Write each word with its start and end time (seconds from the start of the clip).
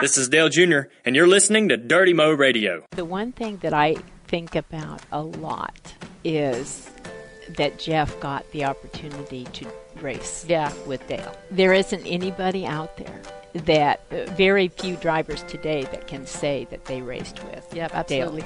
This 0.00 0.18
is 0.18 0.28
Dale 0.28 0.48
Jr., 0.48 0.80
and 1.04 1.16
you're 1.16 1.26
listening 1.26 1.68
to 1.70 1.76
Dirty 1.76 2.12
Mo 2.12 2.32
Radio. 2.32 2.84
The 2.90 3.04
one 3.04 3.32
thing 3.32 3.56
that 3.58 3.72
I 3.72 3.96
think 4.26 4.54
about 4.54 5.00
a 5.10 5.22
lot 5.22 5.94
is 6.24 6.90
that 7.56 7.78
Jeff 7.78 8.18
got 8.20 8.50
the 8.52 8.64
opportunity 8.64 9.44
to 9.54 9.66
race 10.00 10.44
Yeah. 10.48 10.72
with 10.86 11.06
Dale. 11.08 11.34
There 11.50 11.72
isn't 11.72 12.04
anybody 12.06 12.66
out 12.66 12.96
there 12.98 13.22
that 13.64 14.00
uh, 14.10 14.30
very 14.32 14.68
few 14.68 14.96
drivers 14.96 15.42
today 15.44 15.84
that 15.84 16.06
can 16.06 16.26
say 16.26 16.66
that 16.70 16.84
they 16.84 17.00
raced 17.00 17.42
with. 17.44 17.66
Yep, 17.74 18.06
Dale. 18.08 18.38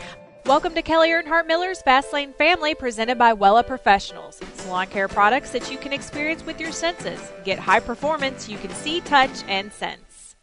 Welcome 0.51 0.75
to 0.75 0.83
Kelly 0.83 1.11
Earnhardt 1.11 1.47
Miller's 1.47 1.81
Fastlane 1.81 2.35
Family, 2.35 2.75
presented 2.75 3.17
by 3.17 3.33
Wella 3.33 3.65
Professionals. 3.65 4.41
Salon 4.57 4.89
care 4.89 5.07
products 5.07 5.53
that 5.53 5.71
you 5.71 5.79
can 5.79 5.93
experience 5.93 6.45
with 6.45 6.61
your 6.61 6.73
senses. 6.73 7.21
Get 7.45 7.61
high 7.61 7.79
performance 7.79 8.49
you 8.49 8.59
can 8.59 8.73
see, 8.73 9.01
touch, 9.03 9.45
and 9.47 9.73
sense. 9.73 10.35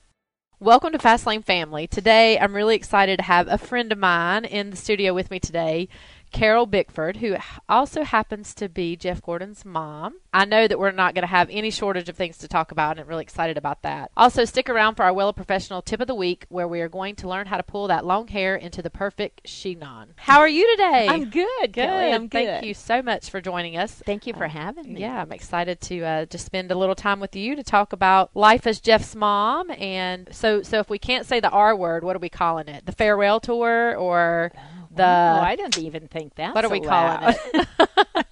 Welcome 0.61 0.93
to 0.93 0.97
Fastlane 0.97 1.43
Family. 1.43 1.87
Today, 1.87 2.39
I'm 2.39 2.55
really 2.55 2.77
excited 2.77 3.17
to 3.17 3.23
have 3.23 3.49
a 3.49 3.57
friend 3.57 3.91
of 3.91 3.97
mine 3.97 4.45
in 4.45 4.69
the 4.69 4.77
studio 4.77 5.13
with 5.13 5.29
me 5.29 5.41
today, 5.41 5.89
Carol 6.31 6.65
Bickford, 6.65 7.17
who 7.17 7.37
also 7.67 8.03
happens 8.03 8.53
to 8.55 8.69
be 8.69 8.95
Jeff 8.95 9.21
Gordon's 9.21 9.65
mom. 9.65 10.19
I 10.33 10.45
know 10.45 10.67
that 10.67 10.77
we're 10.77 10.91
not 10.91 11.15
going 11.15 11.23
to 11.23 11.27
have 11.27 11.49
any 11.49 11.71
shortage 11.71 12.09
of 12.09 12.15
things 12.15 12.37
to 12.39 12.47
talk 12.47 12.71
about, 12.71 12.91
and 12.91 12.99
I'm 12.99 13.07
really 13.07 13.23
excited 13.23 13.57
about 13.57 13.81
that. 13.81 14.11
Also, 14.15 14.45
stick 14.45 14.69
around 14.69 14.95
for 14.95 15.03
our 15.03 15.13
Wella 15.13 15.35
Professional 15.35 15.81
Tip 15.81 16.01
of 16.01 16.07
the 16.07 16.15
Week, 16.15 16.45
where 16.49 16.67
we 16.67 16.81
are 16.81 16.89
going 16.89 17.15
to 17.15 17.27
learn 17.27 17.47
how 17.47 17.57
to 17.57 17.63
pull 17.63 17.87
that 17.87 18.05
long 18.05 18.27
hair 18.27 18.55
into 18.55 18.81
the 18.81 18.89
perfect 18.89 19.45
chignon. 19.45 20.09
How 20.17 20.39
are 20.39 20.47
you 20.47 20.69
today? 20.75 21.07
I'm 21.09 21.29
good, 21.29 21.47
Good. 21.61 21.73
Kelly. 21.73 22.13
I'm 22.13 22.27
good. 22.27 22.45
Thank 22.45 22.65
you 22.65 22.73
so 22.73 23.01
much 23.01 23.29
for 23.29 23.41
joining 23.41 23.77
us. 23.77 24.01
Thank 24.05 24.27
you 24.27 24.33
for 24.33 24.47
having 24.47 24.93
me. 24.93 25.01
Yeah, 25.01 25.21
I'm 25.21 25.31
excited 25.31 25.81
to 25.81 26.03
uh, 26.03 26.25
just 26.25 26.45
spend 26.45 26.71
a 26.71 26.75
little 26.75 26.95
time 26.95 27.19
with 27.19 27.35
you 27.35 27.55
to 27.55 27.63
talk 27.63 27.93
about 27.93 28.29
life 28.35 28.67
as 28.67 28.79
Jeff's 28.79 29.15
mom. 29.15 29.71
And 29.71 30.29
so, 30.31 30.61
so 30.61 30.79
if 30.79 30.89
we 30.89 30.99
can't 30.99 31.25
say 31.25 31.39
the 31.39 31.49
R 31.49 31.75
word, 31.75 32.03
what 32.03 32.15
are 32.15 32.19
we 32.19 32.29
calling 32.29 32.67
it? 32.67 32.85
The 32.85 32.91
farewell 32.91 33.39
tour 33.39 33.95
or 33.95 34.51
the? 34.97 35.03
oh, 35.03 35.41
I 35.41 35.55
don't 35.55 35.77
even 35.77 36.07
think 36.07 36.35
that's 36.35 36.53
what 36.53 36.65
are 36.65 36.69
we 36.69 36.79
allowed. 36.79 37.35
calling 37.35 37.65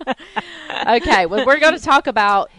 it? 0.07 0.17
okay, 0.87 1.25
well, 1.25 1.45
we're 1.45 1.59
going 1.59 1.77
to 1.77 1.83
talk 1.83 2.07
about 2.07 2.49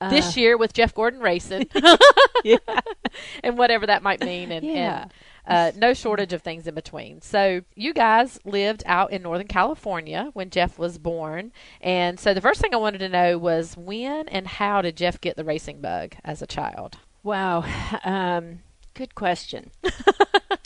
Uh. 0.00 0.10
this 0.10 0.36
year 0.36 0.56
with 0.56 0.72
Jeff 0.72 0.94
Gordon 0.94 1.20
racing, 1.20 1.68
and 3.42 3.56
whatever 3.58 3.86
that 3.86 4.02
might 4.02 4.20
mean, 4.20 4.52
and, 4.52 4.64
Yeah. 4.66 5.06
and 5.46 5.74
uh, 5.76 5.78
no 5.78 5.94
shortage 5.94 6.32
of 6.32 6.42
things 6.42 6.66
in 6.66 6.74
between. 6.74 7.20
So 7.22 7.62
you 7.74 7.94
guys 7.94 8.38
lived 8.44 8.82
out 8.84 9.12
in 9.12 9.22
Northern 9.22 9.46
California 9.46 10.30
when 10.34 10.50
Jeff 10.50 10.78
was 10.78 10.98
born, 10.98 11.52
and 11.80 12.18
so 12.20 12.34
the 12.34 12.40
first 12.40 12.60
thing 12.60 12.74
I 12.74 12.78
wanted 12.78 12.98
to 12.98 13.08
know 13.08 13.38
was 13.38 13.76
when 13.76 14.28
and 14.28 14.46
how 14.46 14.82
did 14.82 14.96
Jeff 14.96 15.20
get 15.20 15.36
the 15.36 15.44
racing 15.44 15.80
bug 15.80 16.16
as 16.24 16.42
a 16.42 16.46
child? 16.46 16.98
Wow. 17.22 17.64
Um, 18.04 18.60
good 18.94 19.14
question. 19.14 19.70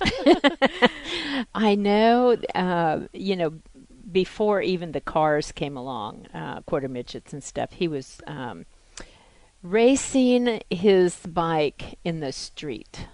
I 1.55 1.75
know, 1.75 2.37
uh, 2.55 3.01
you 3.13 3.37
know, 3.37 3.55
before 4.11 4.61
even 4.63 4.93
the 4.93 5.01
cars 5.01 5.53
came 5.53 5.77
along, 5.77 6.27
uh, 6.35 6.61
quarter 6.63 6.89
midgets 6.89 7.33
and 7.33 7.43
stuff, 7.45 7.73
he 7.73 7.87
was 7.89 8.21
um, 8.27 8.67
racing 9.63 10.63
his 10.71 11.17
bike 11.27 11.99
in 12.05 12.21
the 12.21 12.33
street 12.33 13.07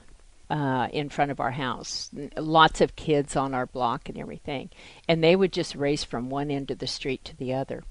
uh, 0.48 0.88
in 0.92 1.08
front 1.08 1.30
of 1.30 1.40
our 1.40 1.50
house. 1.50 2.10
Lots 2.36 2.80
of 2.80 2.96
kids 2.96 3.36
on 3.36 3.52
our 3.52 3.66
block 3.66 4.08
and 4.08 4.16
everything. 4.18 4.70
And 5.08 5.22
they 5.22 5.36
would 5.36 5.52
just 5.52 5.74
race 5.74 6.04
from 6.04 6.30
one 6.30 6.50
end 6.50 6.70
of 6.70 6.78
the 6.78 6.86
street 6.86 7.24
to 7.24 7.36
the 7.36 7.52
other. 7.52 7.82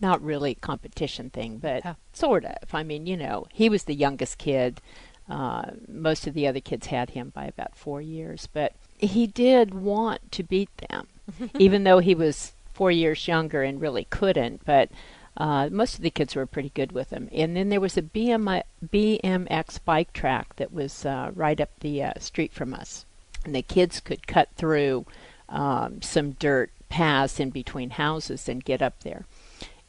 Not 0.00 0.22
really 0.22 0.52
a 0.52 0.54
competition 0.54 1.30
thing, 1.30 1.58
but 1.58 1.84
Yeah. 1.84 1.94
sort 2.12 2.44
of. 2.44 2.72
I 2.72 2.84
mean, 2.84 3.06
you 3.06 3.16
know, 3.16 3.46
he 3.52 3.68
was 3.68 3.84
the 3.84 3.94
youngest 3.94 4.38
kid. 4.38 4.80
Uh, 5.28 5.72
most 5.86 6.26
of 6.26 6.34
the 6.34 6.46
other 6.46 6.60
kids 6.60 6.86
had 6.86 7.10
him 7.10 7.30
by 7.34 7.44
about 7.44 7.76
four 7.76 8.00
years, 8.00 8.48
but 8.52 8.72
he 8.96 9.26
did 9.26 9.74
want 9.74 10.32
to 10.32 10.42
beat 10.42 10.74
them, 10.88 11.06
even 11.58 11.84
though 11.84 11.98
he 11.98 12.14
was 12.14 12.52
four 12.72 12.90
years 12.90 13.28
younger 13.28 13.62
and 13.62 13.80
really 13.80 14.04
couldn't. 14.04 14.64
But 14.64 14.90
uh, 15.36 15.68
most 15.70 15.96
of 15.96 16.02
the 16.02 16.10
kids 16.10 16.34
were 16.34 16.46
pretty 16.46 16.70
good 16.70 16.92
with 16.92 17.10
him. 17.10 17.28
And 17.32 17.56
then 17.56 17.68
there 17.68 17.80
was 17.80 17.96
a 17.96 18.02
BMI, 18.02 18.62
BMX 18.84 19.78
bike 19.84 20.12
track 20.12 20.56
that 20.56 20.72
was 20.72 21.04
uh, 21.04 21.30
right 21.34 21.60
up 21.60 21.70
the 21.80 22.02
uh, 22.02 22.12
street 22.18 22.52
from 22.52 22.74
us, 22.74 23.04
and 23.44 23.54
the 23.54 23.62
kids 23.62 24.00
could 24.00 24.26
cut 24.26 24.48
through 24.56 25.06
um, 25.48 26.02
some 26.02 26.32
dirt 26.32 26.70
paths 26.88 27.38
in 27.38 27.50
between 27.50 27.90
houses 27.90 28.48
and 28.48 28.64
get 28.64 28.82
up 28.82 29.00
there. 29.00 29.26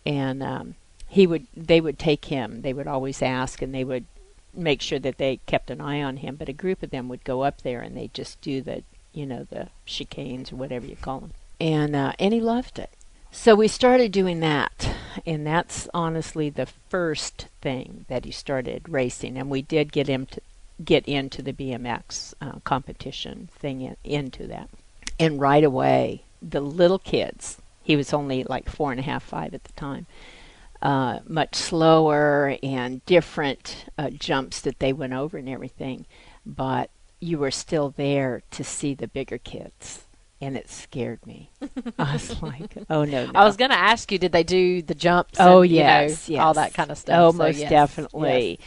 And 0.05 0.43
um, 0.43 0.75
he 1.07 1.25
would, 1.25 1.47
they 1.55 1.81
would 1.81 1.97
take 1.97 2.25
him. 2.25 2.61
They 2.61 2.73
would 2.73 2.87
always 2.87 3.21
ask, 3.21 3.61
and 3.61 3.73
they 3.73 3.83
would 3.83 4.05
make 4.53 4.81
sure 4.81 4.99
that 4.99 5.17
they 5.17 5.37
kept 5.45 5.69
an 5.69 5.81
eye 5.81 6.01
on 6.01 6.17
him. 6.17 6.35
But 6.35 6.49
a 6.49 6.53
group 6.53 6.83
of 6.83 6.89
them 6.89 7.07
would 7.09 7.23
go 7.23 7.43
up 7.43 7.61
there 7.61 7.81
and 7.81 7.95
they 7.95 8.09
just 8.13 8.41
do 8.41 8.61
the, 8.61 8.83
you 9.13 9.25
know, 9.25 9.45
the 9.49 9.69
chicanes 9.85 10.51
or 10.51 10.57
whatever 10.57 10.85
you 10.85 10.95
call 10.95 11.19
them. 11.21 11.31
And 11.59 11.95
uh, 11.95 12.13
and 12.19 12.33
he 12.33 12.39
loved 12.39 12.79
it. 12.79 12.91
So 13.31 13.53
we 13.53 13.67
started 13.67 14.11
doing 14.11 14.39
that, 14.39 14.89
and 15.23 15.45
that's 15.45 15.87
honestly 15.93 16.49
the 16.49 16.65
first 16.65 17.47
thing 17.61 18.05
that 18.07 18.25
he 18.25 18.31
started 18.31 18.89
racing. 18.89 19.37
And 19.37 19.51
we 19.51 19.61
did 19.61 19.91
get 19.91 20.07
him 20.07 20.25
to 20.27 20.41
get 20.83 21.07
into 21.07 21.41
the 21.41 21.53
BMX 21.53 22.33
uh, 22.41 22.59
competition 22.63 23.49
thing 23.53 23.81
in, 23.81 23.97
into 24.03 24.47
that. 24.47 24.69
And 25.19 25.39
right 25.39 25.63
away, 25.63 26.23
the 26.41 26.61
little 26.61 26.99
kids. 26.99 27.57
He 27.83 27.95
was 27.95 28.13
only 28.13 28.43
like 28.43 28.69
four 28.69 28.91
and 28.91 28.99
a 28.99 29.03
half, 29.03 29.23
five 29.23 29.53
at 29.53 29.63
the 29.63 29.73
time 29.73 30.05
uh, 30.81 31.19
much 31.27 31.55
slower 31.55 32.57
and 32.63 33.05
different 33.05 33.85
uh, 33.97 34.09
jumps 34.09 34.61
that 34.61 34.79
they 34.79 34.93
went 34.93 35.13
over 35.13 35.37
and 35.37 35.49
everything. 35.49 36.05
But 36.45 36.89
you 37.19 37.37
were 37.37 37.51
still 37.51 37.93
there 37.97 38.41
to 38.51 38.63
see 38.63 38.93
the 38.93 39.07
bigger 39.07 39.37
kids, 39.37 40.05
and 40.41 40.55
it 40.55 40.69
scared 40.69 41.25
me. 41.25 41.51
I 41.97 42.13
was 42.13 42.41
like, 42.41 42.77
oh 42.89 43.03
no, 43.03 43.25
no. 43.27 43.31
I 43.35 43.43
was 43.45 43.57
going 43.57 43.71
to 43.71 43.77
ask 43.77 44.11
you, 44.11 44.17
did 44.17 44.31
they 44.31 44.43
do 44.43 44.81
the 44.81 44.95
jumps? 44.95 45.39
Oh 45.39 45.61
and, 45.63 45.71
you 45.71 45.83
know, 45.83 46.07
yes, 46.07 46.29
yes, 46.29 46.39
all 46.41 46.53
that 46.55 46.73
kind 46.73 46.91
of 46.91 46.97
stuff. 46.97 47.17
Oh, 47.19 47.31
So, 47.31 47.37
most 47.37 47.57
yes, 47.57 47.69
definitely, 47.69 48.59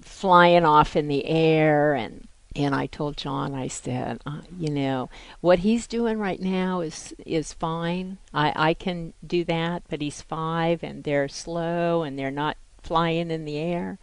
flying 0.00 0.64
off 0.64 0.96
in 0.96 1.08
the 1.08 1.26
air, 1.26 1.94
and 1.94 2.25
and 2.56 2.74
I 2.74 2.86
told 2.86 3.16
John, 3.16 3.54
I 3.54 3.68
said, 3.68 4.20
uh, 4.24 4.40
you 4.58 4.70
know, 4.70 5.10
what 5.40 5.60
he's 5.60 5.86
doing 5.86 6.18
right 6.18 6.40
now 6.40 6.80
is 6.80 7.14
is 7.24 7.52
fine. 7.52 8.18
I 8.32 8.52
I 8.56 8.74
can 8.74 9.12
do 9.24 9.44
that, 9.44 9.82
but 9.88 10.00
he's 10.00 10.22
five, 10.22 10.82
and 10.82 11.04
they're 11.04 11.28
slow, 11.28 12.02
and 12.02 12.18
they're 12.18 12.30
not 12.30 12.56
flying 12.82 13.30
in 13.30 13.44
the 13.44 13.58
air. 13.58 13.98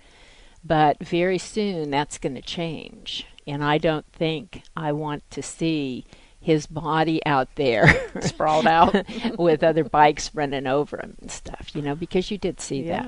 But 0.64 1.04
very 1.04 1.38
soon 1.38 1.90
that's 1.90 2.18
going 2.18 2.36
to 2.36 2.42
change, 2.42 3.26
and 3.48 3.64
I 3.64 3.78
don't 3.80 4.06
think 4.14 4.62
I 4.78 4.92
want 4.92 5.30
to 5.32 5.42
see 5.42 6.06
his 6.40 6.68
body 6.68 7.26
out 7.26 7.48
there 7.56 7.88
Sprawled 8.22 8.68
out. 8.68 8.96
with 9.38 9.64
other 9.64 9.84
bikes 9.84 10.34
running 10.36 10.68
over 10.68 10.98
him 10.98 11.16
and 11.22 11.32
stuff, 11.32 11.72
you 11.74 11.82
know, 11.82 11.96
because 11.96 12.30
you 12.30 12.38
did 12.38 12.60
see 12.60 12.84
that. 12.88 13.06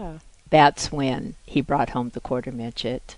That's 0.50 0.92
when 0.92 1.36
he 1.46 1.62
brought 1.62 1.90
home 1.90 2.10
the 2.10 2.22
quarter 2.22 2.52
midget. 2.52 3.18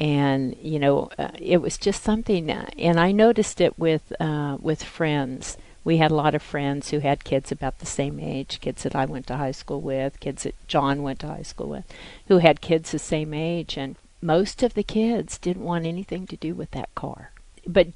And 0.00 0.56
you 0.62 0.78
know, 0.78 1.10
uh, 1.18 1.28
it 1.38 1.58
was 1.60 1.76
just 1.76 2.02
something, 2.02 2.50
uh, 2.50 2.70
and 2.78 2.98
I 2.98 3.12
noticed 3.12 3.60
it 3.60 3.78
with 3.78 4.12
uh, 4.18 4.56
with 4.60 4.82
friends. 4.82 5.58
We 5.84 5.98
had 5.98 6.10
a 6.10 6.14
lot 6.14 6.34
of 6.34 6.42
friends 6.42 6.90
who 6.90 6.98
had 6.98 7.24
kids 7.24 7.52
about 7.52 7.78
the 7.78 7.86
same 7.86 8.18
age, 8.20 8.60
kids 8.60 8.82
that 8.82 8.94
I 8.94 9.04
went 9.04 9.26
to 9.28 9.36
high 9.36 9.50
school 9.50 9.80
with, 9.80 10.20
kids 10.20 10.42
that 10.42 10.54
John 10.68 11.02
went 11.02 11.20
to 11.20 11.26
high 11.26 11.42
school 11.42 11.68
with, 11.68 11.84
who 12.28 12.38
had 12.38 12.60
kids 12.60 12.90
the 12.90 12.98
same 12.98 13.32
age, 13.32 13.76
and 13.76 13.96
most 14.22 14.62
of 14.62 14.74
the 14.74 14.82
kids 14.82 15.38
didn't 15.38 15.64
want 15.64 15.86
anything 15.86 16.26
to 16.26 16.36
do 16.36 16.54
with 16.54 16.70
that 16.72 16.94
car. 16.94 17.30
But 17.66 17.88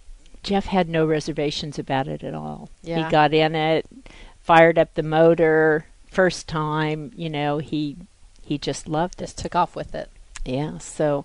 Jeff 0.42 0.66
had 0.66 0.88
no 0.88 1.06
reservations 1.06 1.78
about 1.78 2.06
it 2.06 2.22
at 2.22 2.34
all. 2.34 2.68
Yeah. 2.82 3.04
He 3.04 3.10
got 3.10 3.32
in 3.34 3.54
it, 3.54 3.86
fired 4.40 4.78
up 4.78 4.94
the 4.94 5.02
motor 5.02 5.86
first 6.10 6.46
time. 6.46 7.12
You 7.16 7.30
know, 7.30 7.58
he 7.58 7.96
he 8.42 8.58
just 8.58 8.88
loved 8.88 9.20
it. 9.20 9.24
Just 9.24 9.38
took 9.38 9.54
off 9.56 9.74
with 9.74 9.94
it. 9.94 10.10
Yeah. 10.44 10.78
So, 10.78 11.24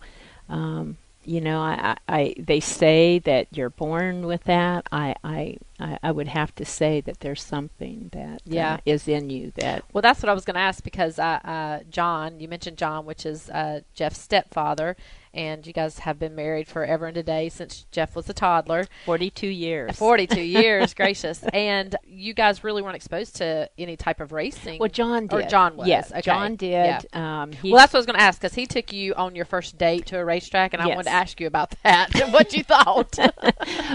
um, 0.50 0.98
you 1.24 1.42
know, 1.42 1.60
I, 1.60 1.98
I, 2.08 2.36
they 2.40 2.60
say 2.60 3.20
that 3.20 3.48
you're 3.52 3.70
born 3.70 4.26
with 4.26 4.44
that. 4.46 4.88
I 4.92 5.16
I 5.24 5.58
I, 5.80 5.98
I 6.04 6.12
would 6.12 6.28
have 6.28 6.54
to 6.56 6.66
say 6.66 7.02
that 7.02 7.20
there's 7.22 7.42
something 7.44 8.10
that 8.14 8.42
Yeah. 8.46 8.76
uh, 8.76 8.78
is 8.86 9.08
in 9.08 9.30
you 9.30 9.52
that 9.56 9.84
Well, 9.94 10.02
that's 10.02 10.22
what 10.22 10.30
I 10.30 10.34
was 10.34 10.46
going 10.46 10.56
to 10.56 10.60
ask 10.62 10.84
because 10.84 11.20
uh, 11.20 11.40
uh, 11.44 11.80
John, 11.90 12.40
you 12.40 12.48
mentioned 12.48 12.78
John, 12.78 13.06
which 13.06 13.26
is 13.26 13.50
uh, 13.50 13.82
Jeff's 13.94 14.20
stepfather, 14.20 14.96
and 15.32 15.66
you 15.68 15.74
guys 15.74 16.00
have 16.00 16.18
been 16.18 16.34
married 16.36 16.68
forever 16.68 17.06
and 17.06 17.16
a 17.16 17.22
day 17.22 17.50
since 17.50 17.86
Jeff 17.92 18.16
was 18.16 18.28
a 18.30 18.34
toddler. 18.34 18.88
42 19.06 19.46
years. 19.48 19.96
42 19.98 20.42
years, 20.42 20.94
gracious. 20.96 21.44
And 21.54 21.96
you 22.04 22.34
guys 22.34 22.64
really 22.64 22.82
weren't 22.82 22.96
exposed 22.96 23.36
to 23.38 23.70
any 23.78 23.96
type 23.96 24.22
of 24.22 24.32
racing. 24.32 24.80
Well, 24.80 24.90
John 24.90 25.28
did. 25.28 25.46
Or 25.46 25.48
John 25.48 25.78
was. 25.78 25.88
Yes, 25.88 26.12
okay. 26.12 26.22
John 26.22 26.56
did. 26.56 27.06
Yeah. 27.14 27.42
Um, 27.44 27.52
he, 27.52 27.72
Well, 27.72 27.80
that's 27.80 27.94
what 27.94 27.98
I 27.98 28.02
was 28.02 28.06
going 28.08 28.18
to 28.18 28.24
ask 28.24 28.42
because 28.42 28.56
he 28.56 28.66
took 28.66 28.92
you 28.92 29.14
on 29.14 29.36
your 29.36 29.46
first 29.46 29.78
date 29.78 30.08
to 30.08 30.18
a 30.18 30.26
racetrack, 30.26 30.74
and 30.74 30.82
I 30.82 30.88
Yes. 30.88 30.96
wanted 30.96 31.10
to 31.12 31.16
ask 31.16 31.40
you 31.40 31.46
about 31.46 31.76
that. 31.84 32.10
what 32.32 32.54
you 32.54 32.64
thought? 32.64 33.16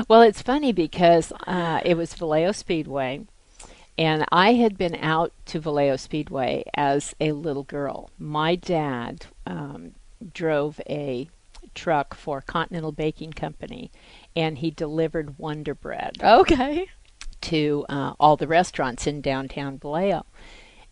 well, 0.08 0.22
it's 0.22 0.40
funny 0.40 0.72
because 0.72 1.32
uh, 1.74 1.80
it 1.84 1.96
was 1.96 2.14
Vallejo 2.14 2.52
Speedway, 2.52 3.26
and 3.98 4.24
I 4.30 4.54
had 4.54 4.78
been 4.78 4.94
out 4.96 5.32
to 5.46 5.60
Vallejo 5.60 5.96
Speedway 5.96 6.64
as 6.74 7.14
a 7.20 7.32
little 7.32 7.64
girl. 7.64 8.10
My 8.18 8.54
dad 8.54 9.26
um, 9.46 9.92
drove 10.32 10.80
a 10.88 11.28
truck 11.74 12.14
for 12.14 12.40
Continental 12.40 12.92
Baking 12.92 13.32
Company, 13.32 13.90
and 14.36 14.58
he 14.58 14.70
delivered 14.70 15.38
Wonder 15.38 15.74
Bread 15.74 16.18
Okay. 16.22 16.86
to 17.42 17.84
uh, 17.88 18.14
all 18.20 18.36
the 18.36 18.46
restaurants 18.46 19.06
in 19.06 19.20
downtown 19.20 19.78
Vallejo. 19.78 20.24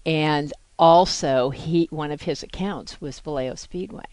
And 0.05 0.53
also, 0.79 1.51
he 1.51 1.87
one 1.91 2.11
of 2.11 2.23
his 2.23 2.43
accounts 2.43 3.01
was 3.01 3.21
Vallejo 3.21 3.55
Speedway. 3.55 4.05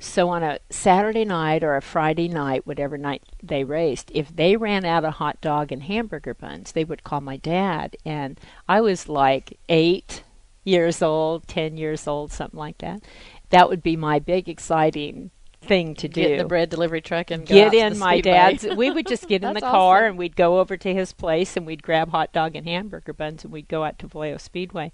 So 0.00 0.28
on 0.28 0.44
a 0.44 0.60
Saturday 0.70 1.24
night 1.24 1.64
or 1.64 1.74
a 1.76 1.82
Friday 1.82 2.28
night, 2.28 2.66
whatever 2.66 2.96
night 2.96 3.24
they 3.42 3.64
raced, 3.64 4.12
if 4.14 4.34
they 4.34 4.56
ran 4.56 4.84
out 4.84 5.04
of 5.04 5.14
hot 5.14 5.40
dog 5.40 5.72
and 5.72 5.82
hamburger 5.82 6.34
buns, 6.34 6.70
they 6.70 6.84
would 6.84 7.02
call 7.02 7.20
my 7.20 7.36
dad. 7.36 7.96
And 8.04 8.38
I 8.68 8.80
was 8.80 9.08
like 9.08 9.58
eight 9.68 10.22
years 10.62 11.02
old, 11.02 11.48
ten 11.48 11.76
years 11.76 12.06
old, 12.06 12.30
something 12.30 12.58
like 12.58 12.78
that. 12.78 13.02
That 13.50 13.68
would 13.68 13.82
be 13.82 13.96
my 13.96 14.20
big 14.20 14.48
exciting 14.48 15.32
thing 15.60 15.96
to 15.96 16.06
do 16.06 16.22
Get 16.22 16.30
in 16.30 16.38
the 16.38 16.44
bread 16.44 16.70
delivery 16.70 17.00
truck 17.00 17.32
and 17.32 17.44
go 17.44 17.52
get 17.52 17.74
in 17.74 17.98
my 17.98 18.20
dad's 18.20 18.64
we 18.76 18.92
would 18.92 19.08
just 19.08 19.26
get 19.26 19.42
in 19.44 19.54
the 19.54 19.60
car 19.60 19.96
awesome. 19.96 20.10
and 20.10 20.18
we'd 20.18 20.36
go 20.36 20.60
over 20.60 20.76
to 20.76 20.94
his 20.94 21.12
place 21.12 21.56
and 21.56 21.66
we'd 21.66 21.82
grab 21.82 22.10
hot 22.10 22.32
dog 22.32 22.54
and 22.54 22.64
hamburger 22.64 23.12
buns 23.12 23.42
and 23.42 23.52
we'd 23.52 23.66
go 23.66 23.82
out 23.82 23.98
to 23.98 24.06
Vallejo 24.06 24.36
Speedway 24.36 24.92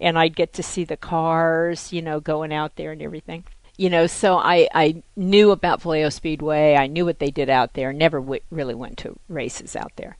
and 0.00 0.18
I'd 0.18 0.36
get 0.36 0.52
to 0.54 0.62
see 0.62 0.84
the 0.84 0.96
cars, 0.96 1.92
you 1.92 2.00
know, 2.02 2.20
going 2.20 2.52
out 2.52 2.76
there 2.76 2.92
and 2.92 3.02
everything. 3.02 3.44
You 3.78 3.88
know, 3.90 4.08
so 4.08 4.36
I 4.36 4.68
I 4.74 5.02
knew 5.16 5.52
about 5.52 5.80
Vallejo 5.80 6.08
Speedway. 6.08 6.74
I 6.74 6.88
knew 6.88 7.04
what 7.04 7.20
they 7.20 7.30
did 7.30 7.48
out 7.48 7.74
there. 7.74 7.92
Never 7.92 8.18
w- 8.18 8.42
really 8.50 8.74
went 8.74 8.98
to 8.98 9.16
races 9.28 9.76
out 9.76 9.92
there, 9.94 10.16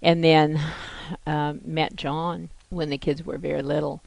and 0.00 0.24
then 0.24 0.58
um, 1.26 1.60
met 1.62 1.94
John 1.94 2.48
when 2.70 2.88
the 2.88 2.96
kids 2.96 3.22
were 3.22 3.36
very 3.36 3.60
little, 3.60 4.02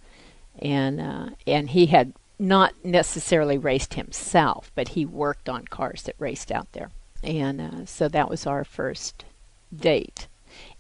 and 0.57 1.00
uh, 1.00 1.30
and 1.46 1.69
he 1.69 1.86
had 1.86 2.13
not 2.40 2.74
necessarily 2.84 3.60
raced 3.60 3.94
himself, 3.94 4.72
but 4.74 4.90
he 4.90 5.06
worked 5.06 5.48
on 5.48 5.66
cars 5.66 6.01
that 6.04 6.16
raced 6.18 6.51
out 6.51 6.72
there, 6.74 6.90
and 7.24 7.62
uh, 7.62 7.86
so 7.86 8.08
that 8.08 8.28
was 8.28 8.48
our 8.48 8.63
first 8.63 9.24
date. 9.74 10.28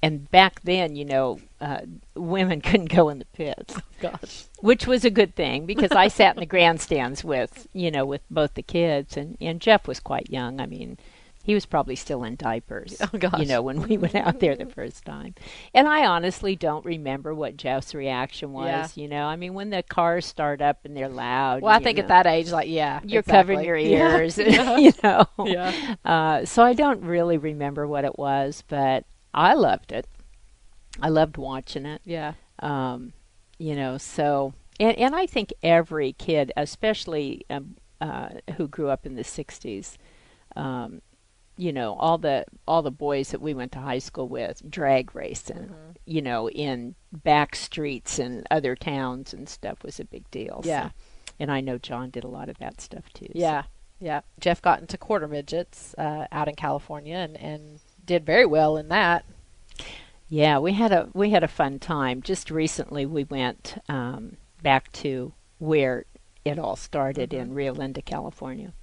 And 0.01 0.29
back 0.31 0.61
then, 0.61 0.95
you 0.95 1.05
know, 1.05 1.39
uh, 1.61 1.81
women 2.15 2.61
couldn't 2.67 2.89
go 2.89 3.09
in 3.09 3.19
the 3.19 3.25
pits, 3.25 3.75
Gosh. 4.01 4.45
which 4.59 4.85
was 4.87 5.03
a 5.05 5.09
good 5.09 5.35
thing 5.35 5.65
because 5.65 5.91
I 5.91 6.07
sat 6.09 6.35
in 6.35 6.39
the 6.41 6.45
grandstands 6.45 7.23
with, 7.23 7.67
you 7.73 7.89
know, 7.91 8.05
with 8.05 8.21
both 8.29 8.53
the 8.53 8.63
kids, 8.63 9.17
and 9.17 9.37
and 9.41 9.59
Jeff 9.61 9.87
was 9.87 9.99
quite 9.99 10.29
young. 10.29 10.59
I 10.59 10.65
mean, 10.65 10.97
he 11.43 11.53
was 11.53 11.65
probably 11.67 11.95
still 11.95 12.23
in 12.23 12.35
diapers, 12.37 12.99
Oh, 13.01 13.17
gosh. 13.19 13.39
you 13.39 13.45
know, 13.45 13.61
when 13.61 13.81
we 13.83 13.97
went 13.97 14.15
out 14.15 14.39
there 14.39 14.55
the 14.55 14.65
first 14.65 15.05
time. 15.05 15.35
And 15.75 15.87
I 15.87 16.03
honestly 16.05 16.55
don't 16.55 16.83
remember 16.83 17.35
what 17.35 17.55
Jeff's 17.55 17.93
reaction 17.93 18.51
was. 18.51 18.65
Yeah. 18.97 19.03
You 19.03 19.07
know, 19.07 19.25
I 19.27 19.35
mean, 19.35 19.53
when 19.53 19.69
the 19.69 19.83
cars 19.83 20.25
start 20.25 20.59
up 20.59 20.79
and 20.85 20.97
they're 20.97 21.07
loud. 21.07 21.61
Well, 21.61 21.71
I 21.71 21.77
think 21.79 21.97
know, 21.99 22.03
at 22.03 22.07
that 22.07 22.25
age, 22.25 22.49
like, 22.51 22.67
yeah, 22.67 22.99
you're 23.03 23.19
exactly. 23.19 23.55
covering 23.55 23.63
your 23.67 23.77
Yeah. 23.77 24.17
ears, 24.17 24.37
you 24.39 24.91
know. 25.03 25.25
Yeah. 25.45 25.95
Uh, 26.03 26.45
so 26.45 26.63
I 26.63 26.73
don't 26.73 27.01
really 27.03 27.37
remember 27.37 27.85
what 27.85 28.05
it 28.05 28.17
was, 28.17 28.63
but 28.67 29.05
I 29.35 29.53
loved 29.53 29.91
it. 29.91 30.07
I 31.01 31.09
loved 31.09 31.37
watching 31.37 31.85
it. 31.85 32.01
Yeah. 32.05 32.33
Um, 32.59 33.13
you 33.59 33.75
know, 33.75 33.97
so 33.97 34.53
and 34.79 34.97
and 34.97 35.15
I 35.15 35.25
think 35.27 35.53
every 35.61 36.13
kid, 36.13 36.51
especially 36.57 37.45
um, 37.49 37.75
uh, 38.01 38.29
who 38.55 38.67
grew 38.67 38.89
up 38.89 39.05
in 39.05 39.15
the 39.15 39.23
'60s, 39.23 39.97
um, 40.55 41.01
you 41.57 41.71
know, 41.73 41.95
all 41.95 42.17
the 42.17 42.45
all 42.67 42.81
the 42.81 42.91
boys 42.91 43.29
that 43.31 43.41
we 43.41 43.53
went 43.53 43.71
to 43.73 43.79
high 43.79 43.99
school 43.99 44.27
with, 44.27 44.61
drag 44.69 45.13
racing, 45.15 45.73
you 46.05 46.21
know, 46.21 46.49
in 46.49 46.95
back 47.11 47.55
streets 47.55 48.19
and 48.19 48.45
other 48.51 48.75
towns 48.75 49.33
and 49.33 49.47
stuff 49.49 49.83
was 49.83 49.99
a 49.99 50.05
big 50.05 50.29
deal. 50.31 50.61
so- 50.63 50.69
Yeah. 50.69 50.89
and 51.39 51.51
I 51.51 51.59
know 51.61 51.77
John 51.77 52.09
did 52.09 52.23
a 52.23 52.29
lot 52.29 52.47
of 52.49 52.57
that 52.59 52.79
stuff 52.81 53.11
too. 53.13 53.27
so- 53.27 53.31
Yeah, 53.39 53.63
yeah. 53.99 54.21
Jeff 54.39 54.61
got 54.61 54.79
into 54.81 54.97
quarter 54.97 55.27
midgets 55.27 55.93
uh, 55.97 56.27
out 56.31 56.47
in 56.47 56.55
California 56.55 57.15
and, 57.17 57.37
and 57.37 57.79
did 58.05 58.25
very 58.25 58.45
well 58.45 58.77
in 58.77 58.89
that. 58.89 59.25
Yeah, 60.27 60.59
we 60.59 60.73
had 60.73 60.91
a 60.91 61.09
we 61.13 61.29
had 61.29 61.43
a 61.43 61.47
fun 61.47 61.79
time. 61.79 62.21
Just 62.21 62.49
recently, 62.49 63.05
we 63.05 63.23
went 63.23 63.77
um, 63.87 64.37
back 64.63 64.91
to 64.93 65.33
where 65.59 66.05
it 66.43 66.59
all 66.59 66.75
started 66.75 67.33
in 67.33 67.53
Rio 67.53 67.73
Linda, 67.73 68.01
California, 68.01 68.73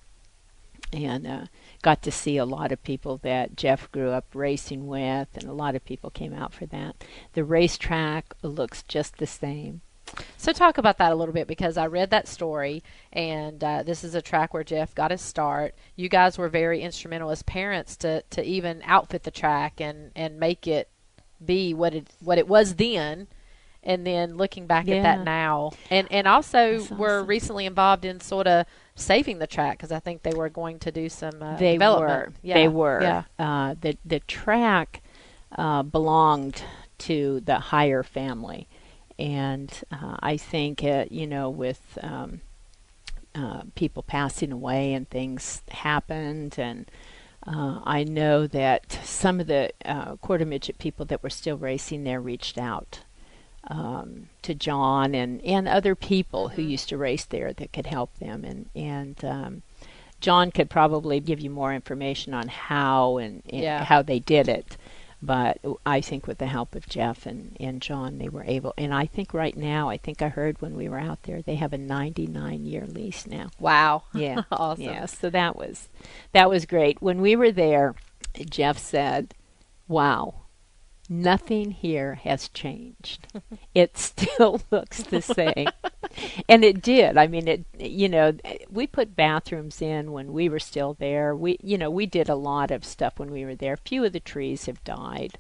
and 0.93 1.27
uh, 1.27 1.47
got 1.83 2.03
to 2.03 2.13
see 2.13 2.37
a 2.37 2.45
lot 2.45 2.71
of 2.73 2.83
people 2.83 3.19
that 3.19 3.57
Jeff 3.57 3.91
grew 3.91 4.11
up 4.11 4.27
racing 4.35 4.87
with, 4.87 5.29
and 5.35 5.45
a 5.45 5.53
lot 5.53 5.75
of 5.75 5.85
people 5.85 6.11
came 6.11 6.33
out 6.33 6.53
for 6.53 6.67
that. 6.67 7.05
The 7.33 7.45
racetrack 7.45 8.35
looks 8.43 8.83
just 8.85 9.19
the 9.19 9.27
same. 9.27 9.81
So 10.37 10.53
talk 10.53 10.79
about 10.79 10.99
that 10.99 11.13
a 11.13 11.15
little 11.15 11.35
bit 11.35 11.47
because 11.47 11.77
I 11.77 11.87
read 11.87 12.11
that 12.11 12.29
story, 12.29 12.83
and 13.13 13.63
uh, 13.63 13.83
this 13.83 14.05
is 14.05 14.15
a 14.15 14.23
track 14.23 14.53
where 14.53 14.65
Jeff 14.65 14.95
got 14.95 15.11
his 15.11 15.21
start. 15.21 15.75
You 15.97 16.09
guys 16.09 16.39
were 16.39 16.49
very 16.49 16.83
instrumental 16.83 17.31
as 17.31 17.43
parents 17.43 17.97
to, 17.99 18.23
to 18.31 18.43
even 18.45 18.83
outfit 18.85 19.23
the 19.23 19.31
track 19.31 19.81
and, 19.81 20.11
and 20.15 20.39
make 20.39 20.67
it 20.67 20.89
be 21.45 21.75
what 21.75 21.95
it 21.95 22.09
what 22.21 22.39
it 22.39 22.47
was 22.47 22.77
then, 22.77 23.27
and 23.83 24.07
then 24.07 24.37
looking 24.37 24.67
back 24.67 24.89
at 24.89 25.03
that 25.03 25.25
now, 25.25 25.73
and 25.91 26.07
and 26.11 26.29
also 26.29 26.79
That's 26.79 26.91
were 26.91 27.25
recently 27.25 27.67
involved 27.67 28.05
in 28.05 28.21
sort 28.21 28.47
of 28.47 28.67
saving 28.95 29.39
the 29.39 29.47
track 29.47 29.79
because 29.79 29.91
I 29.93 29.99
think 29.99 30.23
they 30.23 30.35
were 30.35 30.49
going 30.49 30.79
to 30.81 30.93
do 30.93 31.09
some 31.09 31.43
uh, 31.43 31.57
they 31.57 31.73
development. 31.73 32.29
were. 32.29 32.35
Yeah. 32.43 32.55
They 32.55 32.69
were. 32.69 33.01
Yeah. 33.03 33.23
Uh, 33.39 33.75
the 33.81 33.97
the 34.05 34.21
track 34.21 35.03
uh, 35.57 35.83
belonged 35.83 36.63
to 36.99 37.41
the 37.41 37.59
higher 37.59 38.03
family, 38.03 38.69
and 39.23 39.71
uh, 39.91 40.17
I 40.21 40.37
think 40.37 40.83
uh, 40.85 41.05
you 41.11 41.27
know 41.27 41.49
with 41.49 41.99
um, 42.03 42.41
uh, 43.35 43.63
people 43.75 44.03
passing 44.03 44.53
away 44.53 44.93
and 44.95 45.09
things 45.09 45.63
happened 45.71 46.57
and. 46.59 46.91
Uh, 47.45 47.81
I 47.83 48.05
know 48.05 48.47
that 48.47 48.93
some 49.03 49.41
of 49.41 49.49
the 49.49 49.73
uh, 49.85 50.15
quarter 50.15 50.47
midget 50.47 50.79
people 50.79 51.05
that 51.07 51.25
were 51.25 51.29
still 51.31 51.57
racing 51.57 52.05
there 52.05 52.21
reached 52.21 52.57
out 52.57 53.01
um, 53.67 54.29
to 54.43 54.55
John 54.55 55.13
and, 55.13 55.43
and 55.45 55.67
other 55.67 55.97
people 55.97 56.51
who 56.51 56.63
used 56.63 56.89
to 56.91 56.97
race 56.97 57.25
there 57.25 57.53
that 57.53 57.73
could 57.73 57.87
help 57.87 58.17
them. 58.21 58.45
And, 58.45 58.69
and 58.77 59.25
um, 59.25 59.63
John 60.21 60.53
could 60.53 60.71
probably 60.71 61.19
give 61.19 61.41
you 61.41 61.51
more 61.51 61.75
information 61.75 62.33
on 62.33 62.47
how 62.47 63.17
and, 63.19 63.43
and 63.51 63.63
Yeah. 63.63 63.83
how 63.87 64.03
they 64.03 64.21
did 64.21 64.49
it. 64.49 64.77
But 65.25 65.59
I 65.87 66.01
think 66.01 66.27
with 66.27 66.39
the 66.39 66.47
help 66.49 66.75
of 66.75 66.89
Jeff 66.89 67.27
and, 67.27 67.57
and 67.61 67.81
John, 67.81 68.19
they 68.19 68.29
were 68.29 68.43
able. 68.43 68.75
And 68.77 68.93
I 68.93 69.07
think 69.07 69.33
right 69.33 69.57
now, 69.57 69.89
I 69.89 69.97
think 69.97 70.21
I 70.21 70.29
heard 70.29 70.61
when 70.61 70.75
we 70.75 70.89
were 70.89 70.99
out 70.99 71.23
there, 71.23 71.41
they 71.41 71.55
have 71.55 71.73
a 71.73 71.79
99 71.79 72.67
year 72.67 72.85
lease 72.87 73.27
now. 73.27 73.51
Wow. 73.61 74.03
Yeah. 74.15 74.43
awesome. 74.51 74.85
Yeah, 74.85 75.07
so 75.07 75.31
that 75.31 75.57
was 75.57 75.89
that 76.33 76.51
was 76.51 76.67
great. 76.67 77.01
When 77.01 77.21
we 77.21 77.37
were 77.37 77.53
there, 77.53 77.95
Jeff 78.51 78.79
said, 78.79 79.35
"Wow, 79.89 80.42
nothing 81.09 81.71
here 81.73 82.15
has 82.17 82.49
changed. 82.49 83.27
it 83.75 83.97
still 83.99 84.61
looks 84.71 85.03
the 85.03 85.23
same." 85.23 85.69
and 86.49 86.65
it 86.65 86.83
did. 86.83 87.17
I 87.17 87.27
mean, 87.27 87.49
it 87.49 87.65
you 87.79 88.09
know, 88.09 88.33
we 88.71 88.87
put 88.87 89.17
bathrooms 89.17 89.83
in 89.83 90.13
when 90.13 90.33
we 90.33 90.49
were 90.49 90.61
still 90.61 90.95
there. 90.95 91.35
We 91.35 91.59
you 91.63 91.79
know, 91.79 91.91
we 91.91 92.07
did 92.07 92.29
a 92.29 92.35
lot 92.35 92.71
of 92.71 92.85
stuff 92.85 93.19
when 93.19 93.31
we 93.31 93.45
were 93.45 93.55
there. 93.57 93.77
Few 93.77 94.05
of 94.05 94.13
the 94.13 94.21
trees 94.21 94.67
have 94.67 94.83
died. 94.85 95.39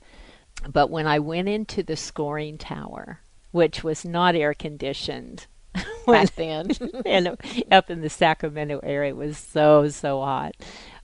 But 0.68 0.90
when 0.90 1.06
I 1.06 1.18
went 1.18 1.48
into 1.48 1.82
the 1.82 1.96
scoring 1.96 2.58
tower, 2.58 3.20
which 3.50 3.82
was 3.82 4.04
not 4.04 4.36
air 4.36 4.54
conditioned, 4.54 5.46
Back 6.06 6.34
then. 6.34 6.70
and 7.06 7.36
up 7.70 7.90
in 7.90 8.00
the 8.00 8.10
Sacramento 8.10 8.80
area, 8.82 9.10
it 9.10 9.16
was 9.16 9.38
so 9.38 9.88
so 9.88 10.20
hot. 10.20 10.54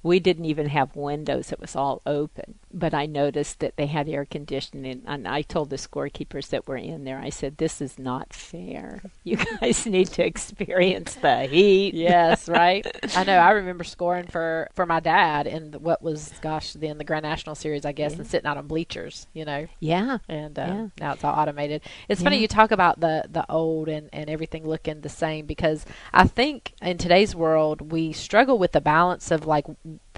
We 0.08 0.18
didn't 0.20 0.46
even 0.46 0.68
have 0.70 0.96
windows; 0.96 1.52
it 1.52 1.60
was 1.60 1.76
all 1.76 2.00
open. 2.06 2.54
But 2.72 2.92
I 2.94 3.06
noticed 3.06 3.60
that 3.60 3.76
they 3.76 3.86
had 3.86 4.08
air 4.08 4.24
conditioning, 4.24 5.02
and 5.06 5.26
I 5.28 5.42
told 5.42 5.70
the 5.70 5.76
scorekeepers 5.76 6.48
that 6.50 6.66
were 6.66 6.76
in 6.76 7.04
there. 7.04 7.18
I 7.18 7.30
said, 7.30 7.56
"This 7.58 7.80
is 7.80 7.98
not 7.98 8.32
fair. 8.32 9.00
You 9.24 9.36
guys 9.60 9.86
need 9.96 10.08
to 10.16 10.24
experience 10.24 11.14
the 11.14 11.42
heat." 11.44 11.94
yes, 11.94 12.48
right. 12.62 12.86
I 13.16 13.24
know. 13.24 13.36
I 13.38 13.50
remember 13.52 13.84
scoring 13.84 14.26
for 14.26 14.68
for 14.74 14.86
my 14.86 15.00
dad 15.00 15.46
in 15.46 15.72
the, 15.72 15.78
what 15.78 16.02
was, 16.02 16.32
gosh, 16.40 16.72
then 16.72 16.98
the 16.98 17.04
Grand 17.04 17.24
National 17.24 17.54
Series, 17.54 17.84
I 17.84 17.92
guess, 17.92 18.12
Yeah. 18.12 18.18
and 18.18 18.26
sitting 18.26 18.46
out 18.46 18.56
on 18.56 18.66
bleachers, 18.66 19.26
you 19.34 19.44
know. 19.44 19.66
yeah, 19.80 20.18
And 20.28 20.58
uh, 20.58 20.62
Yeah. 20.66 20.86
now 21.00 21.12
it's 21.14 21.24
all 21.24 21.34
automated. 21.38 21.82
It's 22.08 22.22
funny 22.22 22.36
Yeah. 22.36 22.42
you 22.42 22.48
talk 22.48 22.70
about 22.70 23.00
the 23.00 23.24
the 23.30 23.44
old 23.50 23.88
and 23.88 24.08
and 24.12 24.30
everything 24.30 24.66
looking 24.66 25.00
the 25.02 25.08
same 25.08 25.44
because 25.46 25.84
I 26.12 26.26
think 26.26 26.72
in 26.82 26.96
today's 26.98 27.34
world 27.34 27.92
we 27.92 28.12
struggle 28.12 28.58
with 28.58 28.72
the 28.72 28.80
balance 28.80 29.30
of 29.30 29.46
like 29.46 29.66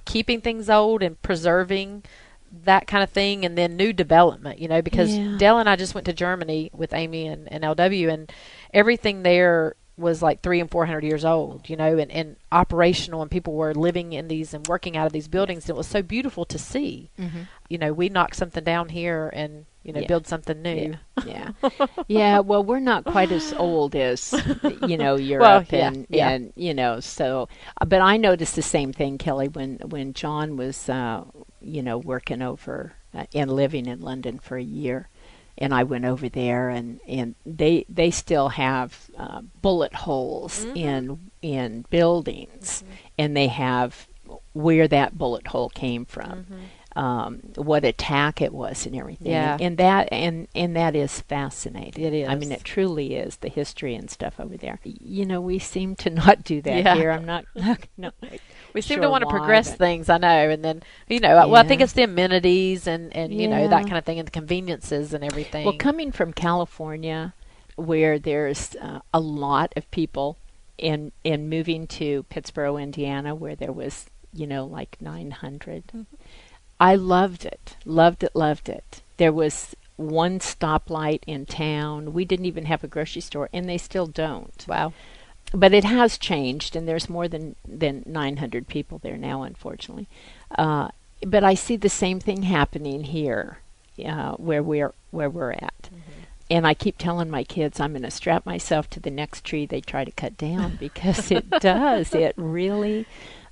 keeping 0.05 0.41
things 0.41 0.69
old 0.71 1.03
and 1.03 1.21
preserving 1.23 2.05
that 2.65 2.87
kind 2.87 3.03
of 3.05 3.11
thing 3.11 3.45
and 3.45 3.57
then 3.57 3.77
new 3.77 3.93
development 3.93 4.59
you 4.59 4.67
know 4.67 4.83
because 4.83 5.17
Yeah. 5.17 5.37
Dale 5.39 5.59
and 5.59 5.69
I 5.69 5.77
just 5.77 5.95
went 5.95 6.07
to 6.07 6.13
Germany 6.13 6.71
with 6.73 6.93
Amy 6.93 7.27
and, 7.29 7.51
and 7.53 7.63
LW 7.63 8.13
and 8.13 8.33
everything 8.75 9.23
there 9.23 9.77
was 9.97 10.23
like 10.23 10.41
three 10.43 10.61
and 10.61 10.71
four 10.71 10.87
hundred 10.87 11.05
years 11.05 11.25
old, 11.27 11.69
you 11.69 11.77
know, 11.77 11.99
and, 11.99 12.11
and 12.11 12.37
operational, 12.51 13.21
and 13.21 13.31
people 13.31 13.53
were 13.53 13.75
living 13.75 14.15
in 14.15 14.29
these 14.29 14.55
and 14.55 14.67
working 14.67 14.97
out 14.97 15.07
of 15.07 15.13
these 15.13 15.29
buildings. 15.29 15.65
And 15.65 15.71
it 15.71 15.77
was 15.77 15.87
so 15.87 16.01
beautiful 16.01 16.47
to 16.47 16.59
see. 16.59 17.11
Mm-hmm. 17.19 17.43
You 17.69 17.77
know, 17.77 17.93
we 17.93 18.09
knocked 18.09 18.37
something 18.37 18.65
down 18.65 18.89
here, 18.89 19.31
and 19.35 19.67
you 19.83 19.93
know 19.93 20.01
Yeah. 20.01 20.03
build 20.03 20.27
something 20.27 20.63
new. 20.63 20.77
Yeah, 20.77 20.99
yeah, 21.23 21.51
yeah. 22.09 22.41
Well, 22.41 22.63
we're 22.63 22.81
not 22.81 23.07
quite 23.07 23.33
as 23.33 23.53
old 23.59 23.95
as 23.95 24.43
you 24.69 24.97
know 24.97 25.17
Europe, 25.17 25.65
Well, 25.65 25.67
yeah, 25.73 25.93
and 25.93 26.07
yeah. 26.09 26.33
and 26.33 26.53
you 26.57 26.75
know. 26.75 27.01
So, 27.01 27.49
uh, 27.81 27.85
but 27.87 28.01
I 28.01 28.17
noticed 28.17 28.57
the 28.57 28.63
same 28.63 28.93
thing, 28.93 29.19
Kelly, 29.19 29.49
when 29.49 29.79
when 29.89 30.13
John 30.15 30.57
was 30.57 30.89
uh, 30.89 31.25
you 31.61 31.83
know 31.83 31.99
working 31.99 32.43
over 32.43 32.95
uh, 33.15 33.25
and 33.35 33.51
living 33.53 33.87
in 33.87 34.01
London 34.01 34.39
for 34.39 34.57
a 34.57 34.63
year, 34.63 35.09
and 35.59 35.75
I 35.75 35.85
went 35.85 36.05
over 36.05 36.29
there, 36.29 36.69
and 36.71 37.01
and 37.09 37.35
they 37.47 37.85
they 37.89 38.11
still 38.11 38.49
have 38.51 39.11
uh, 39.17 39.43
bullet 39.63 39.95
holes 39.95 40.67
Mm-hmm. 40.67 40.75
in 40.75 41.31
in 41.43 41.85
buildings, 41.91 42.85
and 43.19 43.37
they 43.37 43.49
have 43.49 44.09
where 44.53 44.89
that 44.89 45.17
bullet 45.19 45.49
hole 45.49 45.69
came 45.71 46.05
from 46.05 46.47
um, 46.97 47.41
what 47.57 47.85
attack 47.85 48.41
it 48.41 48.53
was 48.53 48.85
and 48.87 48.97
everything. 48.97 49.33
Yeah. 49.33 49.53
And, 49.55 49.63
and 49.63 49.77
that 49.79 50.09
and 50.13 50.49
and 50.55 50.75
that 50.77 50.97
is 50.97 51.21
fascinating. 51.21 52.13
It 52.13 52.29
I 52.29 52.35
mean, 52.35 52.51
it 52.53 52.65
truly 52.65 53.15
is 53.15 53.37
the 53.37 53.49
history 53.49 53.95
and 53.95 54.11
stuff 54.11 54.41
over 54.41 54.57
there. 54.57 54.81
You 54.85 55.25
know, 55.25 55.41
we 55.41 55.59
seem 55.59 55.95
to 55.97 56.11
not 56.23 56.43
do 56.45 56.61
that 56.63 56.85
Yeah. 56.85 56.95
here. 56.95 57.11
I'm 57.11 57.25
not. 57.25 57.45
no, 57.97 58.11
We 58.75 58.81
seem 58.81 58.97
sure 58.97 59.03
to 59.03 59.11
want 59.11 59.23
to 59.23 59.31
progress 59.31 59.75
things, 59.75 60.09
I 60.09 60.19
know, 60.19 60.51
and 60.51 60.65
then 60.65 60.83
you 61.09 61.21
know, 61.21 61.35
well, 61.49 61.57
I 61.57 61.63
think 61.63 61.81
it's 61.81 61.93
the 61.93 62.03
amenities 62.03 62.87
and 62.87 63.15
and 63.15 63.33
you 63.33 63.49
know 63.49 63.69
that 63.69 63.85
kind 63.85 63.99
of 63.99 64.05
thing, 64.05 64.19
and 64.19 64.27
the 64.27 64.33
conveniences 64.33 65.15
and 65.15 65.23
everything. 65.25 65.65
Well, 65.65 65.77
coming 65.77 66.11
from 66.13 66.33
California, 66.33 67.35
where 67.77 68.19
there's 68.19 68.75
uh, 68.77 69.01
a 69.15 69.21
lot 69.21 69.73
of 69.77 69.91
people, 69.91 70.37
and 70.79 71.13
and 71.25 71.49
moving 71.49 71.87
to 71.87 72.25
Pittsboro, 72.25 72.83
Indiana, 72.83 73.35
where 73.35 73.55
there 73.55 73.73
was 73.73 74.07
you 74.33 74.47
know 74.47 74.65
like 74.65 74.97
900, 75.01 76.07
I 76.81 76.95
loved 76.95 77.45
it, 77.45 77.77
loved 77.85 78.25
it, 78.25 78.35
loved 78.35 78.69
it. 78.71 79.03
There 79.19 79.33
was 79.33 79.77
one 79.97 80.39
stoplight 80.39 81.21
in 81.27 81.45
town. 81.45 82.15
We 82.15 82.25
didn't 82.25 82.47
even 82.47 82.65
have 82.65 82.83
a 82.83 82.89
grocery 82.89 83.21
store, 83.21 83.51
and 83.53 83.69
they 83.69 83.77
still 83.77 84.07
don't. 84.07 84.65
wow, 84.67 84.95
But 85.53 85.75
it 85.75 85.85
has 85.85 86.17
changed, 86.17 86.75
and 86.75 86.89
there's 86.89 87.11
more 87.11 87.29
than 87.29 87.55
than 87.69 88.03
900 88.07 88.67
people 88.67 88.99
there 88.99 89.19
now, 89.19 89.43
unfortunately. 89.43 90.09
Uh, 90.57 90.89
but 91.25 91.45
I 91.45 91.53
see 91.55 91.77
the 91.77 91.91
same 91.91 92.19
thing 92.19 92.45
happening 92.45 93.05
here, 93.05 93.59
uh, 94.05 94.33
where 94.37 94.63
we're 94.63 94.95
where 95.11 95.29
we're 95.29 95.53
at. 95.53 95.91
And 96.51 96.67
I 96.67 96.75
keep 96.75 96.99
telling 96.99 97.31
my 97.31 97.45
kids 97.45 97.79
I'm 97.79 97.93
going 97.93 98.03
to 98.03 98.11
strap 98.11 98.45
myself 98.45 98.91
to 98.91 99.01
the 99.01 99.11
next 99.11 99.45
tree 99.45 99.67
they 99.67 99.81
try 99.81 100.05
to 100.05 100.11
cut 100.11 100.37
down 100.37 100.77
because 100.81 101.31
it 101.31 101.49
does. 101.51 102.15
It 102.15 102.35
really, 102.37 103.07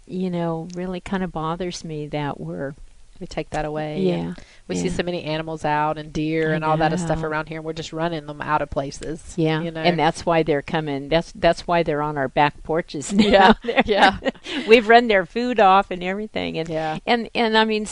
you 0.06 0.30
know, 0.30 0.68
really 0.74 1.00
kind 1.00 1.22
of 1.22 1.30
bothers 1.30 1.84
me 1.84 2.06
that 2.08 2.40
we're 2.40 2.74
we 3.20 3.26
take 3.26 3.50
that 3.50 3.64
away. 3.64 4.00
yeah. 4.00 4.34
we 4.66 4.76
see 4.76 4.88
so 4.88 5.02
many 5.02 5.24
animals 5.24 5.64
out 5.64 5.98
and 5.98 6.12
deer 6.12 6.52
I 6.52 6.54
and 6.54 6.64
all 6.64 6.76
that 6.78 6.98
stuff 6.98 7.22
around 7.22 7.48
here, 7.48 7.58
and 7.58 7.64
we're 7.64 7.72
just 7.72 7.92
running 7.92 8.26
them 8.26 8.40
out 8.40 8.62
of 8.62 8.70
places. 8.70 9.34
Yeah, 9.36 9.60
you 9.62 9.70
know, 9.70 9.80
and 9.80 9.98
that's 9.98 10.24
why 10.26 10.42
they're 10.42 10.62
coming. 10.62 11.08
That's 11.08 11.32
that's 11.32 11.66
why 11.66 11.82
they're 11.82 12.02
on 12.02 12.16
our 12.18 12.28
back 12.28 12.62
porches 12.62 13.12
now. 13.12 13.54
Yeah, 13.64 13.82
yeah. 13.86 14.18
We've 14.68 14.88
run 14.88 15.08
their 15.08 15.26
food 15.26 15.60
off 15.60 15.90
and 15.90 16.02
everything, 16.02 16.58
and 16.58 16.68
Yeah. 16.68 16.98
and 17.06 17.28
and 17.34 17.56
I 17.56 17.64
mean, 17.64 17.86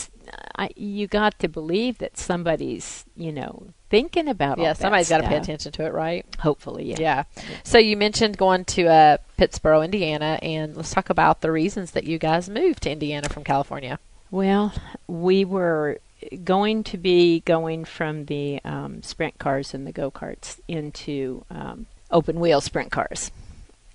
I, 0.57 0.69
you 0.75 1.07
got 1.07 1.37
to 1.39 1.47
believe 1.47 1.97
that 1.99 2.17
somebody's 2.17 3.05
you 3.15 3.31
know 3.31 3.69
thinking 3.89 4.27
about 4.27 4.57
all 4.57 4.63
yeah, 4.65 4.73
somebody's 4.73 5.09
got 5.09 5.19
to 5.21 5.27
pay 5.27 5.37
attention 5.37 5.71
to 5.73 5.85
it, 5.85 5.93
right? 5.93 6.25
Hopefully, 6.39 6.85
yeah. 6.85 6.97
Yeah. 6.99 7.23
So 7.63 7.77
you 7.77 7.95
mentioned 7.95 8.37
going 8.37 8.65
to 8.65 8.87
uh, 8.87 9.17
Pittsboro, 9.37 9.83
Indiana, 9.83 10.39
and 10.41 10.75
let's 10.75 10.91
talk 10.91 11.09
about 11.09 11.41
the 11.41 11.51
reasons 11.51 11.91
that 11.91 12.03
you 12.03 12.17
guys 12.17 12.49
moved 12.49 12.83
to 12.83 12.91
Indiana 12.91 13.29
from 13.29 13.43
California. 13.43 13.99
Well, 14.29 14.73
we 15.07 15.45
were 15.45 15.99
going 16.43 16.83
to 16.85 16.97
be 16.97 17.41
going 17.41 17.85
from 17.85 18.25
the 18.25 18.59
um, 18.65 19.01
sprint 19.03 19.37
cars 19.37 19.73
and 19.73 19.87
the 19.87 19.91
go 19.91 20.11
karts 20.11 20.59
into 20.67 21.45
um, 21.49 21.85
open 22.11 22.39
wheel 22.39 22.59
sprint 22.59 22.91
cars. 22.91 23.31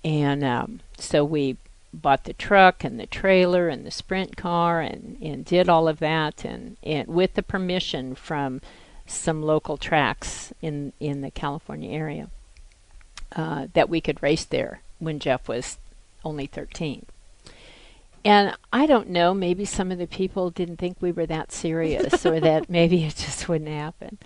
And 0.03 0.43
um, 0.43 0.79
so 0.97 1.23
we 1.23 1.57
bought 1.93 2.23
the 2.23 2.33
truck 2.33 2.83
and 2.83 2.99
the 2.99 3.05
trailer 3.05 3.69
and 3.69 3.85
the 3.85 3.91
sprint 3.91 4.35
car 4.35 4.81
and, 4.81 5.17
and 5.21 5.45
did 5.45 5.69
all 5.69 5.87
of 5.87 5.99
that 5.99 6.43
and, 6.43 6.77
and 6.81 7.07
with 7.07 7.35
the 7.35 7.43
permission 7.43 8.15
from 8.15 8.61
some 9.05 9.43
local 9.43 9.77
tracks 9.77 10.51
in, 10.61 10.93
in 10.99 11.21
the 11.21 11.29
California 11.29 11.91
area 11.91 12.29
uh, 13.35 13.67
that 13.73 13.89
we 13.89 14.01
could 14.01 14.23
race 14.23 14.45
there 14.45 14.81
when 14.97 15.19
Jeff 15.19 15.47
was 15.47 15.77
only 16.25 16.47
13. 16.47 17.05
And 18.25 18.55
I 18.71 18.85
don't 18.85 19.09
know, 19.09 19.33
maybe 19.33 19.65
some 19.65 19.91
of 19.91 19.97
the 19.97 20.07
people 20.07 20.49
didn't 20.49 20.77
think 20.77 20.97
we 21.01 21.11
were 21.11 21.25
that 21.25 21.51
serious 21.51 22.25
or 22.25 22.39
that 22.39 22.69
maybe 22.69 23.03
it 23.03 23.15
just 23.15 23.49
wouldn't 23.49 23.69
happen. 23.69 24.17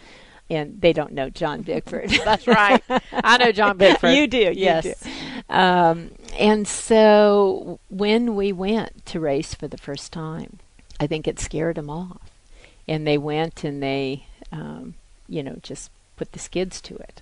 And 0.50 0.80
they 0.80 0.94
don't 0.94 1.12
know 1.12 1.30
John 1.30 1.62
Bickford. 1.62 2.10
That's 2.26 2.48
right. 2.48 2.82
I 3.12 3.38
know 3.38 3.52
John 3.52 3.78
Bickford. 3.78 4.16
You 4.16 4.28
do, 4.28 4.38
you 4.38 4.52
yes. 4.54 5.04
do. 5.04 5.10
Um, 5.54 6.12
and 6.40 6.68
so 6.68 7.80
when 7.90 8.36
we 8.36 8.54
went 8.54 9.06
to 9.08 9.20
race 9.20 9.54
for 9.54 9.68
the 9.68 9.78
first 9.78 10.14
time, 10.14 10.60
I 11.00 11.08
think 11.08 11.28
it 11.28 11.40
scared 11.40 11.76
them 11.76 11.90
off. 11.90 12.32
And 12.88 13.06
they 13.06 13.18
went 13.18 13.64
and 13.64 13.84
they, 13.84 14.28
um, 14.52 14.94
you 15.28 15.44
know, 15.44 15.58
just 15.62 15.92
put 16.16 16.32
the 16.32 16.40
skids 16.40 16.80
to 16.82 16.96
it. 16.96 17.22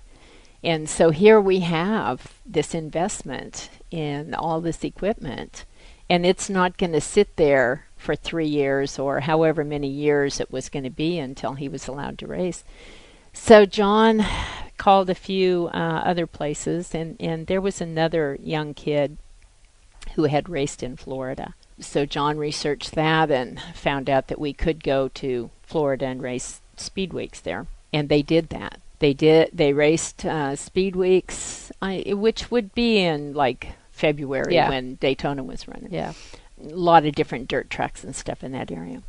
And 0.62 0.88
so 0.88 1.10
here 1.10 1.40
we 1.40 1.60
have 1.60 2.34
this 2.44 2.74
investment 2.74 3.70
in 3.90 4.34
all 4.34 4.60
this 4.60 4.82
equipment, 4.82 5.64
and 6.08 6.24
it's 6.24 6.48
not 6.48 6.78
going 6.78 6.92
to 6.92 7.00
sit 7.00 7.36
there 7.36 7.86
for 7.96 8.14
three 8.14 8.46
years 8.46 8.98
or 8.98 9.20
however 9.20 9.64
many 9.64 9.88
years 9.88 10.38
it 10.40 10.52
was 10.52 10.68
going 10.68 10.84
to 10.84 10.90
be 10.90 11.18
until 11.18 11.54
he 11.54 11.68
was 11.68 11.88
allowed 11.88 12.18
to 12.18 12.26
race. 12.26 12.62
So 13.32 13.66
John 13.66 14.24
called 14.76 15.10
a 15.10 15.14
few 15.14 15.68
uh, 15.72 16.02
other 16.04 16.26
places, 16.26 16.94
and, 16.94 17.16
and 17.20 17.46
there 17.46 17.60
was 17.60 17.80
another 17.80 18.38
young 18.40 18.74
kid 18.74 19.18
who 20.14 20.24
had 20.24 20.48
raced 20.48 20.82
in 20.82 20.96
Florida. 20.96 21.54
So 21.78 22.06
John 22.06 22.38
researched 22.38 22.94
that 22.94 23.30
and 23.30 23.60
found 23.74 24.08
out 24.08 24.28
that 24.28 24.40
we 24.40 24.52
could 24.52 24.82
go 24.82 25.08
to 25.08 25.50
Florida 25.62 26.06
and 26.06 26.22
race 26.22 26.60
speed 26.76 27.12
weeks 27.12 27.40
there, 27.40 27.66
and 27.92 28.08
they 28.08 28.22
did 28.22 28.48
that. 28.50 28.80
They 28.98 29.12
did. 29.12 29.50
They 29.52 29.72
raced 29.74 30.24
uh, 30.24 30.56
speed 30.56 30.96
weeks, 30.96 31.70
I, 31.82 32.04
which 32.06 32.50
would 32.50 32.74
be 32.74 32.98
in 32.98 33.34
like 33.34 33.72
February 33.96 34.54
Yeah. 34.54 34.68
when 34.68 34.96
Daytona 34.96 35.42
was 35.42 35.66
running 35.66 35.92
Yeah. 35.92 36.12
a 36.62 36.74
lot 36.74 37.06
of 37.06 37.14
different 37.14 37.48
dirt 37.48 37.70
tracks 37.70 38.04
and 38.04 38.14
stuff 38.14 38.44
in 38.44 38.52
that 38.52 38.70
area. 38.70 39.02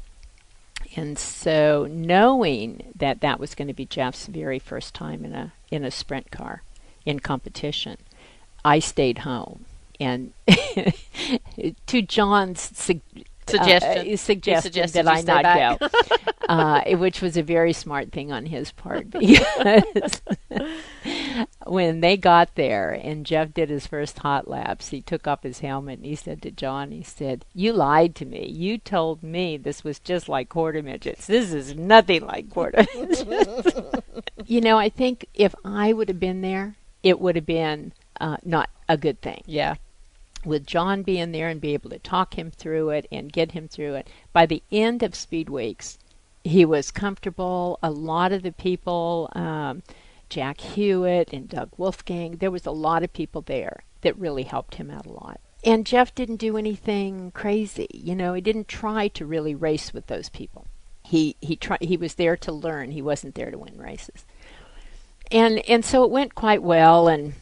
And 0.96 1.20
so, 1.20 1.88
knowing 1.92 2.94
that 2.96 3.20
that 3.22 3.40
was 3.40 3.54
going 3.54 3.68
to 3.68 3.74
be 3.74 3.86
Jeff's 3.86 4.26
very 4.28 4.58
first 4.60 4.94
time 4.94 5.26
in 5.26 5.34
a 5.34 5.52
in 5.70 5.84
a 5.84 5.92
sprint 5.92 6.32
car 6.32 6.64
in 7.06 7.20
competition, 7.20 7.98
I 8.64 8.80
stayed 8.80 9.20
home. 9.20 9.66
And 10.00 10.32
to 11.88 12.02
John's 12.02 12.62
Suggestion. 13.48 14.14
uh, 14.14 14.18
suggestion 14.18 14.62
suggested 14.62 15.06
that 15.06 15.08
I 15.08 15.22
not 15.22 15.44
back. 15.44 15.80
go, 15.80 15.88
uh, 16.50 16.98
which 16.98 17.22
was 17.22 17.38
a 17.38 17.44
very 17.44 17.74
smart 17.74 18.12
thing 18.12 18.32
on 18.32 18.46
his 18.46 18.72
part 18.72 19.10
because 19.12 20.22
when 21.66 22.02
they 22.02 22.18
got 22.18 22.56
there 22.56 22.92
and 22.92 23.26
Jeff 23.26 23.54
did 23.54 23.70
his 23.70 23.88
first 23.88 24.20
hot 24.20 24.48
laps, 24.48 24.90
he 24.90 25.02
took 25.02 25.28
off 25.28 25.44
his 25.44 25.60
helmet 25.60 26.00
and 26.00 26.06
he 26.06 26.16
said 26.16 26.42
to 26.42 26.52
John, 26.52 26.92
he 26.92 27.04
said, 27.04 27.46
"You 27.54 27.74
lied 27.74 28.16
to 28.16 28.26
me. 28.26 28.48
You 28.48 28.78
told 28.78 29.24
me 29.24 29.58
this 29.58 29.84
was 29.84 30.00
just 30.00 30.28
like 30.30 30.50
quarter 30.50 30.82
midgets. 30.82 31.28
This 31.28 31.54
is 31.54 31.76
nothing 31.76 32.26
like 32.26 32.50
quarter." 32.50 32.86
midgets." 32.96 33.72
you 34.46 34.62
know, 34.62 34.78
I 34.78 34.90
think 34.90 35.26
if 35.34 35.54
I 35.64 35.94
would 35.94 36.10
have 36.10 36.20
been 36.20 36.42
there, 36.42 36.76
it 37.04 37.20
would 37.20 37.36
have 37.36 37.46
been 37.46 37.94
uh, 38.20 38.38
not 38.44 38.70
a 38.90 38.98
good 38.98 39.22
thing 39.22 39.44
Yeah. 39.46 39.76
With 40.48 40.66
John 40.66 41.04
being 41.04 41.32
there 41.32 41.50
and 41.50 41.62
be 41.62 41.74
able 41.74 41.90
to 41.92 42.00
talk 42.00 42.38
him 42.38 42.52
through 42.52 42.90
it 42.90 43.08
and 43.12 43.32
get 43.32 43.52
him 43.52 43.68
through 43.68 43.96
it. 43.96 44.10
By 44.34 44.46
the 44.46 44.64
end 44.72 45.04
of 45.04 45.14
Speed 45.14 45.50
Weeks, 45.50 46.00
he 46.44 46.66
was 46.66 46.92
comfortable. 46.92 47.78
A 47.84 47.92
lot 47.92 48.32
of 48.32 48.44
the 48.44 48.52
people, 48.52 49.30
um, 49.34 49.84
Jack 50.30 50.62
Hewitt 50.62 51.34
and 51.34 51.50
Doug 51.50 51.70
Wolfgang, 51.78 52.38
there 52.38 52.52
was 52.52 52.66
a 52.66 52.72
lot 52.72 53.04
of 53.04 53.14
people 53.14 53.42
there 53.42 53.84
that 54.02 54.18
really 54.18 54.44
helped 54.44 54.76
him 54.76 54.90
out 54.90 55.06
a 55.06 55.12
lot. 55.12 55.40
And 55.64 55.86
Jeff 55.86 56.16
didn't 56.16 56.38
do 56.38 56.56
anything 56.56 57.32
crazy. 57.32 57.90
You 57.94 58.16
know, 58.16 58.34
he 58.34 58.42
didn't 58.42 58.68
try 58.68 59.10
to 59.10 59.26
really 59.26 59.56
race 59.56 59.94
with 59.94 60.08
those 60.08 60.30
people. 60.30 60.66
He 61.04 61.36
he 61.42 61.56
tried. 61.56 61.82
He 61.82 61.98
was 61.98 62.16
there 62.16 62.38
to 62.38 62.52
learn. 62.52 62.92
He 62.92 63.02
wasn't 63.02 63.36
there 63.36 63.50
to 63.50 63.58
win 63.58 63.78
races. 63.78 64.26
And 65.32 65.60
and 65.68 65.84
so 65.84 66.04
it 66.04 66.12
went 66.12 66.36
quite 66.36 66.62
well. 66.62 67.08
And 67.08 67.34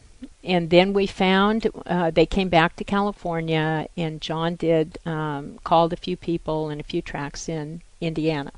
and 0.42 0.70
then 0.70 0.92
we 0.92 1.06
found 1.06 1.68
uh, 1.86 2.10
they 2.10 2.26
came 2.26 2.48
back 2.48 2.76
to 2.76 2.84
California, 2.84 3.88
and 3.96 4.20
John 4.20 4.54
did 4.54 4.98
um, 5.04 5.58
called 5.64 5.92
a 5.92 5.96
few 5.96 6.16
people 6.16 6.68
and 6.68 6.80
a 6.80 6.84
few 6.84 7.02
tracks 7.02 7.48
in 7.48 7.82
Indiana. 8.00 8.52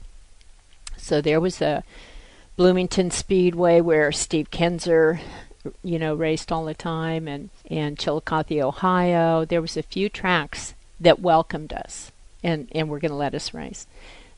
So 0.96 1.20
there 1.20 1.40
was 1.40 1.62
a 1.62 1.82
Bloomington 2.56 3.10
Speedway 3.10 3.80
where 3.80 4.12
Steve 4.12 4.50
Kinser, 4.50 5.20
you 5.82 5.98
know, 5.98 6.14
raced 6.14 6.52
all 6.52 6.64
the 6.64 6.74
time, 6.74 7.26
and 7.28 7.50
and 7.70 7.98
Chillicothe, 7.98 8.60
Ohio. 8.60 9.44
There 9.44 9.62
was 9.62 9.76
a 9.76 9.82
few 9.82 10.08
tracks 10.08 10.74
that 11.00 11.20
welcomed 11.20 11.72
us 11.72 12.12
and 12.42 12.68
and 12.72 12.88
were 12.88 12.98
going 12.98 13.10
to 13.10 13.16
let 13.16 13.34
us 13.34 13.54
race. 13.54 13.86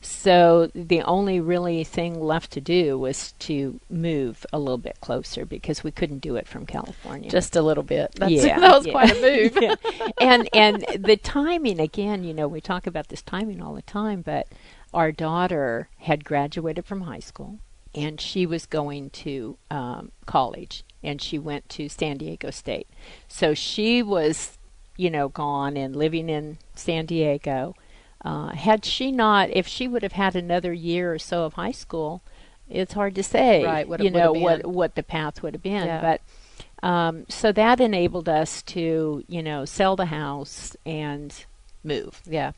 So 0.01 0.71
the 0.73 1.01
only 1.03 1.39
really 1.39 1.83
thing 1.83 2.19
left 2.19 2.51
to 2.53 2.61
do 2.61 2.97
was 2.97 3.33
to 3.39 3.79
move 3.89 4.45
a 4.51 4.57
little 4.57 4.79
bit 4.79 4.99
closer 4.99 5.45
because 5.45 5.83
we 5.83 5.91
couldn't 5.91 6.19
do 6.19 6.35
it 6.35 6.47
from 6.47 6.65
California. 6.65 7.29
Just 7.29 7.55
a 7.55 7.61
little 7.61 7.83
bit. 7.83 8.11
That's, 8.15 8.31
Yeah, 8.31 8.59
that 8.59 8.75
was 8.77 8.87
yeah. 8.87 8.91
quite 8.91 9.11
a 9.11 9.21
move. 9.21 9.57
Yeah. 9.61 9.75
and 10.19 10.49
and 10.53 10.85
the 10.97 11.17
timing 11.17 11.79
again, 11.79 12.23
you 12.23 12.33
know, 12.33 12.47
we 12.47 12.61
talk 12.61 12.87
about 12.87 13.09
this 13.09 13.21
timing 13.21 13.61
all 13.61 13.75
the 13.75 13.83
time, 13.83 14.21
but 14.21 14.47
our 14.93 15.11
daughter 15.11 15.89
had 15.99 16.25
graduated 16.25 16.85
from 16.85 17.01
high 17.01 17.19
school 17.19 17.59
and 17.93 18.19
she 18.19 18.45
was 18.45 18.65
going 18.65 19.09
to 19.11 19.57
um, 19.69 20.11
college 20.25 20.83
and 21.03 21.21
she 21.21 21.37
went 21.37 21.67
to 21.69 21.89
San 21.89 22.17
Diego 22.17 22.49
State. 22.51 22.87
So 23.27 23.53
she 23.53 24.01
was, 24.01 24.57
you 24.97 25.09
know, 25.09 25.29
gone 25.29 25.77
and 25.77 25.95
living 25.95 26.29
in 26.29 26.57
San 26.75 27.05
Diego. 27.05 27.75
Uh, 28.23 28.49
had 28.49 28.85
she 28.85 29.11
not, 29.11 29.49
if 29.51 29.67
she 29.67 29.87
would 29.87 30.03
have 30.03 30.11
had 30.11 30.35
another 30.35 30.71
year 30.73 31.13
or 31.13 31.19
so 31.19 31.43
of 31.43 31.53
high 31.53 31.71
school, 31.71 32.21
it's 32.69 32.93
hard 32.93 33.15
to 33.15 33.23
say, 33.23 33.65
Right, 33.65 33.87
what 33.87 34.01
you 34.03 34.11
know, 34.11 34.31
what 34.31 34.65
what 34.65 34.95
the 34.95 35.03
path 35.03 35.41
would 35.43 35.53
have 35.55 35.63
been. 35.63 35.87
Yeah. 35.87 36.01
But 36.01 36.87
um, 36.87 37.25
so 37.29 37.51
that 37.51 37.79
enabled 37.79 38.29
us 38.29 38.61
to, 38.63 39.23
you 39.27 39.43
know, 39.43 39.65
sell 39.65 39.95
the 39.95 40.05
house 40.05 40.75
and 40.85 41.45
move. 41.83 42.21
Yeah. 42.25 42.51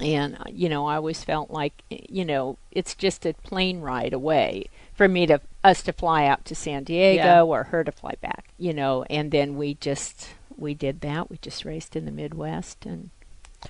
And 0.00 0.36
uh, 0.36 0.44
you 0.52 0.68
know, 0.68 0.86
I 0.86 0.96
always 0.96 1.24
felt 1.24 1.50
like, 1.50 1.72
you 1.90 2.24
know, 2.24 2.58
it's 2.72 2.94
just 2.94 3.24
a 3.24 3.32
plane 3.34 3.80
ride 3.80 4.12
away 4.12 4.66
for 4.94 5.08
me 5.08 5.26
to 5.26 5.40
us 5.64 5.82
to 5.82 5.92
fly 5.92 6.26
out 6.26 6.44
to 6.46 6.54
San 6.54 6.84
Diego 6.84 7.22
Yeah. 7.22 7.42
or 7.42 7.64
her 7.64 7.84
to 7.84 7.92
fly 7.92 8.14
back. 8.20 8.48
You 8.58 8.74
know, 8.74 9.04
and 9.08 9.30
then 9.30 9.56
we 9.56 9.74
just 9.74 10.30
we 10.56 10.74
did 10.74 11.00
that. 11.02 11.30
We 11.30 11.38
just 11.40 11.64
raced 11.64 11.94
in 11.96 12.04
the 12.04 12.10
Midwest 12.10 12.84
and 12.84 13.10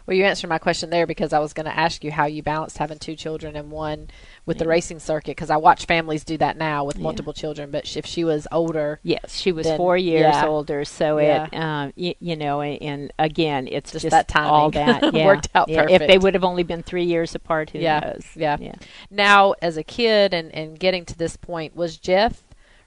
Well, 0.07 0.16
you 0.16 0.25
answered 0.25 0.49
my 0.49 0.59
question 0.59 0.90
there 0.90 1.07
because 1.07 1.33
I 1.33 1.38
was 1.38 1.54
going 1.54 1.64
to 1.64 1.75
ask 1.78 2.04
you 2.04 2.12
how 2.12 2.26
you 2.26 2.42
balanced 2.42 2.76
having 2.76 2.99
two 2.99 3.16
children 3.16 3.57
and 3.57 3.71
one 3.71 4.09
with 4.45 4.59
the 4.59 4.66
racing 4.68 4.99
circuit 4.99 5.30
because 5.33 5.49
I 5.49 5.57
watch 5.57 5.87
families 5.87 6.25
do 6.25 6.37
that 6.38 6.59
now 6.59 6.85
with 6.85 6.97
Yeah. 6.99 7.04
multiple 7.04 7.33
children. 7.33 7.71
But 7.71 7.97
if 7.97 8.04
she 8.04 8.23
was 8.23 8.47
older, 8.52 9.00
Yes, 9.02 9.37
she 9.40 9.50
was 9.50 9.66
Then- 9.66 9.78
four 9.78 9.97
years 9.97 10.35
yeah. 10.35 10.47
older, 10.47 10.85
so 10.85 11.16
it, 11.16 11.54
um, 11.54 11.92
y- 11.97 12.16
you 12.21 12.37
know, 12.37 12.61
and 12.61 13.12
again, 13.18 13.66
it's 13.66 13.92
Just 13.92 14.02
just, 14.02 14.11
that 14.11 14.28
timing 14.28 14.50
all 14.50 14.71
that 14.73 15.14
yeah, 15.14 15.25
worked 15.25 15.49
out 15.54 15.71
yeah. 15.71 15.87
If 15.88 16.07
they 16.07 16.18
would 16.18 16.35
have 16.35 16.45
only 16.45 16.64
been 16.64 16.83
three 16.83 17.04
years 17.04 17.35
apart, 17.35 17.71
who 17.71 17.78
Yeah, 17.78 18.00
knows? 18.00 18.26
yeah. 18.37 18.59
yeah. 18.61 18.75
now 19.11 19.54
as 19.62 19.78
a 19.78 19.83
kid 19.83 20.35
and, 20.35 20.54
and 20.54 20.78
getting 20.78 21.07
to 21.07 21.16
this 21.16 21.37
point, 21.38 21.75
was 21.75 21.97
Jeff 21.97 22.42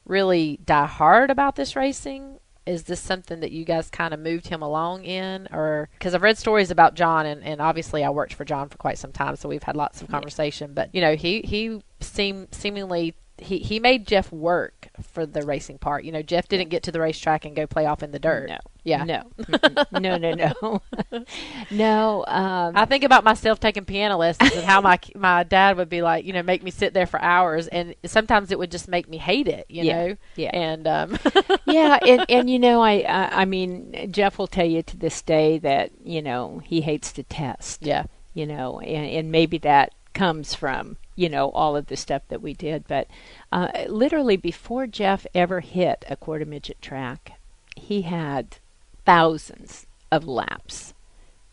really 0.06 0.60
die 0.66 0.86
hard 0.86 1.32
about 1.32 1.56
this 1.56 1.76
racing? 1.76 2.38
Is 2.66 2.84
this 2.84 3.00
something 3.00 3.40
that 3.40 3.52
you 3.52 3.66
guys 3.66 3.90
kind 3.90 4.14
of 4.14 4.20
moved 4.20 4.48
him 4.48 4.62
along 4.62 5.04
in, 5.04 5.48
or 5.52 5.90
because 5.98 6.14
I've 6.14 6.22
read 6.22 6.38
stories 6.38 6.70
about 6.70 6.94
John, 6.94 7.26
and, 7.26 7.44
and 7.44 7.60
obviously 7.60 8.04
I 8.04 8.10
worked 8.12 8.34
for 8.36 8.46
John 8.46 8.70
for 8.70 8.78
quite 8.78 8.98
some 9.00 9.12
time, 9.12 9.36
so 9.36 9.50
we've 9.50 9.64
had 9.64 9.76
lots 9.76 10.02
of 10.02 10.08
Yeah. 10.10 10.12
conversation. 10.14 10.74
But 10.74 10.94
you 10.94 11.02
know, 11.02 11.16
he 11.16 11.42
he 11.42 11.82
seem 12.02 12.48
seemingly 12.52 13.16
he 13.42 13.60
he 13.60 13.80
made 13.80 14.08
Jeff 14.08 14.32
work 14.32 14.90
for 15.02 15.26
the 15.26 15.44
racing 15.46 15.78
part. 15.80 16.04
You 16.04 16.12
know, 16.12 16.22
Jeff 16.22 16.48
didn't 16.48 16.70
get 16.70 16.84
to 16.84 16.92
the 16.92 17.00
racetrack 17.02 17.46
and 17.46 17.56
go 17.56 17.68
play 17.68 17.86
off 17.86 18.04
in 18.04 18.12
the 18.12 18.20
dirt. 18.20 18.50
No, 18.50 18.58
Yeah. 18.84 19.04
no, 19.04 19.24
no, 19.92 20.18
no, 20.18 20.34
no, 20.34 20.82
no. 21.72 22.26
Um, 22.28 22.76
I 22.76 22.86
think 22.86 23.04
about 23.04 23.24
myself 23.24 23.60
taking 23.60 23.86
piano 23.86 24.18
lessons 24.18 24.54
and 24.56 24.64
how 24.66 24.82
my 24.82 25.00
my 25.16 25.44
dad 25.44 25.78
would 25.78 25.90
be 25.90 26.02
like, 26.02 26.26
you 26.26 26.34
know, 26.34 26.44
make 26.44 26.64
me 26.64 26.72
sit 26.72 26.94
there 26.94 27.06
for 27.08 27.22
hours, 27.22 27.68
and 27.68 27.96
sometimes 28.06 28.52
it 28.52 28.60
would 28.60 28.72
just 28.72 28.88
make 28.88 29.08
me 29.10 29.18
hate 29.18 29.48
it, 29.48 29.66
you 29.70 29.84
Yeah, 29.84 30.06
know. 30.08 30.16
yeah. 30.36 30.52
And 30.54 30.88
um, 30.88 31.18
yeah, 31.66 32.00
and 32.06 32.26
and 32.30 32.50
you 32.50 32.60
know, 32.60 32.82
I, 32.82 33.00
I 33.08 33.42
I 33.42 33.46
mean, 33.46 34.10
Jeff 34.12 34.38
will 34.38 34.48
tell 34.48 34.66
you 34.66 34.84
to 34.84 34.98
this 34.98 35.22
day 35.22 35.58
that 35.60 35.92
you 36.04 36.22
know 36.22 36.62
he 36.66 36.82
hates 36.82 37.12
to 37.14 37.24
test. 37.24 37.82
yeah, 37.86 38.06
you 38.34 38.46
know, 38.46 38.80
and, 38.80 39.10
and 39.10 39.32
maybe 39.32 39.58
that 39.60 39.94
comes 40.14 40.54
from 40.54 40.98
you 41.16 41.30
know 41.30 41.50
all 41.52 41.76
of 41.76 41.88
the 41.88 41.98
stuff 41.98 42.24
that 42.30 42.42
we 42.42 42.54
did. 42.54 42.88
But 42.88 43.08
uh, 43.52 43.70
literally, 43.88 44.38
before 44.38 44.88
Jeff 44.88 45.26
ever 45.34 45.60
hit 45.60 46.06
a 46.10 46.16
quarter 46.16 46.46
midget 46.46 46.82
track, 46.82 47.34
he 47.76 48.04
had 48.04 48.58
thousands 49.06 49.86
of 50.12 50.28
laps 50.28 50.94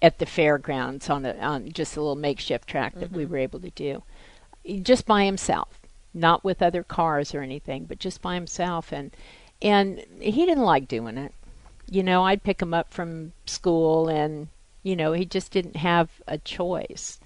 at 0.01 0.19
the 0.19 0.27
fairgrounds 0.27 1.11
on 1.11 1.25
a 1.25 1.35
on 1.39 1.73
just 1.73 1.97
a 1.97 2.01
little 2.01 2.17
makeshift 2.17 2.69
track 2.69 2.95
that 2.95 3.13
we 3.13 3.27
were 3.27 3.39
able 3.39 3.61
to 3.61 3.71
do, 3.71 4.03
just 4.83 5.07
by 5.07 5.25
himself, 5.25 5.81
not 6.15 6.45
with 6.45 6.63
other 6.63 6.83
cars 6.83 7.35
or 7.35 7.43
anything, 7.43 7.85
but 7.85 7.99
just 7.99 8.23
by 8.23 8.35
himself, 8.35 8.93
and 8.93 9.11
and 9.61 10.05
he 10.21 10.47
didn't 10.47 10.65
like 10.65 10.89
doing 10.89 11.19
it. 11.19 11.33
You 11.91 12.03
know, 12.03 12.25
I'd 12.25 12.43
pick 12.43 12.61
him 12.61 12.75
up 12.75 12.93
from 12.93 13.33
school 13.47 14.09
and 14.09 14.49
you 14.83 14.97
know, 14.97 15.13
he 15.13 15.25
just 15.25 15.53
didn't 15.53 15.77
have 15.77 16.09
a 16.27 16.39
choice 16.39 17.19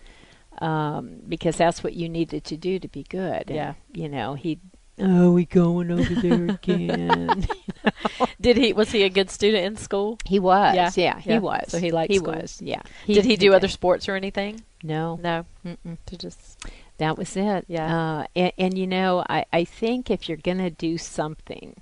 um, 0.62 1.20
because 1.29 1.57
that's 1.57 1.83
what 1.83 1.92
you 1.94 2.09
needed 2.09 2.44
to 2.44 2.57
do 2.57 2.79
to 2.79 2.88
be 2.88 3.03
good. 3.03 3.44
And, 3.48 3.57
Yeah. 3.57 3.75
you 3.92 4.09
know, 4.09 4.35
he. 4.35 4.59
Oh, 4.98 5.33
we 5.33 5.46
going 5.46 5.90
over 5.90 6.14
there 6.14 6.51
again? 6.55 7.46
did 8.40 8.57
he 8.59 8.72
was 8.72 8.92
he 8.92 9.03
a 9.03 9.09
good 9.09 9.31
student 9.31 9.64
in 9.64 9.77
school? 9.77 10.18
he 10.27 10.38
was. 10.38 10.75
Yeah, 10.77 10.90
Yeah, 10.94 11.18
he 11.18 11.38
was. 11.38 11.64
So 11.68 11.79
he 11.79 11.90
liked 11.90 12.12
He 12.12 12.18
school. 12.18 12.35
was. 12.35 12.61
Yeah. 12.62 12.83
did 13.07 13.25
he 13.25 13.37
do 13.37 13.48
did. 13.51 13.55
other 13.55 13.68
sports 13.68 14.09
or 14.09 14.14
anything? 14.16 14.62
No. 14.83 15.18
No, 15.22 15.46
Mm-mm. 15.66 15.96
to 16.07 16.16
just 16.18 16.59
That 16.98 17.16
was 17.18 17.37
it. 17.37 17.64
Yeah. 17.68 17.96
Uh, 17.96 18.27
and, 18.37 18.53
and 18.59 18.79
you 18.79 18.87
know, 18.87 19.25
I, 19.29 19.46
I 19.53 19.64
think 19.64 20.11
if 20.11 20.29
you're 20.29 20.37
going 20.37 20.59
to 20.59 20.70
do 20.70 20.98
something, 20.98 21.77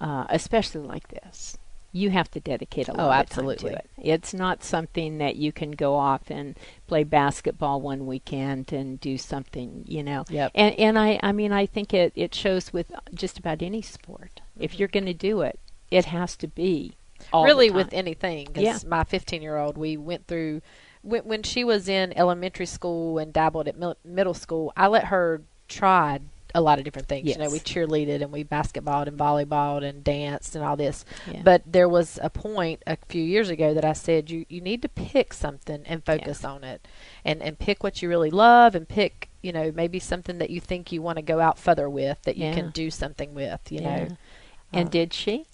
uh, 0.00 0.26
especially 0.28 0.82
like 0.86 1.08
this, 1.08 1.56
you 1.96 2.10
have 2.10 2.30
to 2.32 2.40
dedicate 2.40 2.88
a 2.88 2.92
oh, 2.92 2.96
lot 2.96 3.04
Oh, 3.04 3.08
of 3.08 3.10
time 3.10 3.20
absolutely. 3.20 3.70
to 3.70 3.76
it. 3.76 3.90
It's 3.96 4.34
not 4.34 4.62
something 4.62 5.18
that 5.18 5.36
you 5.36 5.50
can 5.52 5.70
go 5.72 5.94
off 5.96 6.30
and 6.30 6.56
play 6.86 7.04
basketball 7.04 7.80
one 7.80 8.06
weekend 8.06 8.72
and 8.72 9.00
do 9.00 9.16
something, 9.16 9.84
you 9.86 10.02
know. 10.02 10.24
Yep. 10.28 10.52
And 10.54 10.74
and 10.78 10.98
I 10.98 11.18
I 11.22 11.32
mean 11.32 11.52
I 11.52 11.66
think 11.66 11.94
it 11.94 12.12
it 12.14 12.34
shows 12.34 12.72
with 12.72 12.92
just 13.14 13.38
about 13.38 13.62
any 13.62 13.82
sport. 13.82 14.40
If 14.58 14.72
mm-hmm. 14.72 14.78
you're 14.78 14.88
going 14.88 15.06
to 15.06 15.14
do 15.14 15.40
it, 15.40 15.58
it 15.90 16.06
has 16.06 16.36
to 16.36 16.48
be 16.48 16.92
really 17.32 17.70
with 17.70 17.92
anything. 17.92 18.46
'cause 18.46 18.62
Yeah. 18.62 18.78
my 18.86 19.04
15 19.04 19.42
year 19.42 19.56
old, 19.56 19.76
we 19.78 19.96
went 19.96 20.26
through 20.26 20.60
when, 21.02 21.22
when 21.22 21.42
she 21.42 21.64
was 21.64 21.88
in 21.88 22.12
elementary 22.16 22.66
school 22.66 23.18
and 23.18 23.32
dabbled 23.32 23.68
at 23.68 23.78
mil- 23.78 23.96
middle 24.04 24.34
school. 24.34 24.72
I 24.76 24.86
let 24.88 25.04
her 25.04 25.42
try 25.68 26.20
a 26.56 26.60
lot 26.60 26.78
of 26.78 26.84
different 26.84 27.06
things. 27.06 27.28
You 27.28 27.36
know, 27.36 27.50
we 27.50 27.60
cheerleaded 27.60 28.22
and 28.22 28.32
we 28.32 28.42
basketballed 28.42 29.06
and 29.08 29.18
volleyballed 29.18 29.84
and 29.84 30.02
danced 30.02 30.56
and 30.56 30.64
all 30.64 30.74
this. 30.76 31.04
Yeah. 31.30 31.42
But 31.44 31.62
there 31.66 31.88
was 31.88 32.18
a 32.22 32.30
point 32.30 32.82
a 32.86 32.96
few 33.08 33.22
years 33.22 33.50
ago 33.50 33.74
that 33.74 33.84
I 33.84 33.92
said 33.92 34.30
you 34.30 34.46
you 34.48 34.60
need 34.60 34.80
to 34.82 34.88
pick 34.88 35.32
something 35.34 35.82
and 35.86 36.04
focus 36.04 36.44
on 36.44 36.64
it, 36.64 36.88
and 37.24 37.42
and 37.42 37.58
pick 37.58 37.84
what 37.84 38.00
you 38.00 38.08
really 38.08 38.30
love 38.30 38.74
and 38.74 38.88
pick 38.88 39.28
you 39.42 39.52
know 39.52 39.70
maybe 39.70 39.98
something 39.98 40.38
that 40.38 40.50
you 40.50 40.60
think 40.60 40.90
you 40.90 41.02
want 41.02 41.16
to 41.16 41.22
go 41.22 41.38
out 41.40 41.58
further 41.58 41.88
with 41.90 42.22
that 42.22 42.36
you 42.36 42.46
Yeah. 42.46 42.54
can 42.54 42.70
do 42.70 42.90
something 42.90 43.34
with. 43.34 43.60
You 43.70 43.80
Yeah. 43.82 43.96
know. 43.98 44.08
And 44.72 44.88
Uh, 44.88 44.90
did 44.90 45.12
she? 45.12 45.46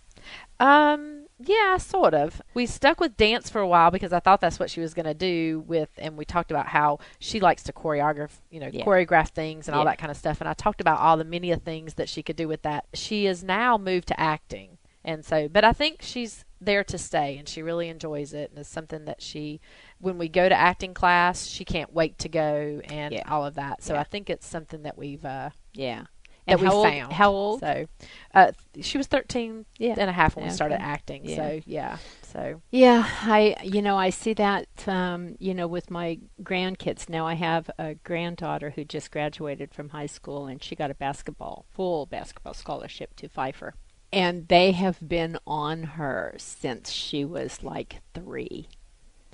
Um, 0.61 1.12
yeah, 1.47 1.77
sort 1.77 2.15
of. 2.15 2.41
We 2.55 2.67
stuck 2.67 3.01
with 3.01 3.17
dance 3.17 3.49
for 3.51 3.61
a 3.61 3.67
while 3.69 3.91
because 3.91 4.13
I 4.13 4.21
thought 4.21 4.41
that's 4.41 4.59
what 4.59 4.71
she 4.71 4.81
was 4.81 4.95
going 4.95 5.07
to 5.07 5.15
do 5.15 5.65
with, 5.67 5.89
and 5.99 6.17
we 6.17 6.25
talked 6.25 6.51
about 6.51 6.69
how 6.69 6.99
she 7.19 7.41
likes 7.41 7.63
to 7.65 7.73
choreograph, 7.73 8.41
you 8.51 8.61
know, 8.61 8.69
Yeah. 8.73 8.85
choreograph 8.85 9.29
things 9.31 9.69
and 9.69 9.75
all 9.77 9.85
that 9.85 9.99
kind 9.99 10.11
of 10.11 10.17
stuff. 10.17 10.41
And 10.41 10.49
I 10.49 10.55
talked 10.55 10.81
about 10.81 10.99
all 11.01 11.17
the 11.17 11.25
many 11.25 11.51
of 11.51 11.63
things 11.63 11.95
that 11.95 12.09
she 12.09 12.23
could 12.23 12.37
do 12.37 12.49
with 12.49 12.63
that. 12.63 12.87
She 12.95 13.27
is 13.27 13.43
now 13.45 13.77
moved 13.79 14.09
to 14.09 14.19
acting, 14.21 14.79
and 15.05 15.25
so, 15.25 15.49
but 15.49 15.65
I 15.65 15.73
think 15.73 16.03
she's 16.03 16.45
there 16.61 16.85
to 16.85 16.97
stay, 16.97 17.37
and 17.39 17.49
she 17.49 17.61
really 17.61 17.89
enjoys 17.89 18.33
it, 18.33 18.51
and 18.51 18.59
it's 18.61 18.69
something 18.69 19.05
that 19.07 19.21
she, 19.21 19.61
when 19.99 20.17
we 20.17 20.29
go 20.29 20.49
to 20.49 20.55
acting 20.55 20.95
class, 20.95 21.47
she 21.47 21.65
can't 21.65 21.93
wait 21.93 22.19
to 22.19 22.29
go, 22.29 22.81
and 22.89 23.13
Yeah. 23.13 23.29
all 23.29 23.45
of 23.45 23.55
that. 23.55 23.83
So 23.83 23.95
Yeah. 23.95 24.01
I 24.01 24.05
think 24.05 24.31
it's 24.31 24.47
something 24.47 24.83
that 24.85 24.97
we've. 24.97 25.25
Uh, 25.25 25.51
Yeah. 25.75 26.05
That 26.47 26.53
And 26.53 26.61
we 26.61 26.67
how 26.67 26.73
old, 26.75 26.87
found. 26.87 27.13
How 27.13 27.31
old? 27.31 27.61
So, 27.61 27.87
uh, 28.35 28.53
she 28.81 28.99
was 28.99 29.07
13 29.07 29.65
Yeah. 29.79 29.95
and 29.99 30.11
a 30.11 30.13
half 30.13 30.35
when 30.37 30.45
we 30.45 30.51
started 30.51 30.81
acting. 30.81 31.25
Yeah. 31.25 31.37
So, 31.37 31.61
yeah. 31.67 31.99
So, 32.23 32.63
Yeah, 32.71 33.07
I 33.23 33.57
you 33.63 33.83
know 33.83 33.97
I 33.97 34.11
see 34.11 34.33
that 34.35 34.67
um, 34.89 35.37
you 35.39 35.55
know 35.55 35.67
with 35.67 35.91
my 35.91 36.19
grandkids 36.43 37.09
now. 37.09 37.27
I 37.27 37.35
have 37.35 37.71
a 37.79 37.95
granddaughter 37.95 38.71
who 38.71 38.85
just 38.85 39.11
graduated 39.11 39.73
from 39.75 39.91
high 39.91 40.07
school 40.07 40.47
and 40.47 40.63
she 40.63 40.75
got 40.75 40.91
a 40.91 40.95
basketball 40.95 41.67
full 41.71 42.07
basketball 42.07 42.55
scholarship 42.55 43.15
to 43.17 43.29
Pfeiffer, 43.29 43.75
and 44.13 44.49
they 44.49 44.73
have 44.73 45.07
been 45.07 45.39
on 45.47 45.83
her 45.83 46.35
since 46.39 46.91
she 46.91 47.25
was 47.25 47.63
like 47.63 48.01
three. 48.15 48.69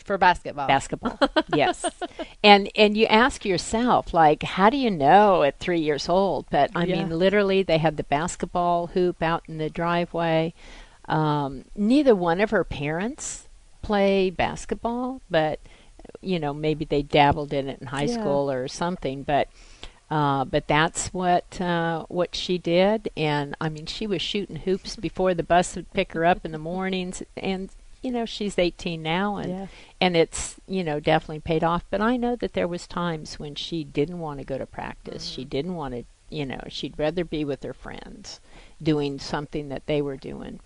For 0.09 0.19
basketball. 0.19 0.67
Basketball, 0.67 1.19
yes, 1.55 1.89
and 2.43 2.69
and 2.75 2.97
you 2.97 3.07
ask 3.07 3.45
yourself 3.45 4.13
like, 4.13 4.43
how 4.43 4.71
do 4.71 4.77
you 4.77 4.91
know 4.91 5.45
at 5.45 5.61
three 5.61 5.79
years 5.81 6.09
old? 6.09 6.47
But 6.51 6.71
I 6.75 6.87
Yeah. 6.87 6.97
mean, 6.97 7.11
literally, 7.11 7.63
they 7.63 7.79
had 7.79 7.97
the 7.97 8.03
basketball 8.03 8.89
hoop 8.89 9.23
out 9.23 9.45
in 9.49 9.59
the 9.59 9.71
driveway. 9.71 10.53
Um, 11.07 11.65
neither 11.77 12.15
one 12.17 12.41
of 12.41 12.51
her 12.51 12.65
parents 12.65 13.49
play 13.83 14.31
basketball, 14.31 15.23
but 15.31 15.61
you 16.21 16.39
know 16.41 16.53
maybe 16.53 16.85
they 16.85 17.03
dabbled 17.03 17.53
in 17.53 17.69
it 17.69 17.81
in 17.81 17.87
high 17.89 18.07
Yeah. 18.07 18.15
school 18.19 18.51
or 18.51 18.67
something. 18.69 19.23
But 19.23 19.49
uh, 20.11 20.45
but 20.47 20.67
that's 20.67 21.09
what 21.13 21.61
uh, 21.61 22.05
what 22.09 22.35
she 22.35 22.59
did, 22.59 23.11
and 23.17 23.55
I 23.61 23.69
mean 23.69 23.87
she 23.87 24.07
was 24.07 24.23
shooting 24.23 24.57
hoops 24.57 24.97
before 24.97 25.35
the 25.35 25.43
bus 25.43 25.77
would 25.77 25.93
pick 25.93 26.13
her 26.15 26.25
up 26.25 26.45
in 26.45 26.53
the 26.53 26.59
mornings, 26.59 27.23
and 27.37 27.69
you 28.03 28.11
know, 28.11 28.25
she's 28.25 28.59
18 28.59 29.03
now, 29.03 29.37
and 29.37 29.51
Yeah. 29.51 29.67
and 30.01 30.17
it's 30.17 30.57
you 30.67 30.85
know 30.85 31.01
definitely 31.01 31.41
paid 31.41 31.65
off. 31.65 31.85
But 31.91 32.01
I 32.01 32.17
know 32.17 32.37
that 32.37 32.53
there 32.53 32.69
was 32.69 32.87
times 32.87 33.39
when 33.39 33.55
she 33.55 33.85
didn't 33.85 34.21
want 34.21 34.39
to 34.39 34.45
go 34.45 34.59
to 34.59 34.67
practice. 34.67 35.27
She 35.27 35.43
mm-hmm. 35.43 35.49
didn't 35.49 35.75
want 35.75 35.95
to, 35.95 36.05
you 36.31 36.47
know, 36.47 36.61
she'd 36.69 36.99
rather 36.99 37.25
be 37.25 37.45
with 37.45 37.63
her 37.63 37.73
friends, 37.75 38.41
doing 38.83 39.19
something 39.19 39.69
that 39.71 39.87
they 39.87 40.01
were 40.03 40.17
doing. 40.17 40.61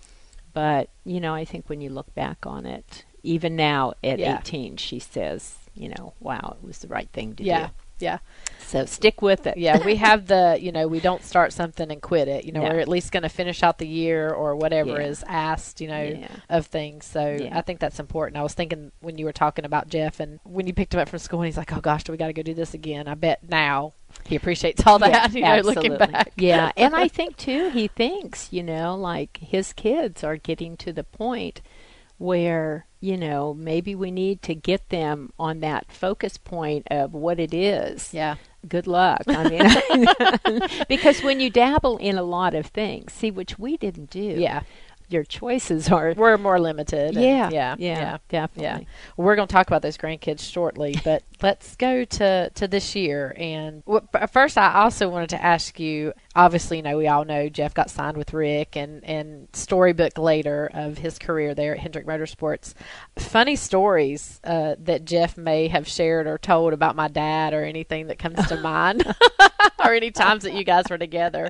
But 0.53 0.89
you 1.05 1.19
know, 1.19 1.33
I 1.33 1.45
think 1.45 1.69
when 1.69 1.81
you 1.81 1.89
look 1.89 2.13
back 2.13 2.45
on 2.45 2.65
it, 2.65 3.05
even 3.23 3.55
now 3.55 3.93
at 4.03 4.19
Yeah. 4.19 4.39
18, 4.39 4.77
she 4.77 4.99
says, 4.99 5.57
you 5.73 5.89
know, 5.89 6.13
wow, 6.19 6.57
it 6.61 6.65
was 6.65 6.79
the 6.79 6.87
right 6.87 7.09
thing 7.09 7.35
to 7.35 7.43
Yeah. 7.43 7.67
do. 7.67 7.73
Yeah. 7.99 8.19
So 8.59 8.85
stick 8.85 9.21
with 9.21 9.45
it. 9.45 9.55
Yeah, 9.57 9.85
we 9.85 9.97
have 9.97 10.25
the, 10.25 10.57
you 10.59 10.71
know, 10.71 10.87
we 10.87 10.99
don't 10.99 11.23
start 11.23 11.53
something 11.53 11.91
and 11.91 12.01
quit 12.01 12.27
it. 12.27 12.43
You 12.43 12.51
know, 12.51 12.63
Yeah. 12.63 12.73
we're 12.73 12.79
at 12.79 12.87
least 12.87 13.11
going 13.11 13.21
to 13.23 13.29
finish 13.29 13.61
out 13.61 13.77
the 13.77 13.87
year 13.87 14.29
or 14.31 14.55
whatever 14.55 14.99
Yeah. 14.99 15.07
is 15.07 15.23
asked, 15.27 15.79
you 15.79 15.87
know, 15.87 16.01
Yeah. 16.01 16.27
of 16.49 16.65
things. 16.65 17.05
So 17.05 17.37
Yeah. 17.39 17.55
I 17.57 17.61
think 17.61 17.79
that's 17.79 17.99
important. 17.99 18.37
I 18.37 18.41
was 18.43 18.53
thinking 18.55 18.91
when 18.99 19.17
you 19.19 19.25
were 19.25 19.31
talking 19.33 19.63
about 19.63 19.89
Jeff 19.89 20.19
and 20.19 20.39
when 20.43 20.65
you 20.65 20.73
picked 20.73 20.93
him 20.95 20.99
up 21.01 21.09
from 21.09 21.19
school 21.19 21.41
and 21.41 21.45
he's 21.47 21.57
like, 21.57 21.71
oh 21.71 21.81
gosh, 21.81 22.03
do 22.03 22.11
we 22.11 22.17
got 22.17 22.27
to 22.27 22.33
go 22.33 22.41
do 22.41 22.55
this 22.55 22.73
again? 22.73 23.07
I 23.07 23.13
bet 23.13 23.47
now 23.47 23.93
he 24.25 24.35
appreciates 24.35 24.85
all 24.87 24.97
that, 24.99 25.11
Yeah, 25.11 25.27
you 25.33 25.41
know, 25.61 25.67
looking 25.69 25.91
absolutely. 25.93 26.07
back. 26.13 26.31
yeah, 26.37 26.71
and 26.75 26.95
I 26.95 27.07
think 27.07 27.37
too, 27.37 27.69
he 27.69 27.87
thinks, 27.87 28.51
you 28.51 28.63
know, 28.63 28.95
like 28.95 29.37
his 29.37 29.71
kids 29.73 30.23
are 30.23 30.37
getting 30.37 30.77
to 30.77 30.91
the 30.91 31.03
point 31.03 31.61
where, 32.23 32.85
you 33.01 33.17
know, 33.17 33.53
maybe 33.53 33.93
we 33.95 34.09
need 34.09 34.41
to 34.43 34.55
get 34.55 34.87
them 34.89 35.31
on 35.37 35.59
that 35.59 35.91
focus 35.91 36.37
point 36.37 36.87
of 36.89 37.13
what 37.13 37.37
it 37.39 37.53
is. 37.53 38.13
Yeah. 38.13 38.35
Good 38.65 38.87
luck. 38.87 39.23
I 39.27 39.49
mean, 39.49 40.69
because 40.87 41.21
when 41.21 41.41
you 41.41 41.49
dabble 41.49 41.97
in 41.97 42.17
a 42.17 42.23
lot 42.23 42.55
of 42.55 42.67
things, 42.67 43.11
see, 43.11 43.29
which 43.29 43.59
we 43.59 43.75
didn't 43.75 44.09
do. 44.09 44.21
Yeah. 44.21 44.61
Your 45.09 45.25
choices 45.25 45.91
are. 45.91 46.13
We're 46.17 46.37
more 46.37 46.61
limited. 46.61 47.15
Yeah, 47.15 47.49
Yeah. 47.51 47.75
yeah, 47.77 47.99
Yeah. 47.99 48.17
definitely. 48.29 48.87
Well, 49.17 49.25
we're 49.27 49.35
going 49.35 49.49
to 49.49 49.53
talk 49.53 49.67
about 49.67 49.81
those 49.81 49.97
grandkids 49.97 50.49
shortly, 50.49 50.95
but 51.03 51.23
let's 51.41 51.75
go 51.75 52.05
to, 52.05 52.49
to 52.55 52.67
this 52.69 52.95
year. 52.95 53.35
And 53.37 53.83
w- 53.85 54.07
first, 54.31 54.57
I 54.57 54.73
also 54.75 55.09
wanted 55.09 55.29
to 55.31 55.43
ask 55.43 55.77
you. 55.77 56.13
Obviously, 56.35 56.77
you 56.77 56.83
know, 56.83 56.97
we 56.97 57.07
all 57.07 57.25
know 57.25 57.47
Jeff 57.47 57.73
got 57.73 57.89
signed 57.89 58.17
with 58.17 58.33
Rick, 58.33 58.75
and 58.75 59.03
and 59.03 59.47
storybook 59.53 60.17
later 60.17 60.69
of 60.73 60.97
his 60.97 61.19
career 61.19 61.53
there 61.53 61.73
at 61.73 61.79
Hendrick 61.79 62.07
Motorsports. 62.07 62.73
Funny 63.17 63.55
stories 63.55 64.39
uh, 64.43 64.75
that 64.79 65.05
Jeff 65.05 65.37
may 65.37 65.67
have 65.67 65.87
shared 65.87 66.25
or 66.25 66.37
told 66.37 66.73
about 66.73 66.95
my 66.95 67.07
dad, 67.07 67.53
or 67.53 67.63
anything 67.63 68.07
that 68.07 68.17
comes 68.17 68.47
to 68.47 68.57
mind, 68.61 69.03
or 69.85 69.93
any 69.93 70.09
times 70.11 70.43
that 70.43 70.53
you 70.53 70.63
guys 70.63 70.85
were 70.89 70.97
together. 70.97 71.49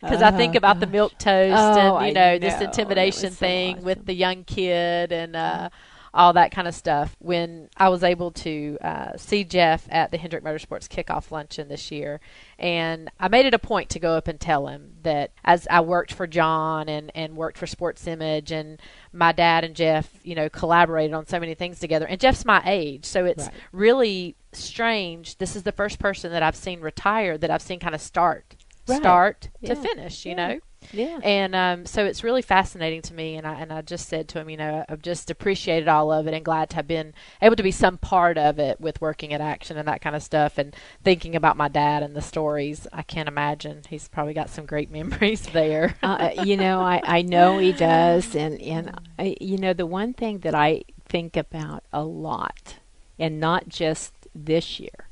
Because 0.00 0.22
I 0.22 0.30
think 0.30 0.54
about 0.54 0.80
the 0.80 0.86
milk 0.86 1.16
toast 1.18 1.56
Oh, 1.56 1.96
and 1.96 2.06
you 2.06 2.10
I 2.10 2.32
know 2.32 2.38
this 2.38 2.60
intimidation 2.60 3.30
That 3.30 3.32
so 3.32 3.38
thing 3.38 3.82
with 3.82 4.04
the 4.04 4.14
young 4.14 4.44
kid 4.44 5.12
and 5.12 5.36
uh, 5.36 5.70
all 6.18 6.32
that 6.34 6.50
kind 6.50 6.66
of 6.66 6.74
stuff. 6.74 7.16
When 7.20 7.68
I 7.76 7.88
was 7.88 8.02
able 8.02 8.32
to 8.32 8.76
uh, 8.82 9.16
see 9.16 9.44
Jeff 9.44 9.86
at 9.88 10.10
the 10.10 10.18
Hendrick 10.18 10.42
Motorsports 10.44 10.88
kickoff 10.88 11.30
luncheon 11.30 11.68
this 11.68 11.90
year, 11.92 12.20
and 12.58 13.08
I 13.20 13.28
made 13.28 13.46
it 13.46 13.54
a 13.54 13.58
point 13.58 13.88
to 13.90 14.00
go 14.00 14.14
up 14.16 14.26
and 14.26 14.38
tell 14.40 14.66
him 14.66 14.94
that 15.04 15.30
as 15.44 15.68
I 15.70 15.80
worked 15.80 16.12
for 16.12 16.26
John 16.26 16.88
and, 16.88 17.12
and 17.14 17.36
worked 17.36 17.56
for 17.56 17.68
Sports 17.68 18.06
Image, 18.08 18.50
and 18.50 18.82
my 19.12 19.30
dad 19.32 19.62
and 19.64 19.76
Jeff, 19.76 20.10
you 20.24 20.34
know, 20.34 20.48
collaborated 20.48 21.14
on 21.14 21.24
so 21.26 21.38
many 21.38 21.54
things 21.54 21.78
together. 21.78 22.06
And 22.06 22.20
Jeff's 22.20 22.44
my 22.44 22.60
age, 22.66 23.04
so 23.04 23.24
it's 23.24 23.44
Right. 23.44 23.54
really 23.72 24.36
strange. 24.52 25.38
This 25.38 25.54
is 25.54 25.62
the 25.62 25.72
first 25.72 26.00
person 26.00 26.32
that 26.32 26.42
I've 26.42 26.56
seen 26.56 26.80
retire 26.80 27.38
that 27.38 27.50
I've 27.50 27.62
seen 27.62 27.78
kind 27.78 27.94
of 27.94 28.00
start. 28.00 28.56
Right. 28.88 28.96
Start 28.98 29.48
Yeah. 29.60 29.74
to 29.74 29.76
finish, 29.76 30.24
you 30.24 30.32
Yeah. 30.32 30.36
know, 30.36 30.60
Yeah. 30.92 31.18
and 31.22 31.54
um, 31.54 31.84
so 31.86 32.04
it's 32.06 32.22
really 32.24 32.40
fascinating 32.42 33.02
to 33.02 33.14
me. 33.14 33.36
And 33.36 33.46
I 33.46 33.54
and 33.60 33.72
I 33.72 33.82
just 33.82 34.08
said 34.08 34.28
to 34.28 34.40
him, 34.40 34.48
you 34.48 34.56
know, 34.56 34.84
I've 34.88 35.02
just 35.02 35.30
appreciated 35.30 35.88
all 35.88 36.10
of 36.12 36.26
it 36.26 36.34
and 36.34 36.44
glad 36.44 36.70
to 36.70 36.76
have 36.76 36.86
been 36.88 37.12
able 37.42 37.56
to 37.56 37.62
be 37.62 37.70
some 37.72 37.98
part 37.98 38.38
of 38.38 38.58
it 38.58 38.80
with 38.80 39.00
working 39.00 39.32
at 39.34 39.40
Action 39.40 39.76
and 39.76 39.86
that 39.88 40.00
kind 40.00 40.16
of 40.16 40.22
stuff, 40.22 40.56
and 40.58 40.74
thinking 41.04 41.36
about 41.36 41.56
my 41.56 41.68
dad 41.68 42.02
and 42.02 42.14
the 42.16 42.22
stories. 42.22 42.86
I 42.92 43.02
can't 43.02 43.28
imagine 43.28 43.82
he's 43.88 44.08
probably 44.08 44.34
got 44.34 44.48
some 44.50 44.66
great 44.66 44.90
memories 44.98 45.42
there. 45.48 45.96
uh, 46.02 46.30
you 46.42 46.56
know, 46.56 46.80
I, 46.80 47.00
I 47.04 47.22
know 47.22 47.58
he 47.58 47.72
does, 47.72 48.34
and 48.34 48.60
and 48.62 48.92
I, 49.18 49.36
you 49.40 49.58
know 49.58 49.72
the 49.72 49.86
one 49.86 50.14
thing 50.14 50.38
that 50.40 50.54
I 50.54 50.82
think 51.04 51.36
about 51.36 51.84
a 51.92 52.04
lot, 52.04 52.76
and 53.18 53.40
not 53.40 53.68
just 53.68 54.14
this 54.34 54.78
year, 54.78 55.08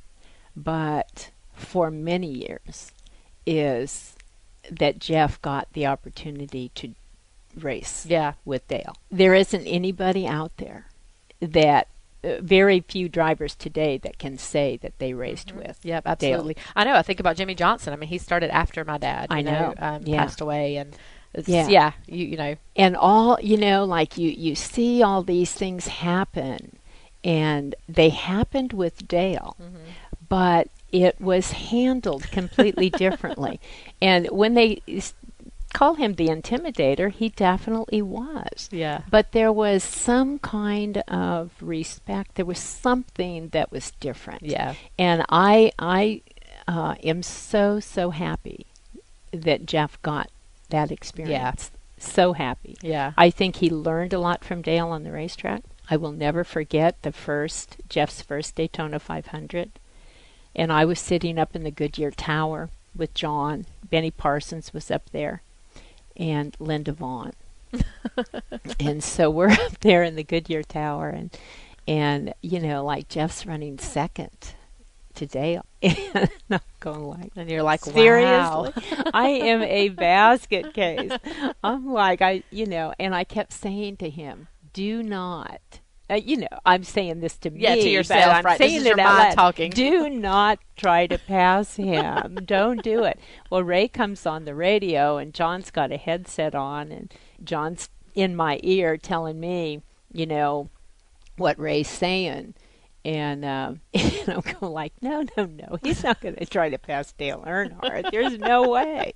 but 0.55 1.31
for 1.53 1.91
many 1.91 2.29
years, 2.29 2.93
is 3.46 4.14
that 4.70 4.98
Jeff 4.98 5.40
got 5.42 5.72
the 5.72 5.87
opportunity 5.87 6.70
to 6.74 6.94
race 7.61 8.04
yeah, 8.09 8.32
with 8.44 8.66
Dale. 8.68 8.96
There 9.11 9.35
isn't 9.35 9.66
anybody 9.66 10.26
out 10.26 10.52
there 10.59 10.87
that. 11.40 11.88
Uh, 12.24 12.40
very 12.40 12.80
few 12.80 13.09
drivers 13.11 13.54
today 13.54 13.98
that 13.98 14.18
can 14.18 14.38
say 14.38 14.78
that 14.78 14.98
they 14.98 15.12
raced 15.12 15.52
with. 15.54 15.78
yep, 15.85 16.02
absolutely. 16.06 16.56
I 16.74 16.82
know. 16.82 16.94
I 16.94 17.02
think 17.02 17.20
about 17.20 17.37
Jimmie 17.37 17.54
Johnson. 17.54 17.92
I 17.92 17.96
mean, 17.96 18.09
he 18.09 18.18
started 18.18 18.50
after 18.52 18.85
my 18.85 18.96
dad. 18.98 19.26
I 19.30 19.38
you 19.38 19.44
know. 19.44 19.74
Um, 19.78 20.02
Yeah. 20.04 20.24
passed 20.24 20.40
away, 20.40 20.76
and 20.76 20.96
Yeah. 21.46 21.68
yeah, 21.68 21.92
you 22.06 22.24
you 22.26 22.37
know, 22.38 22.56
and 22.74 22.96
all 22.96 23.38
you 23.42 23.59
know 23.59 23.85
like 23.85 24.16
you 24.16 24.30
you 24.30 24.54
see 24.56 25.02
all 25.02 25.22
these 25.22 25.52
things 25.52 25.87
happen 25.88 26.78
and 27.22 27.74
they 27.88 28.09
happened 28.09 28.72
with 28.72 29.06
Dale 29.06 29.56
but 30.28 30.68
it 31.04 31.20
was 31.20 31.52
handled 31.52 32.30
completely 32.30 32.90
differently 32.90 33.61
and 34.02 34.26
when 34.30 34.54
they 34.54 34.80
call 35.72 35.94
him 35.94 36.14
the 36.14 36.28
intimidator 36.28 37.11
he 37.11 37.28
definitely 37.28 38.00
was 38.00 38.68
yeah, 38.72 39.02
but 39.11 39.32
there 39.32 39.52
was 39.52 39.82
some 39.82 40.38
kind 40.38 40.98
of 41.09 41.50
respect 41.61 42.37
there 42.37 42.44
was 42.44 42.59
something 42.59 43.48
that 43.48 43.70
was 43.70 43.90
different 44.00 44.42
yeah, 44.42 44.74
and 44.98 45.24
I 45.28 45.72
I 45.78 46.22
uh, 46.68 46.94
am 47.02 47.22
so 47.22 47.78
so 47.80 48.11
happy 48.11 48.66
that 49.32 49.66
Jeff 49.66 50.00
got 50.02 50.30
that 50.70 50.90
experience. 50.90 51.70
Yeah. 51.70 51.78
So 51.98 52.32
happy. 52.35 52.76
yeah. 52.82 53.12
I 53.16 53.30
think 53.30 53.56
he 53.56 53.70
learned 53.70 54.12
a 54.12 54.18
lot 54.18 54.44
from 54.44 54.62
Dale 54.62 54.88
on 54.88 55.02
the 55.02 55.12
racetrack. 55.12 55.62
I 55.88 55.96
will 55.96 56.12
never 56.12 56.44
forget 56.44 57.00
the 57.02 57.12
first 57.12 57.76
Jeff's 57.88 58.20
first 58.20 58.54
Daytona 58.54 58.98
500, 58.98 59.70
and 60.57 60.73
I 60.73 60.85
was 60.85 60.99
sitting 60.99 61.38
up 61.38 61.55
in 61.55 61.62
the 61.62 61.71
Goodyear 61.71 62.11
Tower 62.11 62.71
with 62.97 63.14
John. 63.14 63.66
Benny 63.88 64.11
Parsons 64.11 64.73
was 64.75 64.90
up 64.90 65.11
there, 65.11 65.42
and 66.16 66.57
Linda 66.59 66.92
Vaughn. 66.92 67.35
and 68.81 69.05
so 69.05 69.31
we're 69.31 69.51
up 69.51 69.79
there 69.81 70.03
in 70.03 70.16
the 70.16 70.25
Goodyear 70.25 70.62
Tower, 70.62 71.11
and 71.11 71.37
and 71.87 72.35
you 72.40 72.59
know, 72.59 72.85
like 72.85 73.09
Jeff's 73.09 73.47
running 73.47 73.79
second 73.79 74.55
to 75.14 75.27
Dale, 75.27 75.64
and 75.83 76.31
I'm 76.51 76.61
going 76.81 77.05
like, 77.05 77.33
And 77.37 77.51
you're 77.51 77.62
like, 77.62 77.85
seriously, 77.85 78.25
wow. 78.25 78.73
I 79.12 79.29
am 79.29 79.62
a 79.62 79.90
basket 79.90 80.73
case. 80.73 81.12
I'm 81.62 81.92
like, 81.92 82.23
I, 82.23 82.42
you 82.51 82.66
know, 82.66 82.95
and 82.99 83.14
I 83.14 83.25
kept 83.25 83.53
saying 83.53 83.99
to 83.99 84.11
him, 84.11 84.49
do 84.73 85.03
not. 85.03 85.81
Uh, 86.09 86.14
you 86.14 86.37
know, 86.37 86.47
I'm 86.64 86.85
saying 86.85 87.21
this 87.21 87.37
to 87.38 87.51
Yeah, 87.53 87.75
me, 87.75 87.83
to 87.83 87.88
yourself, 87.90 88.33
I'm 88.35 88.45
right. 88.45 88.59
This 88.59 88.71
saying 88.71 88.81
is 88.83 88.87
it 88.87 88.99
out 88.99 89.19
loud. 89.19 89.35
talking. 89.35 89.71
Do 89.71 90.09
not 90.11 90.61
try 90.77 91.07
to 91.09 91.19
pass 91.19 91.77
him. 91.77 92.37
Don't 92.45 92.83
do 92.83 93.03
it. 93.05 93.19
Well, 93.51 93.64
Ray 93.64 93.88
comes 93.88 94.25
on 94.25 94.45
the 94.45 94.55
radio, 94.55 95.16
and 95.16 95.35
John's 95.35 95.71
got 95.71 95.90
a 95.90 95.97
headset 95.97 96.55
on, 96.55 96.92
and 96.92 97.12
John's 97.42 97.88
in 98.14 98.37
my 98.37 98.61
ear 98.62 98.97
telling 98.97 99.40
me, 99.40 99.83
you 100.12 100.27
know, 100.27 100.71
what 101.37 101.59
Ray's 101.59 101.88
saying. 101.88 102.55
And, 103.07 103.45
um, 103.45 103.81
and 103.95 104.29
I'm 104.29 104.40
going 104.40 104.73
like, 104.73 104.92
no, 105.01 105.25
no, 105.37 105.45
no. 105.45 105.79
He's 105.81 106.03
not 106.03 106.21
going 106.21 106.35
to 106.35 106.45
try 106.45 106.71
to 106.71 106.79
pass 106.79 107.12
Dale 107.12 107.45
Earnhardt. 107.47 108.11
There's 108.11 108.37
no 108.37 108.69
way. 108.69 109.12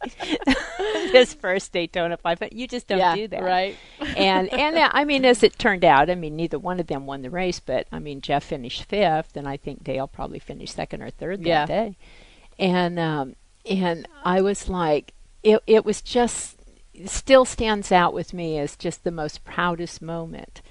this 0.78 1.34
first 1.34 1.72
Daytona 1.72 2.16
500, 2.16 2.56
you 2.56 2.68
just 2.68 2.86
don't 2.86 2.98
yeah, 2.98 3.16
do 3.16 3.26
that. 3.26 3.42
right? 3.42 3.76
And 4.16 4.48
and 4.52 4.76
uh, 4.76 4.90
I 4.92 5.04
mean, 5.04 5.24
as 5.24 5.42
it 5.42 5.58
turned 5.58 5.84
out, 5.84 6.08
I 6.08 6.14
mean, 6.14 6.36
neither 6.36 6.56
one 6.56 6.78
of 6.78 6.86
them 6.86 7.04
won 7.04 7.22
the 7.22 7.30
race, 7.30 7.58
but 7.58 7.88
I 7.90 7.98
mean, 7.98 8.20
Jeff 8.20 8.44
finished 8.44 8.84
fifth, 8.84 9.36
and 9.36 9.48
I 9.48 9.56
think 9.56 9.82
Dale 9.82 10.06
probably 10.06 10.38
finished 10.38 10.76
second 10.76 11.02
or 11.02 11.10
third 11.10 11.42
that 11.42 11.66
day. 11.66 11.96
And 12.60 12.96
um, 13.00 13.34
and 13.68 14.06
I 14.24 14.40
was 14.40 14.68
like, 14.68 15.14
it 15.42 15.64
it 15.66 15.84
was 15.84 16.00
just 16.00 16.58
still 17.06 17.44
stands 17.44 17.90
out 17.90 18.14
with 18.14 18.32
me 18.32 18.56
as 18.56 18.76
just 18.76 19.02
the 19.02 19.10
most 19.10 19.42
proudest 19.42 20.00
moment. 20.00 20.62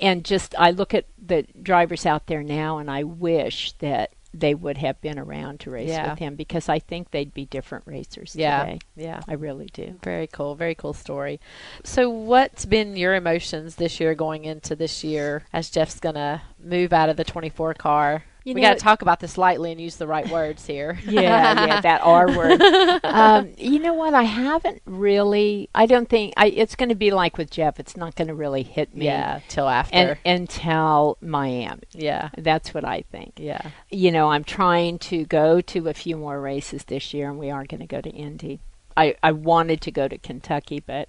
And 0.00 0.24
just 0.24 0.54
I 0.58 0.70
look 0.70 0.94
at 0.94 1.06
the 1.24 1.46
drivers 1.62 2.06
out 2.06 2.26
there 2.26 2.42
now, 2.42 2.78
and 2.78 2.90
I 2.90 3.02
wish 3.04 3.72
that 3.78 4.12
they 4.32 4.54
would 4.54 4.78
have 4.78 5.00
been 5.00 5.18
around 5.18 5.58
to 5.58 5.70
race 5.72 5.88
Yeah. 5.88 6.10
with 6.10 6.20
him 6.20 6.36
because 6.36 6.68
I 6.68 6.78
think 6.78 7.10
they'd 7.10 7.34
be 7.34 7.46
different 7.46 7.84
racers 7.86 8.36
Yeah, 8.36 8.60
today. 8.64 8.78
yeah. 8.94 9.20
I 9.26 9.32
really 9.32 9.66
do. 9.72 9.96
Very 10.04 10.28
cool. 10.28 10.54
Very 10.54 10.76
cool 10.76 10.92
story. 10.92 11.40
So, 11.82 12.08
what's 12.08 12.64
been 12.64 12.96
your 12.96 13.16
emotions 13.16 13.74
this 13.74 13.98
year 13.98 14.14
going 14.14 14.44
into 14.44 14.76
this 14.76 15.02
year 15.02 15.42
as 15.52 15.68
Jeff's 15.68 15.98
going 15.98 16.14
to 16.14 16.42
move 16.62 16.92
out 16.92 17.08
of 17.08 17.16
the 17.16 17.24
24 17.24 17.74
car 17.74 18.22
You 18.44 18.54
we 18.54 18.60
got 18.60 18.74
to 18.74 18.80
talk 18.80 19.02
about 19.02 19.20
this 19.20 19.36
lightly 19.36 19.70
and 19.72 19.80
use 19.80 19.96
the 19.96 20.06
right 20.06 20.28
words 20.28 20.66
here. 20.66 20.98
yeah, 21.06 21.66
yeah, 21.66 21.80
that 21.80 22.00
R 22.02 22.26
word. 22.28 22.60
Um, 23.02 23.52
you 23.58 23.80
know 23.80 23.94
what? 23.94 24.14
I 24.14 24.22
haven't 24.22 24.82
really. 24.86 25.68
I 25.74 25.86
don't 25.86 26.08
think 26.08 26.32
I, 26.36 26.46
it's 26.46 26.76
going 26.76 26.88
to 26.90 26.94
be 26.94 27.10
like 27.10 27.36
with 27.36 27.50
Jeff. 27.50 27.80
It's 27.80 27.96
not 27.96 28.14
going 28.14 28.28
to 28.28 28.34
really 28.34 28.62
hit 28.62 28.94
me. 28.94 29.06
yeah, 29.06 29.40
till 29.48 29.68
after. 29.68 30.18
And, 30.24 30.40
until 30.40 31.18
Miami. 31.20 31.82
yeah, 31.92 32.30
That's 32.38 32.72
what 32.72 32.84
I 32.84 33.02
think. 33.10 33.34
yeah, 33.36 33.70
You 33.90 34.10
know, 34.12 34.30
I'm 34.30 34.44
trying 34.44 34.98
to 35.00 35.24
go 35.24 35.60
to 35.60 35.88
a 35.88 35.94
few 35.94 36.16
more 36.16 36.40
races 36.40 36.84
this 36.84 37.12
year, 37.12 37.28
and 37.28 37.38
we 37.38 37.50
are 37.50 37.64
going 37.64 37.80
to 37.80 37.86
go 37.86 38.00
to 38.00 38.10
Indy. 38.10 38.60
I, 38.96 39.16
I 39.22 39.32
wanted 39.32 39.80
to 39.82 39.90
go 39.90 40.08
to 40.08 40.18
Kentucky, 40.18 40.80
but 40.80 41.08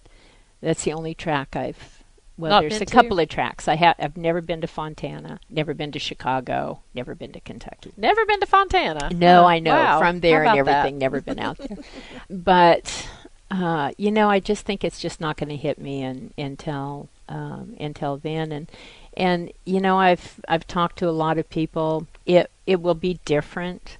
that's 0.61 0.83
the 0.83 0.93
only 0.93 1.13
track 1.13 1.55
I've. 1.55 2.00
Well, 2.41 2.49
Not 2.51 2.61
there's 2.61 2.81
a 2.81 2.85
to? 2.85 2.91
couple 2.93 3.19
of 3.19 3.29
tracks. 3.29 3.67
I 3.67 3.75
have. 3.75 3.95
I've 3.99 4.17
never 4.17 4.41
been 4.41 4.61
to 4.61 4.67
Fontana. 4.67 5.39
Never 5.49 5.73
been 5.73 5.91
to 5.93 5.99
Chicago. 5.99 6.79
Never 6.93 7.13
been 7.15 7.31
to 7.33 7.39
Kentucky. 7.39 7.93
never 7.97 8.25
been 8.25 8.39
to 8.39 8.45
Fontana. 8.47 9.09
No, 9.13 9.41
Huh. 9.43 9.47
I 9.47 9.59
know 9.59 9.75
Wow. 9.75 9.99
from 9.99 10.19
there 10.21 10.43
and 10.43 10.59
about 10.59 10.65
that? 10.65 10.77
everything. 10.79 10.97
Never 10.97 11.21
been 11.21 11.39
out 11.39 11.57
there, 11.59 11.77
but 12.29 13.07
uh, 13.51 13.91
you 13.97 14.11
know, 14.11 14.29
I 14.29 14.39
just 14.39 14.65
think 14.65 14.83
it's 14.83 14.99
just 14.99 15.21
not 15.21 15.37
going 15.37 15.49
to 15.49 15.55
hit 15.55 15.77
me 15.77 16.01
in, 16.01 16.33
until 16.37 17.09
um, 17.29 17.75
until 17.79 18.17
then. 18.17 18.51
And 18.51 18.71
and 19.15 19.51
you 19.65 19.79
know, 19.79 19.97
I've 19.99 20.39
I've 20.47 20.65
talked 20.67 20.97
to 20.99 21.09
a 21.09 21.11
lot 21.11 21.37
of 21.37 21.49
people. 21.49 22.07
It 22.25 22.49
it 22.65 22.81
will 22.81 22.95
be 22.95 23.19
different 23.25 23.97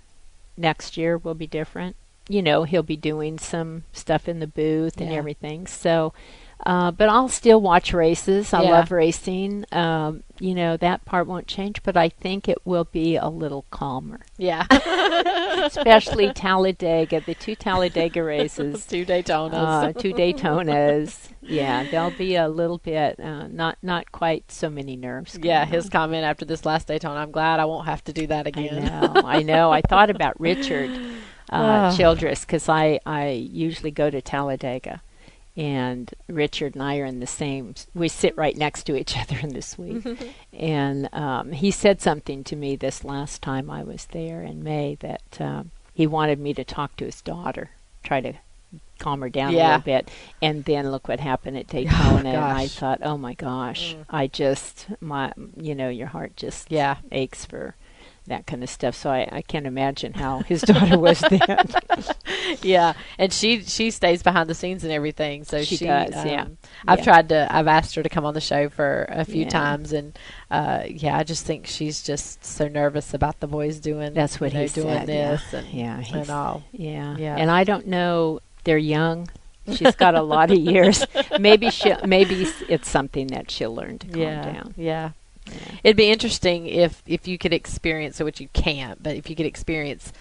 next 0.58 0.98
year. 0.98 1.18
Will 1.18 1.34
be 1.36 1.48
different. 1.48 1.96
You 2.30 2.42
know, 2.42 2.64
he'll 2.64 2.84
be 2.84 2.96
doing 2.96 3.38
some 3.40 3.84
stuff 3.94 4.28
in 4.30 4.40
the 4.40 4.48
booth 4.48 5.00
and 5.02 5.12
everything. 5.12 5.68
So. 5.68 6.14
Uh, 6.64 6.92
but 6.92 7.10
I'll 7.10 7.28
still 7.30 7.60
watch 7.60 7.92
races. 7.94 8.54
I 8.54 8.62
Yeah. 8.64 8.70
love 8.72 8.92
racing. 8.92 9.66
Um, 9.72 10.24
you 10.40 10.54
know 10.56 10.78
that 10.78 11.06
part 11.06 11.28
won't 11.28 11.48
change, 11.48 11.82
but 11.84 11.96
I 11.98 12.10
think 12.10 12.48
it 12.50 12.60
will 12.66 12.86
be 12.86 13.16
a 13.16 13.28
little 13.30 13.66
calmer 13.72 14.22
Yeah, 14.38 14.66
especially 15.66 16.34
Talladega, 16.34 17.22
the 17.22 17.36
two 17.36 17.56
Talladega 17.56 18.24
races, 18.24 18.86
two 18.88 19.06
Daytonas. 19.06 19.54
uh, 19.54 19.94
two 19.94 20.14
Daytonas. 20.14 21.30
Yeah, 21.42 21.84
there'll 21.90 22.12
be 22.12 22.36
a 22.36 22.48
little 22.48 22.78
bit, 22.78 23.20
uh, 23.20 23.48
not 23.48 23.78
not 23.82 24.12
quite 24.12 24.52
so 24.52 24.70
many 24.70 24.96
nerves. 24.96 25.38
yeah, 25.42 25.66
his 25.66 25.86
on. 25.86 25.92
comment 25.92 26.24
after 26.26 26.46
this 26.46 26.66
last 26.66 26.88
Daytona. 26.88 27.20
I'm 27.20 27.32
glad 27.32 27.60
I 27.60 27.66
won't 27.66 27.86
have 27.88 28.04
to 28.06 28.14
do 28.14 28.28
that 28.28 28.46
I 28.48 28.50
again. 28.50 28.86
know, 28.86 29.22
I 29.26 29.42
know. 29.44 29.72
I 29.72 29.82
thought 29.82 30.10
about 30.10 30.40
Richard 30.40 30.90
uh, 31.52 31.90
Ah. 31.92 31.96
Childress 31.98 32.42
because 32.46 32.70
I 32.70 33.00
I 33.06 33.30
usually 33.30 33.92
go 33.92 34.10
to 34.10 34.22
Talladega. 34.22 35.02
And 35.62 36.12
Richard 36.28 36.74
and 36.74 36.82
I 36.84 36.98
are 36.98 37.06
in 37.06 37.20
the 37.20 37.28
same. 37.28 37.76
We 37.94 38.08
sit 38.08 38.36
right 38.36 38.58
next 38.58 38.84
to 38.86 38.96
each 38.96 39.16
other 39.22 39.38
in 39.38 39.50
the 39.54 39.62
suite. 39.62 40.06
and 40.52 41.08
um, 41.14 41.52
he 41.52 41.70
said 41.70 42.02
something 42.02 42.44
to 42.46 42.56
me 42.56 42.76
this 42.76 43.04
last 43.04 43.42
time 43.44 43.70
I 43.70 43.84
was 43.84 44.06
there 44.06 44.42
in 44.42 44.64
May 44.64 44.96
that 45.02 45.22
um, 45.40 45.70
he 45.94 46.08
wanted 46.08 46.40
me 46.40 46.56
to 46.56 46.64
talk 46.64 46.96
to 46.98 47.06
his 47.06 47.22
daughter, 47.22 47.70
try 48.04 48.22
to 48.22 48.34
calm 48.98 49.22
her 49.22 49.30
down 49.30 49.54
a 49.54 49.58
little 49.58 49.82
bit. 49.84 50.10
And 50.42 50.66
then 50.66 50.90
look 50.90 51.08
what 51.08 51.20
happened 51.20 51.58
at 51.58 51.68
Daytona. 51.76 52.30
and 52.30 52.38
I 52.38 52.68
thought, 52.68 53.00
oh 53.04 53.18
my 53.18 53.34
gosh, 53.36 53.94
Mm. 53.96 54.06
I 54.10 54.28
just 54.28 54.88
my 55.00 55.32
you 55.58 55.76
know 55.76 55.90
your 55.90 56.08
heart 56.08 56.36
just 56.36 56.72
Yeah. 56.72 56.98
aches 57.12 57.46
for 57.46 57.76
that 58.28 58.46
kind 58.48 58.64
of 58.64 58.70
stuff. 58.70 58.96
So 58.96 59.10
I, 59.10 59.28
I 59.32 59.42
can't 59.42 59.66
imagine 59.66 60.14
how 60.14 60.40
his 60.40 60.62
daughter 60.64 60.98
was 60.98 61.20
then. 61.22 61.42
yeah, 62.62 62.94
and 63.18 63.32
she 63.34 63.64
she 63.64 63.92
stays 63.92 64.24
behind 64.24 64.50
the 64.50 64.54
scenes 64.56 64.84
and 64.84 64.92
everything. 64.94 65.44
So 65.44 65.64
She 65.64 65.78
she, 65.78 65.86
does, 65.86 66.16
um, 66.16 66.28
yeah. 66.28 66.46
I've 66.88 67.00
Yeah. 67.00 67.04
tried 67.06 67.30
to. 67.30 67.48
I've 67.54 67.68
asked 67.68 67.96
her 67.96 68.04
to 68.04 68.10
come 68.10 68.26
on 68.26 68.34
the 68.34 68.42
show 68.42 68.70
for 68.70 69.06
a 69.10 69.26
few 69.26 69.44
Yeah. 69.44 69.50
times, 69.50 69.92
and 69.94 70.18
uh, 70.50 70.84
yeah, 70.88 71.18
I 71.18 71.24
just 71.24 71.46
think 71.46 71.68
she's 71.68 72.02
just 72.04 72.46
so 72.46 72.68
nervous 72.68 73.14
about 73.14 73.40
the 73.40 73.48
boys 73.48 73.80
doing. 73.80 74.14
That's 74.14 74.40
what 74.40 74.52
you 74.54 74.60
know, 74.60 74.66
he 74.66 74.70
doing 74.70 74.88
said, 75.00 75.08
this 75.08 75.44
yeah. 75.52 75.60
and 75.60 76.08
Yeah, 76.08 76.18
and 76.20 76.30
all. 76.30 76.64
Yeah. 76.72 77.16
Yeah. 77.18 77.36
And 77.38 77.50
I 77.52 77.64
don't 77.64 77.88
know. 77.88 78.40
They're 78.64 78.78
young. 78.78 79.30
She's 79.76 79.96
got 79.96 80.16
a 80.16 80.22
lot 80.22 80.52
of 80.52 80.58
years. 80.58 81.06
Maybe 81.40 81.70
she 81.70 81.94
maybe 82.06 82.48
it's 82.68 82.90
something 82.90 83.28
that 83.28 83.50
she'll 83.52 83.74
learn 83.74 84.00
to 84.00 84.08
calm 84.08 84.20
yeah, 84.22 84.42
down. 84.52 84.74
yeah. 84.76 85.12
Yeah. 85.48 85.54
It'd 85.84 85.98
be 85.98 86.10
interesting 86.10 86.68
if 86.68 87.02
if 87.08 87.28
you 87.28 87.38
could 87.38 87.54
experience 87.54 88.20
which 88.20 88.40
you 88.42 88.48
can't, 88.54 89.02
but 89.02 89.16
if 89.16 89.30
you 89.30 89.36
could 89.36 89.46
experience 89.46 90.12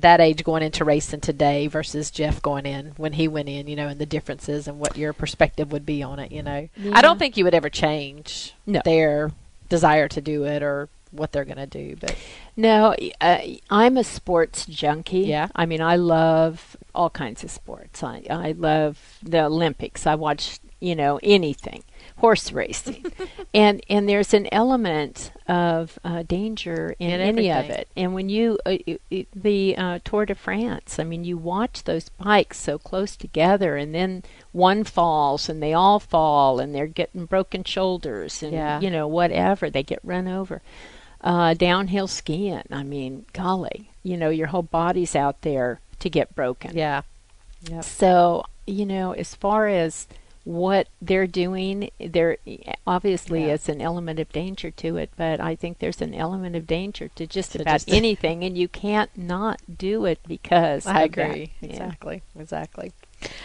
that 0.00 0.20
age 0.20 0.44
going 0.44 0.62
into 0.62 0.84
racing 0.84 1.20
today 1.20 1.66
versus 1.66 2.10
Jeff 2.12 2.40
going 2.40 2.64
in 2.64 2.92
when 2.96 3.14
he 3.14 3.26
went 3.26 3.48
in, 3.48 3.66
you 3.66 3.74
know, 3.74 3.88
and 3.88 4.00
the 4.00 4.06
differences 4.06 4.68
and 4.68 4.78
what 4.78 4.96
your 4.96 5.12
perspective 5.12 5.72
would 5.72 5.84
be 5.84 6.00
on 6.02 6.20
it, 6.20 6.30
you 6.30 6.42
know. 6.42 6.68
I 6.92 7.02
don't 7.02 7.18
think 7.18 7.36
you 7.36 7.42
would 7.44 7.54
ever 7.54 7.68
change 7.68 8.54
No. 8.66 8.80
their 8.84 9.32
desire 9.68 10.06
to 10.08 10.20
do 10.20 10.44
it 10.44 10.62
or 10.62 10.88
what 11.10 11.32
they're 11.32 11.44
going 11.44 11.56
to 11.56 11.66
do, 11.66 11.96
but 12.00 12.14
No, 12.56 12.94
uh, 13.20 13.38
I'm 13.68 13.96
a 13.96 14.04
sports 14.04 14.64
junkie. 14.66 15.22
Yeah. 15.22 15.48
I 15.56 15.66
mean, 15.66 15.80
I 15.80 15.96
love 15.96 16.76
all 16.94 17.10
kinds 17.10 17.42
of 17.42 17.50
sports. 17.50 18.04
I 18.04 18.22
I 18.30 18.52
love 18.52 19.18
the 19.20 19.42
Olympics. 19.44 20.06
I 20.06 20.14
watch, 20.14 20.60
you 20.78 20.94
know, 20.94 21.18
anything, 21.20 21.82
horse 22.20 22.52
racing, 22.52 23.04
and 23.54 23.82
and 23.90 24.08
there's 24.08 24.32
an 24.32 24.46
element 24.52 25.32
of 25.48 25.98
uh, 26.04 26.22
danger 26.22 26.94
in, 26.98 27.10
In 27.10 27.20
any 27.20 27.50
of 27.52 27.68
it. 27.70 27.88
And 27.96 28.14
when 28.14 28.28
you 28.28 28.58
uh, 28.64 28.76
it, 28.86 29.00
it, 29.10 29.28
the 29.34 29.76
uh, 29.76 29.98
Tour 30.04 30.26
de 30.26 30.34
France, 30.34 30.98
I 30.98 31.04
mean, 31.04 31.24
you 31.24 31.36
watch 31.36 31.84
those 31.84 32.08
bikes 32.10 32.58
so 32.58 32.78
close 32.78 33.16
together, 33.16 33.76
and 33.76 33.94
then 33.94 34.22
one 34.52 34.84
falls, 34.84 35.48
and 35.48 35.62
they 35.62 35.72
all 35.72 35.98
fall, 35.98 36.60
and 36.60 36.74
they're 36.74 36.86
getting 36.86 37.24
broken 37.26 37.64
shoulders, 37.64 38.42
and 38.42 38.52
Yeah. 38.52 38.80
you 38.80 38.90
know 38.90 39.06
whatever 39.08 39.68
they 39.70 39.82
get 39.82 40.00
run 40.04 40.28
over 40.28 40.62
uh, 41.22 41.54
downhill 41.54 42.06
skiing. 42.06 42.62
I 42.70 42.82
mean, 42.82 43.26
golly, 43.32 43.90
you 44.02 44.16
know, 44.16 44.30
your 44.30 44.46
whole 44.48 44.62
body's 44.62 45.14
out 45.16 45.42
there 45.42 45.80
to 45.98 46.08
get 46.10 46.34
broken. 46.34 46.76
yeah. 46.76 47.02
Yep. 47.68 47.84
So, 47.84 48.44
you 48.66 48.86
know, 48.86 49.12
as 49.12 49.34
far 49.34 49.68
as 49.68 50.06
what 50.44 50.88
they're 51.02 51.26
doing, 51.26 51.90
there 51.98 52.38
obviously 52.86 53.42
Yeah. 53.46 53.54
it's 53.54 53.68
an 53.68 53.80
element 53.80 54.18
of 54.18 54.30
danger 54.32 54.70
to 54.70 54.96
it, 54.96 55.10
but 55.16 55.38
I 55.40 55.54
think 55.54 55.78
there's 55.78 56.00
an 56.00 56.14
element 56.14 56.56
of 56.56 56.66
danger 56.66 57.08
to 57.16 57.26
just 57.26 57.52
To 57.52 57.60
about 57.60 57.72
just- 57.84 57.90
anything, 57.92 58.42
and 58.44 58.56
you 58.56 58.66
can't 58.68 59.10
not 59.16 59.60
do 59.78 60.06
it 60.06 60.18
because 60.26 60.86
I 60.86 61.02
agree. 61.02 61.52
Yeah. 61.60 61.68
Exactly. 61.70 62.22
Exactly. 62.38 62.92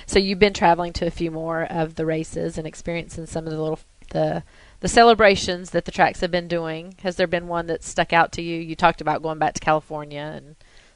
So 0.05 0.19
you've 0.19 0.39
been 0.39 0.53
traveling 0.53 0.93
to 0.93 1.05
a 1.05 1.11
few 1.11 1.31
more 1.31 1.63
of 1.63 1.95
the 1.95 2.05
races 2.05 2.57
and 2.57 2.65
experiencing 2.65 3.25
some 3.25 3.45
of 3.45 3.51
the 3.51 3.61
little 3.61 3.79
the 4.11 4.43
the 4.81 4.87
celebrations 4.87 5.71
that 5.71 5.85
the 5.85 5.91
tracks 5.91 6.21
have 6.21 6.29
been 6.31 6.47
doing. 6.47 6.95
Has 7.01 7.15
there 7.15 7.27
been 7.27 7.47
one 7.47 7.65
that 7.67 7.83
stuck 7.83 8.13
out 8.13 8.31
to 8.33 8.41
you? 8.41 8.57
You 8.59 8.75
talked 8.75 9.01
about 9.01 9.21
going 9.23 9.39
back 9.39 9.53
to 9.55 9.59
California 9.59 10.31
and 10.35 10.55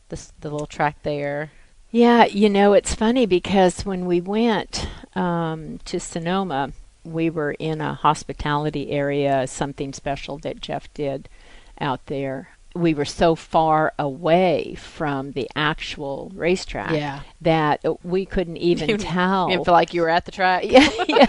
this 0.10 0.32
the 0.40 0.50
little 0.50 0.68
track 0.68 0.98
there. 1.04 1.52
Yeah, 1.92 2.26
you 2.26 2.50
know, 2.50 2.74
it's 2.74 2.94
funny 2.94 3.26
because 3.26 3.84
when 3.84 4.06
we 4.06 4.22
went 4.22 4.88
um, 5.16 5.80
to 5.86 6.00
Sonoma, 6.00 6.72
we 7.04 7.32
were 7.32 7.54
in 7.54 7.82
a 7.82 7.96
hospitality 7.96 8.92
area, 8.92 9.48
something 9.48 9.94
special 9.94 10.38
that 10.40 10.62
Jeff 10.62 10.94
did 10.94 11.28
out 11.82 12.06
there. 12.06 12.50
We 12.76 12.94
were 12.94 13.06
so 13.06 13.34
far 13.36 13.94
away 13.98 14.76
from 14.76 15.32
the 15.32 15.50
actual 15.56 16.32
racetrack 16.36 16.92
Yeah. 16.92 17.22
that 17.42 17.84
we 18.04 18.26
couldn't 18.26 18.58
even 18.58 18.98
tell. 19.00 19.48
You 19.50 19.56
didn't 19.56 19.66
feel 19.66 19.74
like 19.74 19.94
you 19.94 20.02
were 20.02 20.10
at 20.10 20.26
the 20.26 20.32
track. 20.32 20.64
yeah, 20.66 20.88
yeah. 21.08 21.26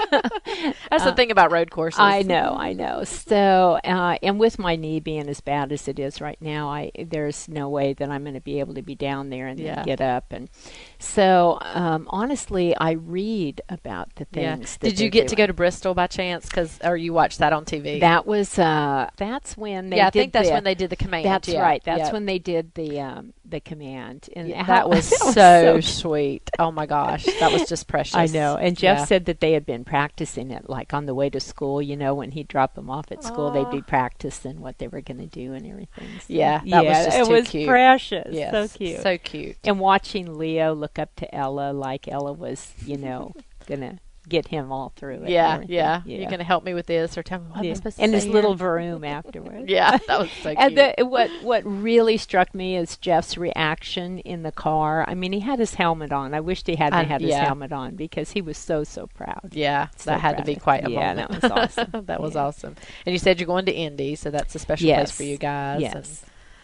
That's 0.91 1.05
the 1.05 1.15
thing 1.17 1.31
about 1.31 1.51
road 1.51 1.71
courses. 1.71 1.99
I 1.99 2.23
know, 2.23 2.55
I 2.59 2.75
know. 2.75 3.05
So, 3.05 3.79
uh, 3.85 4.19
and 4.23 4.39
with 4.39 4.59
my 4.59 4.77
knee 4.77 5.01
being 5.01 5.29
as 5.29 5.41
bad 5.41 5.73
as 5.73 5.89
it 5.89 5.99
is 5.99 6.21
right 6.21 6.41
now, 6.43 6.69
I 6.69 6.91
there's 6.99 7.49
no 7.49 7.69
way 7.71 7.95
that 7.95 8.11
I'm 8.11 8.23
going 8.23 8.35
to 8.35 8.41
be 8.41 8.61
able 8.61 8.75
to 8.75 8.83
be 8.83 8.95
down 8.95 9.31
there 9.31 9.47
and 9.47 9.59
then 9.59 9.85
get 9.85 10.01
up. 10.03 10.27
And 10.33 10.51
so, 10.99 11.59
um, 11.63 12.07
honestly, 12.11 12.77
I 12.77 12.93
read 12.93 13.63
about 13.69 14.15
the 14.17 14.27
Yeah. 14.33 14.57
things. 14.57 14.77
that 14.79 14.89
Did 14.91 15.01
you 15.01 15.09
get 15.11 15.29
to 15.29 15.37
go 15.37 15.47
to 15.47 15.53
Bristol 15.55 15.95
by 15.95 16.07
chance? 16.07 16.49
Cause 16.49 16.79
or 16.85 16.97
you 16.97 17.13
watched 17.13 17.39
that 17.39 17.53
on 17.53 17.65
TV? 17.65 18.01
That 18.01 18.27
was 18.27 18.59
uh, 18.59 19.09
that's 19.17 19.57
when 19.57 19.91
they 19.91 19.97
yeah, 19.97 20.09
I 20.09 20.11
did 20.11 20.19
think 20.21 20.33
that's 20.35 20.49
the- 20.49 20.55
when 20.55 20.65
they 20.65 20.75
did 20.75 20.91
the 20.91 20.97
command. 20.97 21.25
That's 21.31 21.49
yeah. 21.49 21.61
right. 21.63 21.83
That's 21.85 22.09
yeah. 22.09 22.13
when 22.13 22.27
they 22.27 22.39
did 22.39 22.75
the 22.75 23.01
um, 23.01 23.33
the 23.45 23.61
command, 23.61 24.29
and 24.35 24.49
Yeah, 24.49 24.65
that 24.65 24.89
was 24.89 25.09
that 25.35 25.35
so 25.35 25.81
sweet. 25.81 26.49
Oh 26.59 26.71
my 26.71 26.87
gosh, 26.87 27.25
that 27.25 27.53
was 27.53 27.69
just 27.69 27.89
precious. 27.89 28.15
I 28.15 28.27
know. 28.27 28.57
And 28.57 28.77
Jeff 28.77 29.07
said 29.09 29.27
that 29.27 29.41
they 29.41 29.53
had 29.53 29.67
been 29.67 29.85
practicing 29.85 30.51
it, 30.51 30.69
like 30.69 30.93
on 30.95 31.07
the 31.07 31.15
way 31.15 31.31
to 31.31 31.41
school. 31.41 31.81
You 31.81 31.97
know, 31.97 32.15
when 32.15 32.33
he'd 32.33 32.49
drop 32.49 32.75
them 32.75 32.91
off 32.91 33.11
at 33.11 33.23
school, 33.25 33.51
they'd 33.51 33.71
be 33.71 33.83
practicing 33.83 34.61
what 34.61 34.79
they 34.79 34.89
were 34.89 35.01
going 35.01 35.19
to 35.19 35.27
do 35.27 35.53
and 35.53 35.67
everything. 35.67 36.09
So, 36.21 36.25
Yeah, 36.29 36.61
that 36.67 36.85
was 36.85 37.07
just 37.07 37.19
it 37.19 37.29
was 37.29 37.49
cute. 37.49 37.69
precious. 37.69 38.29
Yes, 38.31 38.53
so 38.53 38.79
cute. 38.79 39.03
so 39.03 39.19
cute. 39.19 39.57
and 39.65 39.81
watching 39.81 40.39
Leo 40.39 40.75
look 40.75 40.99
up 40.99 41.15
to 41.17 41.35
Ella, 41.35 41.73
like 41.73 42.09
Ella 42.09 42.33
was, 42.33 42.73
you 42.85 42.97
know, 42.97 43.33
gonna 43.67 43.99
get 44.29 44.47
him 44.49 44.71
all 44.71 44.93
through 44.97 45.15
it. 45.15 45.21
and 45.23 45.29
Yeah, 45.29 45.63
yeah, 45.67 46.03
You're 46.05 46.31
gonna 46.31 46.45
help 46.45 46.63
me 46.65 46.75
with 46.75 46.87
this, 46.87 47.17
or 47.19 47.23
tell 47.23 47.41
me 47.41 47.47
what 47.49 47.59
am 47.59 47.65
I 47.65 47.69
Yeah. 47.69 47.75
supposed 47.75 47.97
to 47.97 48.03
and 48.03 48.13
say 48.13 48.17
his 48.19 48.29
little 48.29 48.55
vroom 48.55 49.03
afterwards. 49.19 49.65
Yeah, 49.69 49.97
that 50.07 50.21
was 50.21 50.31
so 50.31 50.55
cute. 50.55 50.59
And 50.59 50.77
the, 50.77 51.05
what 51.05 51.31
what 51.43 51.63
really 51.65 52.17
struck 52.17 52.55
me 52.55 52.77
is 52.77 52.97
Jeff's 52.99 53.37
reaction 53.39 54.19
in 54.21 54.43
the 54.43 54.53
car. 54.53 55.05
I 55.09 55.15
mean, 55.15 55.33
he 55.33 55.41
had 55.41 55.59
his 55.59 55.75
helmet 55.75 56.13
on. 56.13 56.35
I 56.35 56.41
wished 56.41 56.67
he 56.67 56.77
hadn't 56.77 57.07
had 57.09 57.21
his 57.23 57.35
helmet 57.35 57.73
on 57.73 57.97
because 57.97 58.33
he 58.33 58.41
was 58.43 58.59
so 58.59 58.85
so 58.85 59.07
proud. 59.09 59.51
yeah, 59.53 59.89
So 59.97 60.11
that 60.11 60.21
had 60.21 60.37
to 60.37 60.45
be 60.45 60.55
quite 60.57 60.87
a 60.87 60.91
yeah, 60.91 61.15
moment. 61.15 61.31
that 61.41 61.43
was 61.43 61.51
awesome. 61.79 62.05
that 62.07 62.21
was 62.21 62.35
Yeah. 62.35 62.45
awesome. 62.45 62.77
And 63.07 63.13
you 63.13 63.19
said 63.19 63.41
you're 63.41 63.47
going 63.47 63.67
to 63.67 63.73
Indy, 63.73 64.15
so 64.17 64.31
that's 64.31 64.55
a 64.55 64.59
special 64.59 64.93
place 64.93 65.11
for 65.11 65.23
you 65.25 65.39
guys. 65.39 65.81
Yes. 65.81 65.95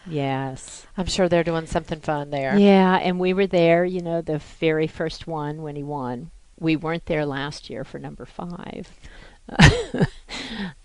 And 0.05 0.13
Yes. 0.13 0.85
I'm 0.97 1.05
sure 1.05 1.27
they're 1.27 1.43
doing 1.43 1.65
something 1.65 1.99
fun 1.99 2.29
there. 2.29 2.57
Yeah, 2.57 2.95
and 2.95 3.19
we 3.19 3.33
were 3.33 3.47
there, 3.47 3.83
you 3.83 3.99
know, 4.01 4.21
the 4.21 4.39
very 4.59 4.87
first 4.87 5.27
one 5.27 5.61
when 5.63 5.75
he 5.75 5.83
won. 5.83 6.31
We 6.59 6.75
weren't 6.75 7.05
there 7.05 7.25
last 7.25 7.69
year 7.69 7.83
for 7.83 7.99
number 7.99 8.25
five. 8.25 8.89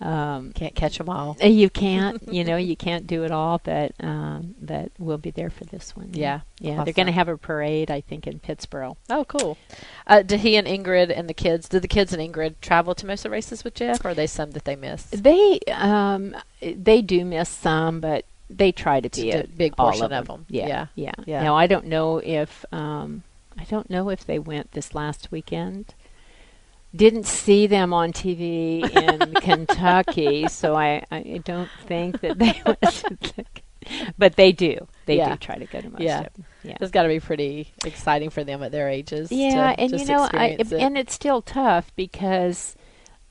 um, 0.01 0.53
Can't 0.53 0.75
catch 0.75 0.99
them 0.99 1.09
all. 1.09 1.37
you 1.43 1.69
can't, 1.71 2.23
you 2.33 2.45
know, 2.45 2.57
you 2.57 2.77
can't 2.77 3.07
do 3.07 3.25
it 3.25 3.31
all, 3.31 3.61
but 3.63 3.93
um, 4.01 4.55
but 4.61 4.93
we'll 4.99 5.19
be 5.19 5.31
there 5.31 5.51
for 5.51 5.65
this 5.65 5.97
one. 5.97 6.11
Yeah, 6.13 6.41
yeah. 6.61 6.85
They're 6.85 6.93
going 6.93 7.07
to 7.07 7.13
have 7.13 7.29
a 7.29 7.37
parade, 7.37 7.91
I 7.91 8.01
think, 8.01 8.27
in 8.27 8.39
Pittsboro. 8.39 8.97
Oh, 9.11 9.25
cool. 9.25 9.59
Uh, 10.07 10.23
did 10.23 10.41
he 10.41 10.57
and 10.57 10.67
Ingrid 10.67 11.17
and 11.17 11.29
the 11.29 11.35
kids? 11.35 11.69
Did 11.69 11.83
the 11.83 11.89
kids 11.89 12.13
and 12.13 12.23
Ingrid 12.23 12.55
travel 12.61 12.95
to 12.97 13.07
most 13.07 13.21
of 13.21 13.31
the 13.31 13.31
races 13.31 13.65
with 13.65 13.75
Jeff, 13.75 14.05
or 14.05 14.11
are 14.11 14.15
they 14.15 14.27
some 14.27 14.53
that 14.53 14.65
they 14.65 14.77
miss? 14.77 15.05
They 15.05 15.59
um, 15.75 16.37
they 16.61 17.03
do 17.03 17.25
miss 17.25 17.49
some, 17.49 18.01
but 18.01 18.25
they 18.51 18.71
try 18.71 19.01
to 19.01 19.09
be 19.09 19.31
It's 19.31 19.49
a 19.49 19.57
big 19.57 19.77
portion 19.77 20.05
of 20.05 20.13
of 20.13 20.19
'em. 20.19 20.27
them. 20.27 20.47
Yeah, 20.49 20.67
Yeah. 20.69 20.87
yeah, 20.95 21.13
Yeah. 21.27 21.43
Now 21.43 21.57
I 21.57 21.67
don't 21.67 21.87
know 21.87 22.19
if 22.19 22.65
um, 22.73 23.23
I 23.59 23.65
don't 23.65 23.91
know 23.91 24.09
if 24.09 24.25
they 24.25 24.39
went 24.39 24.73
this 24.73 24.95
last 24.95 25.31
weekend. 25.31 25.95
Didn't 26.95 27.25
see 27.27 27.67
them 27.67 27.95
on 27.95 28.13
TV 28.13 28.83
in 28.91 29.35
Kentucky, 29.41 30.47
so 30.49 30.75
I, 30.77 31.05
I 31.11 31.41
don't 31.45 31.71
think 31.87 32.21
that 32.21 32.39
they 32.39 32.61
went. 32.67 32.81
To 32.83 33.17
the, 33.21 33.45
but 34.19 34.37
they 34.37 34.53
do. 34.53 34.87
They 35.07 35.17
Yeah. 35.17 35.31
do 35.31 35.37
try 35.39 35.57
to 35.57 35.65
go 35.67 35.81
to 35.81 35.89
most 35.91 36.03
Yeah. 36.03 36.21
of 36.21 36.33
them. 36.35 36.45
Yeah. 36.63 36.77
It's 36.81 36.91
got 36.91 37.03
to 37.05 37.09
be 37.09 37.19
pretty 37.21 37.73
exciting 37.85 38.29
for 38.31 38.45
them 38.45 38.63
at 38.63 38.73
their 38.73 38.89
ages. 38.91 39.33
Yeah, 39.33 39.75
and 39.79 39.91
you 39.99 40.05
know, 40.05 40.29
I, 40.33 40.57
it. 40.59 40.73
and 40.73 40.99
it's 40.99 41.15
still 41.15 41.41
tough 41.43 41.91
because, 41.97 42.77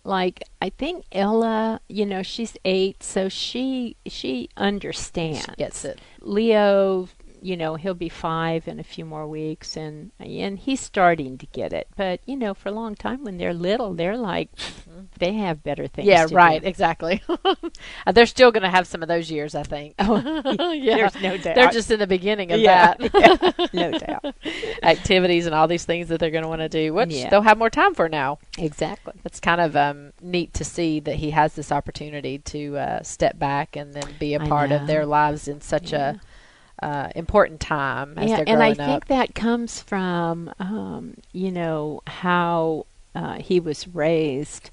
like, 0.03 0.43
I 0.61 0.69
think 0.69 1.05
Ella, 1.11 1.81
you 1.87 2.05
know, 2.05 2.23
she's 2.23 2.57
eight, 2.65 3.03
so 3.03 3.29
she 3.29 3.95
she 4.07 4.49
understands. 4.57 5.45
She 5.45 5.55
gets 5.57 5.85
it. 5.85 6.01
Leo, 6.19 7.07
you 7.41 7.57
know, 7.57 7.75
he'll 7.75 7.93
be 7.93 8.09
five 8.09 8.67
in 8.67 8.79
a 8.79 8.83
few 8.83 9.03
more 9.05 9.27
weeks, 9.27 9.75
and 9.75 10.11
and 10.19 10.59
he's 10.59 10.79
starting 10.79 11.37
to 11.39 11.45
get 11.47 11.73
it. 11.73 11.87
But 11.95 12.21
you 12.25 12.37
know, 12.37 12.53
for 12.53 12.69
a 12.69 12.73
long 12.73 12.95
time 12.95 13.23
when 13.23 13.37
they're 13.37 13.53
little, 13.53 13.93
they're 13.93 14.17
like, 14.17 14.49
they 15.19 15.33
have 15.33 15.63
better 15.63 15.87
things. 15.87 16.07
Yeah, 16.07 16.27
right. 16.31 16.61
do. 16.61 16.67
Exactly. 16.67 17.21
Uh, 18.07 18.11
they're 18.11 18.25
still 18.25 18.51
going 18.51 18.63
to 18.63 18.69
have 18.69 18.87
some 18.87 19.01
of 19.03 19.07
those 19.07 19.29
years, 19.29 19.53
I 19.53 19.61
think. 19.63 19.93
Oh, 19.99 20.17
yeah. 20.73 20.95
there's 20.95 21.21
no 21.21 21.37
doubt. 21.37 21.55
They're 21.55 21.69
just 21.69 21.91
in 21.91 21.99
the 21.99 22.07
beginning 22.07 22.51
of 22.51 22.59
Yeah, 22.59 22.95
that. 22.95 23.69
no 23.73 23.91
doubt. 23.91 24.35
Activities 24.83 25.45
and 25.45 25.53
all 25.53 25.67
these 25.67 25.85
things 25.85 26.07
that 26.09 26.19
they're 26.19 26.31
going 26.31 26.43
to 26.43 26.47
want 26.47 26.61
to 26.61 26.69
do, 26.69 26.93
which 26.93 27.11
Yeah. 27.11 27.29
they'll 27.29 27.41
have 27.43 27.57
more 27.57 27.69
time 27.69 27.93
for 27.93 28.09
now. 28.09 28.39
Exactly. 28.57 29.13
It's 29.23 29.39
kind 29.39 29.61
of 29.61 29.75
um, 29.75 30.13
neat 30.21 30.53
to 30.55 30.63
see 30.63 30.99
that 31.01 31.15
he 31.15 31.29
has 31.31 31.53
this 31.53 31.71
opportunity 31.71 32.39
to 32.39 32.77
uh, 32.77 33.03
step 33.03 33.37
back 33.37 33.75
and 33.75 33.93
then 33.93 34.07
be 34.19 34.33
a 34.33 34.41
I 34.41 34.47
part 34.47 34.71
of 34.71 34.87
their 34.87 35.05
lives 35.05 35.47
in 35.47 35.61
such 35.61 35.91
Yeah. 35.91 36.15
a 36.15 36.19
uh, 36.81 37.09
important 37.15 37.59
time 37.59 38.17
as 38.17 38.29
yeah, 38.29 38.43
and 38.47 38.61
I 38.63 38.71
up. 38.71 38.77
think 38.77 39.07
that 39.07 39.35
comes 39.35 39.81
from 39.81 40.51
um, 40.59 41.15
you 41.31 41.51
know 41.51 42.01
how 42.07 42.85
uh, 43.15 43.35
he 43.39 43.59
was 43.59 43.87
raised 43.87 44.69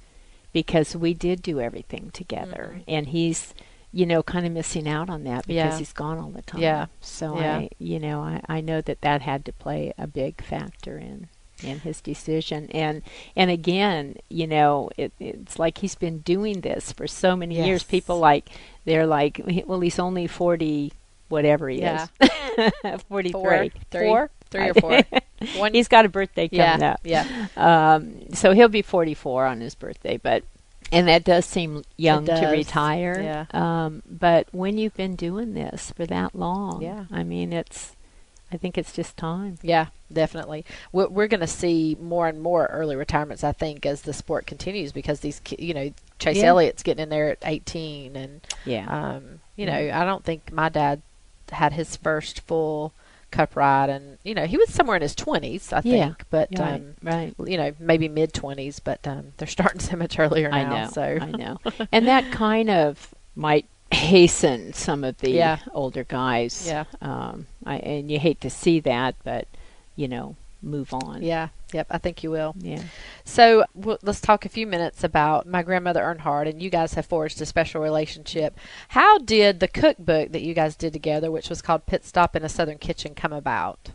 because 0.52 0.96
we 0.96 1.12
did 1.14 1.42
do 1.42 1.60
everything 1.60 2.10
together, 2.12 2.76
Mhm. 2.78 2.84
and 2.88 3.06
he's 3.08 3.54
you 3.92 4.04
know 4.06 4.22
kind 4.22 4.44
of 4.46 4.52
missing 4.52 4.86
out 4.88 5.08
on 5.10 5.24
that 5.24 5.46
because 5.46 5.72
Yeah. 5.74 5.78
he's 5.78 5.92
gone 5.92 6.18
all 6.18 6.30
the 6.30 6.42
time. 6.42 6.60
Yeah. 6.60 6.86
So 7.00 7.38
Yeah. 7.38 7.58
I 7.58 7.68
you 7.78 7.98
know 7.98 8.20
I, 8.20 8.42
I 8.48 8.60
know 8.60 8.80
that 8.82 9.00
that 9.02 9.22
had 9.22 9.44
to 9.46 9.52
play 9.52 9.92
a 9.98 10.06
big 10.06 10.42
factor 10.42 10.98
in 10.98 11.28
in 11.64 11.80
his 11.80 12.00
decision 12.00 12.68
and 12.70 13.02
and 13.34 13.50
again 13.50 14.14
you 14.28 14.46
know 14.46 14.88
it, 14.96 15.10
it's 15.18 15.58
like 15.58 15.78
he's 15.78 15.96
been 15.96 16.18
doing 16.20 16.60
this 16.60 16.92
for 16.92 17.08
so 17.08 17.34
many 17.34 17.56
years 17.56 17.82
people 17.82 18.16
like 18.20 18.48
they're 18.84 19.06
like 19.08 19.40
well 19.66 19.80
he's 19.80 19.98
only 19.98 20.28
40 20.28 20.92
whatever 21.28 21.68
he 21.68 21.80
Yeah. 21.80 22.06
is 22.20 23.02
43 23.08 23.32
Four, 23.32 23.66
three, 23.90 24.06
Four? 24.08 24.30
three 24.50 24.68
or 24.70 24.74
four. 24.74 25.00
One. 25.56 25.72
he's 25.74 25.88
got 25.88 26.04
a 26.04 26.08
birthday 26.08 26.48
coming 26.48 26.80
yeah, 26.80 26.92
up 26.92 27.00
yeah. 27.04 27.46
um, 27.56 28.34
so 28.34 28.52
he'll 28.52 28.68
be 28.68 28.82
44 28.82 29.46
on 29.46 29.60
his 29.60 29.74
birthday 29.76 30.16
but 30.16 30.42
and 30.90 31.06
that 31.06 31.22
does 31.22 31.44
seem 31.46 31.84
young 31.96 32.24
to 32.26 32.46
retire 32.48 33.20
yeah. 33.52 33.84
um, 33.86 34.02
but 34.08 34.48
when 34.52 34.78
you've 34.78 34.94
been 34.94 35.14
doing 35.14 35.54
this 35.54 35.92
for 35.92 36.06
that 36.06 36.34
long 36.34 36.82
Yeah. 36.82 37.04
i 37.12 37.22
mean 37.22 37.52
it's 37.52 37.94
i 38.50 38.56
think 38.56 38.76
it's 38.78 38.92
just 38.92 39.16
time 39.16 39.58
Yeah, 39.62 39.86
definitely. 40.12 40.64
We're, 40.90 41.06
we're 41.08 41.28
going 41.28 41.40
to 41.40 41.46
see 41.46 41.96
more 42.00 42.26
and 42.26 42.40
more 42.40 42.64
early 42.66 42.96
retirements, 42.96 43.44
I 43.44 43.52
think, 43.52 43.84
as 43.86 44.02
the 44.02 44.14
sport 44.14 44.46
continues 44.46 44.90
because 44.90 45.20
these, 45.20 45.40
you 45.58 45.74
know, 45.74 45.92
Chase 46.18 46.38
Yeah. 46.38 46.46
Elliott's 46.46 46.82
getting 46.82 47.02
in 47.02 47.08
there 47.10 47.30
at 47.32 47.38
18, 47.44 48.16
and 48.16 48.40
yeah 48.64 48.86
um, 48.88 49.40
you 49.54 49.66
know, 49.66 49.74
I 49.74 50.04
don't 50.06 50.24
think 50.24 50.50
my 50.50 50.68
dad 50.70 51.02
had 51.50 51.72
his 51.74 51.96
first 51.96 52.40
full 52.40 52.92
cup 53.30 53.54
ride, 53.56 53.90
and 53.90 54.18
you 54.24 54.34
know, 54.34 54.46
he 54.46 54.56
was 54.56 54.72
somewhere 54.72 54.96
in 54.96 55.02
his 55.02 55.14
20s, 55.14 55.72
I 55.72 55.82
Yeah. 55.84 56.06
think, 56.06 56.24
but 56.30 56.48
right 56.58 56.80
um, 56.80 56.94
right 57.02 57.34
you 57.46 57.56
know, 57.56 57.72
maybe 57.78 58.08
mid 58.08 58.32
20s, 58.32 58.80
but 58.82 59.06
um, 59.06 59.32
they're 59.36 59.46
starting 59.48 59.80
so 59.90 59.96
much 59.96 60.18
earlier 60.18 60.50
now. 60.50 60.56
I 60.74 60.80
know. 60.80 60.86
So 60.90 61.02
I 61.20 61.32
know. 61.32 61.58
And 61.92 62.08
that 62.08 62.30
kind 62.30 62.70
of 62.70 63.14
might 63.36 63.66
hasten 63.90 64.72
some 64.72 65.04
of 65.04 65.18
the 65.18 65.30
Yeah. 65.30 65.58
older 65.72 66.04
guys. 66.04 66.64
Yeah. 66.66 66.84
Um, 67.00 67.46
I, 67.66 67.76
and 67.78 68.10
you 68.10 68.18
hate 68.18 68.40
to 68.42 68.50
see 68.50 68.80
that, 68.80 69.14
but, 69.24 69.46
you 69.96 70.08
know, 70.08 70.36
move 70.62 70.92
on. 70.92 71.22
yeah, 71.22 71.48
yep, 71.72 71.86
I 71.90 71.98
think 71.98 72.22
you 72.22 72.30
will. 72.30 72.54
Yeah. 72.58 72.82
So 73.24 73.64
w- 73.78 73.98
let's 74.02 74.20
talk 74.20 74.44
a 74.44 74.48
few 74.48 74.66
minutes 74.66 75.04
about 75.04 75.46
my 75.46 75.62
grandmother 75.62 76.00
Earnhardt, 76.02 76.48
and 76.48 76.60
you 76.62 76.70
guys 76.70 76.94
have 76.94 77.06
forged 77.06 77.40
a 77.40 77.46
special 77.46 77.80
relationship. 77.80 78.58
How 78.88 79.18
did 79.18 79.60
the 79.60 79.68
cookbook 79.68 80.32
that 80.32 80.42
you 80.42 80.54
guys 80.54 80.74
did 80.76 80.92
together, 80.92 81.30
which 81.30 81.48
was 81.48 81.62
called 81.62 81.86
Pit 81.86 82.04
Stop 82.04 82.34
in 82.34 82.42
a 82.44 82.48
Southern 82.48 82.78
Kitchen, 82.78 83.14
come 83.14 83.32
about? 83.32 83.90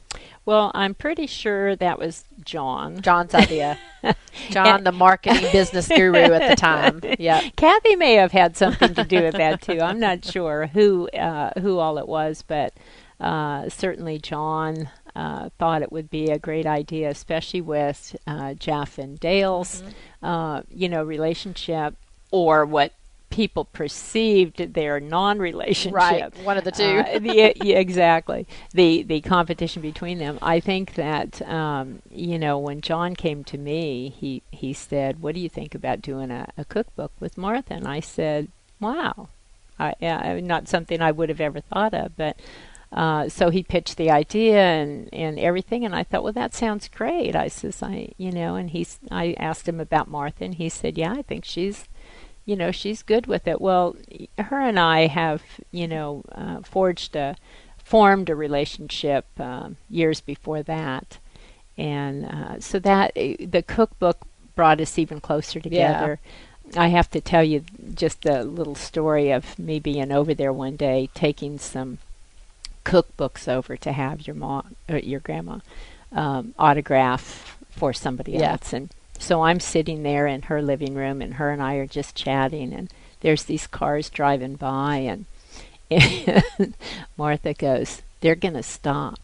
Well, 0.46 0.72
I'm 0.74 0.94
pretty 0.94 1.26
sure 1.28 1.76
that 1.76 1.98
was 2.00 2.26
John. 2.46 3.02
John's 3.02 3.34
idea. 3.34 3.78
John, 4.50 4.84
the 4.84 4.92
marketing 4.92 5.50
business 5.52 5.88
guru 5.88 6.18
at 6.20 6.50
the 6.50 6.56
time. 6.56 7.02
Yeah. 7.20 7.42
Kathy 7.56 7.96
may 7.96 8.14
have 8.16 8.32
had 8.32 8.58
something 8.58 8.94
to 8.96 9.04
do 9.04 9.22
with 9.24 9.36
that 9.36 9.62
too. 9.62 9.80
I'm 9.82 10.00
not 10.00 10.26
sure 10.26 10.68
who 10.68 11.08
uh, 11.10 11.52
who 11.62 11.80
all 11.80 11.98
it 11.98 12.08
was, 12.08 12.44
but 12.46 12.74
uh, 13.20 13.70
certainly 13.70 14.20
John 14.20 14.90
uh, 15.16 15.50
thought 15.60 15.82
it 15.82 15.92
would 15.92 16.10
be 16.10 16.28
a 16.28 16.40
great 16.40 16.66
idea, 16.66 17.10
especially 17.10 17.62
with 17.62 18.16
uh, 18.26 18.54
Jeff 18.54 18.98
and 18.98 19.20
Dale's, 19.20 19.84
uh, 20.22 20.62
you 20.70 20.90
know, 20.90 21.04
relationship 21.04 21.96
or 22.32 22.66
what 22.66 22.94
people 23.34 23.66
perceived 23.66 24.74
their 24.74 25.00
non-relationship. 25.00 25.94
Right, 25.94 26.38
one 26.44 26.58
of 26.58 26.64
the 26.64 26.72
two. 26.72 26.84
Uh, 26.84 27.20
the, 27.20 27.56
yeah, 27.64 27.78
exactly. 27.78 28.48
The 28.74 29.04
the 29.04 29.22
competition 29.22 29.82
between 29.82 30.20
them. 30.20 30.38
I 30.42 30.60
think 30.60 30.94
that 30.96 31.42
um, 31.48 32.02
you 32.12 32.38
know 32.38 32.58
when 32.60 32.82
John 32.82 33.16
came 33.16 33.44
to 33.46 33.58
me, 33.58 34.10
he 34.10 34.44
he 34.52 34.74
said, 34.74 35.22
"What 35.22 35.36
do 35.36 35.42
you 35.42 35.50
think 35.50 35.74
about 35.76 36.02
doing 36.02 36.32
a, 36.32 36.48
a 36.58 36.66
cookbook 36.66 37.12
with 37.20 37.38
Martha?" 37.38 37.74
And 37.74 37.88
I 37.88 38.00
said, 38.00 38.50
"Wow, 38.80 39.30
I, 39.80 39.96
yeah, 40.00 40.40
not 40.40 40.68
something 40.68 41.02
I 41.02 41.12
would 41.12 41.30
have 41.30 41.42
ever 41.42 41.60
thought 41.60 41.94
of." 41.94 42.16
But 42.16 42.38
uh, 42.94 43.28
so 43.28 43.50
he 43.50 43.64
pitched 43.64 43.98
the 43.98 44.12
idea 44.12 44.60
and, 44.60 45.10
and 45.12 45.40
everything, 45.40 45.84
and 45.84 45.96
I 45.96 46.04
thought, 46.04 46.24
well, 46.24 46.34
that 46.34 46.54
sounds 46.54 46.88
great. 46.88 47.36
I 47.36 47.48
says, 47.48 47.82
I 47.82 48.10
you 48.18 48.32
know, 48.32 48.56
and 48.56 48.70
he's 48.70 49.00
I 49.12 49.36
asked 49.40 49.68
him 49.68 49.80
about 49.80 50.10
Martha, 50.10 50.46
and 50.46 50.56
he 50.56 50.70
said, 50.70 50.98
yeah, 50.98 51.14
I 51.14 51.24
think 51.24 51.44
she's 51.44 51.88
you 52.46 52.56
know 52.56 52.72
she's 52.72 53.02
good 53.02 53.26
with 53.26 53.48
it. 53.48 53.62
Well 53.62 53.96
her 54.38 54.60
and 54.60 54.78
i 54.78 55.08
have 55.08 55.42
you 55.72 55.88
know 55.88 56.24
uh, 56.34 56.60
forged 56.62 57.16
a 57.16 57.38
formed 57.84 58.30
a 58.30 58.36
relationship 58.36 59.26
um, 59.40 59.78
years 59.90 60.22
before 60.22 60.64
that. 60.64 61.18
And 61.78 62.26
uh, 62.26 62.60
so 62.60 62.80
that 62.80 63.12
uh, 63.18 63.36
the 63.40 63.64
cookbook 63.66 64.20
brought 64.56 64.80
us 64.80 64.98
even 64.98 65.20
closer 65.20 65.60
together. 65.60 66.20
I 66.78 66.88
have 66.88 67.10
to 67.12 67.22
tell 67.22 67.44
you 67.44 67.66
just 67.94 68.26
a 68.26 68.44
little 68.44 68.76
story 68.76 69.32
of 69.32 69.60
me 69.60 69.80
being 69.80 70.12
over 70.12 70.34
there 70.34 70.54
one 70.54 70.76
day 70.76 71.10
taking 71.14 71.60
some 71.60 71.98
cookbooks 72.86 73.48
over 73.48 73.78
to 73.78 73.92
have 73.92 74.28
your 74.28 74.36
mom 74.36 74.76
or 74.90 74.98
your 74.98 75.20
grandma 75.20 75.60
um, 76.12 76.54
autograph 76.60 77.58
for 77.72 77.94
somebody 77.94 78.34
Yeah. 78.34 78.52
else 78.54 78.74
and 78.74 78.90
so 79.20 79.44
I'm 79.44 79.60
sitting 79.62 80.04
there 80.04 80.28
in 80.28 80.42
her 80.44 80.62
living 80.62 80.96
room, 80.96 81.22
and 81.22 81.36
her 81.36 81.50
and 81.52 81.62
I 81.62 81.76
are 81.76 81.86
just 81.88 82.14
chatting, 82.16 82.74
and 82.74 82.90
there's 83.22 83.44
these 83.46 83.68
cars 83.68 84.10
driving 84.10 84.56
by, 84.56 84.98
and, 84.98 85.26
and 85.90 86.74
Martha 87.18 87.54
goes, 87.54 88.02
"They're 88.20 88.36
going 88.36 88.56
to 88.56 88.64
stop." 88.64 89.20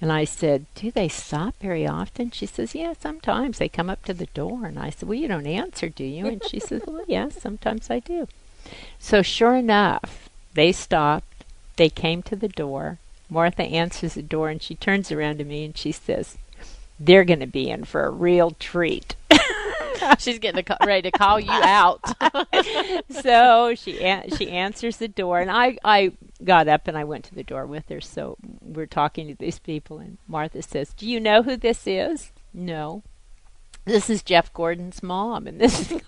And 0.00 0.12
I 0.12 0.24
said, 0.24 0.66
"Do 0.76 0.92
they 0.92 1.08
stop 1.08 1.54
very 1.60 1.88
often?" 1.88 2.30
She 2.30 2.46
says, 2.46 2.74
"Yeah, 2.74 2.92
sometimes 3.00 3.58
they 3.58 3.68
come 3.68 3.90
up 3.90 4.04
to 4.04 4.14
the 4.14 4.26
door." 4.26 4.64
And 4.66 4.78
I 4.78 4.90
said, 4.90 5.08
"Well, 5.08 5.18
you 5.18 5.26
don't 5.26 5.46
answer, 5.46 5.88
do 5.88 6.04
you?" 6.04 6.26
And 6.26 6.44
she 6.44 6.60
says, 6.60 6.82
"Well, 6.86 7.02
yes, 7.08 7.40
sometimes 7.40 7.90
I 7.90 7.98
do." 8.00 8.28
So 9.00 9.22
sure 9.22 9.56
enough, 9.56 10.28
they 10.54 10.70
stopped. 10.70 11.25
They 11.76 11.90
came 11.90 12.22
to 12.24 12.36
the 12.36 12.48
door. 12.48 12.98
Martha 13.28 13.62
answers 13.62 14.14
the 14.14 14.22
door, 14.22 14.48
and 14.48 14.62
she 14.62 14.74
turns 14.74 15.10
around 15.10 15.38
to 15.38 15.44
me 15.44 15.64
and 15.64 15.76
she 15.76 15.92
says, 15.92 16.38
"They're 16.98 17.24
going 17.24 17.40
to 17.40 17.46
be 17.46 17.68
in 17.70 17.84
for 17.84 18.04
a 18.04 18.10
real 18.10 18.52
treat." 18.52 19.16
She's 20.18 20.38
getting 20.38 20.64
ready 20.84 21.10
to 21.10 21.18
call 21.18 21.40
you 21.40 21.50
out. 21.50 22.00
so 23.10 23.74
she 23.74 24.00
an- 24.00 24.30
she 24.36 24.50
answers 24.50 24.98
the 24.98 25.08
door, 25.08 25.40
and 25.40 25.50
I 25.50 25.78
I 25.84 26.12
got 26.44 26.68
up 26.68 26.86
and 26.86 26.96
I 26.96 27.04
went 27.04 27.24
to 27.26 27.34
the 27.34 27.42
door 27.42 27.66
with 27.66 27.88
her. 27.88 28.00
So 28.00 28.36
we're 28.60 28.86
talking 28.86 29.26
to 29.28 29.34
these 29.34 29.58
people, 29.58 29.98
and 29.98 30.18
Martha 30.28 30.62
says, 30.62 30.92
"Do 30.94 31.08
you 31.08 31.18
know 31.20 31.42
who 31.42 31.56
this 31.56 31.86
is?" 31.86 32.30
No. 32.54 33.02
This 33.86 34.10
is 34.10 34.24
Jeff 34.24 34.52
Gordon's 34.52 35.00
mom, 35.00 35.46
and 35.46 35.60
this 35.60 35.92
is 35.92 36.00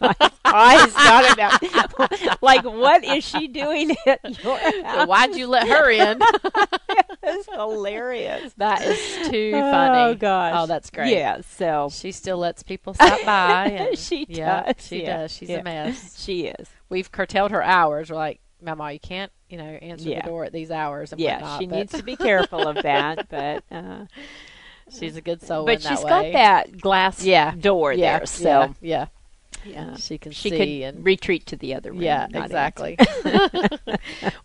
eyes 0.44 0.92
got 0.92 1.32
about 1.32 2.42
like, 2.42 2.64
what 2.64 3.04
is 3.04 3.22
she 3.24 3.46
doing 3.46 3.94
at 4.04 4.42
your 4.44 4.58
house? 4.84 5.06
Why'd 5.06 5.36
you 5.36 5.46
let 5.46 5.68
her 5.68 5.88
in? 5.88 6.18
That's 7.22 7.46
hilarious. 7.52 8.52
that 8.56 8.82
is 8.82 9.28
too 9.30 9.52
funny. 9.52 9.98
Oh 10.00 10.14
gosh. 10.16 10.54
Oh, 10.56 10.66
that's 10.66 10.90
great. 10.90 11.12
Yeah. 11.12 11.42
So 11.42 11.88
She 11.92 12.10
still 12.10 12.38
lets 12.38 12.62
people 12.64 12.94
stop 12.94 13.24
by. 13.24 13.92
She 13.96 14.26
yeah, 14.28 14.72
does, 14.72 14.86
She 14.86 15.02
yeah, 15.02 15.16
does. 15.18 15.32
She's 15.32 15.48
yeah. 15.50 15.58
a 15.58 15.62
mess. 15.62 16.20
she 16.20 16.46
is. 16.46 16.68
We've 16.88 17.12
curtailed 17.12 17.50
her 17.52 17.62
hours. 17.62 18.10
We're 18.10 18.16
like, 18.16 18.40
Mama, 18.62 18.90
you 18.92 18.98
can't, 19.00 19.30
you 19.50 19.58
know, 19.58 19.64
answer 19.64 20.08
Yeah. 20.08 20.22
the 20.22 20.28
door 20.30 20.44
at 20.44 20.52
these 20.52 20.70
hours. 20.70 21.12
And 21.12 21.20
Yeah, 21.20 21.34
whatnot, 21.34 21.60
she 21.60 21.66
needs 21.66 21.92
to 21.92 22.02
be 22.02 22.16
careful 22.16 22.66
of 22.66 22.82
that, 22.82 23.28
but 23.28 23.62
uh, 23.70 24.06
She's 24.90 25.16
a 25.16 25.20
good 25.20 25.42
soul. 25.42 25.64
but 25.66 25.76
in 25.76 25.82
that 25.82 25.88
she's 25.88 26.04
way. 26.04 26.10
got 26.10 26.32
that 26.32 26.80
glass 26.80 27.24
Yeah. 27.24 27.54
door 27.54 27.92
yeah, 27.92 28.18
there, 28.18 28.26
so 28.26 28.74
yeah, 28.80 29.06
yeah, 29.64 29.96
she 29.96 30.18
can 30.18 30.32
she 30.32 30.50
see 30.50 30.56
could 30.56 30.68
and 30.68 31.04
retreat 31.04 31.46
to 31.46 31.56
the 31.56 31.74
other 31.74 31.92
room. 31.92 32.02
Yeah, 32.02 32.26
exactly. 32.32 32.96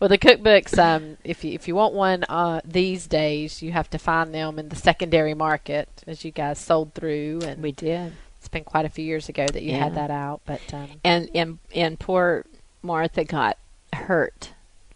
well, 0.00 0.08
the 0.08 0.18
cookbooks, 0.18 0.78
um, 0.78 1.16
if 1.24 1.44
you 1.44 1.52
if 1.52 1.68
you 1.68 1.74
want 1.74 1.94
one 1.94 2.24
uh, 2.28 2.60
these 2.64 3.06
days, 3.06 3.62
you 3.62 3.72
have 3.72 3.88
to 3.90 3.98
find 3.98 4.34
them 4.34 4.58
in 4.58 4.68
the 4.68 4.76
secondary 4.76 5.34
market, 5.34 5.88
as 6.06 6.24
you 6.24 6.30
guys 6.30 6.58
sold 6.58 6.94
through, 6.94 7.40
and 7.44 7.62
we 7.62 7.72
did, 7.72 8.12
it's 8.38 8.48
been 8.48 8.64
quite 8.64 8.84
a 8.84 8.90
few 8.90 9.04
years 9.04 9.28
ago 9.28 9.46
that 9.46 9.62
you 9.62 9.72
had 9.72 9.94
that 9.94 10.10
out. 10.10 10.40
But 10.44 10.62
um, 10.72 10.88
and 11.04 11.30
and 11.34 11.58
and 11.74 11.98
poor 11.98 12.44
Martha 12.82 13.24
got 13.24 13.58
hurt 13.92 14.53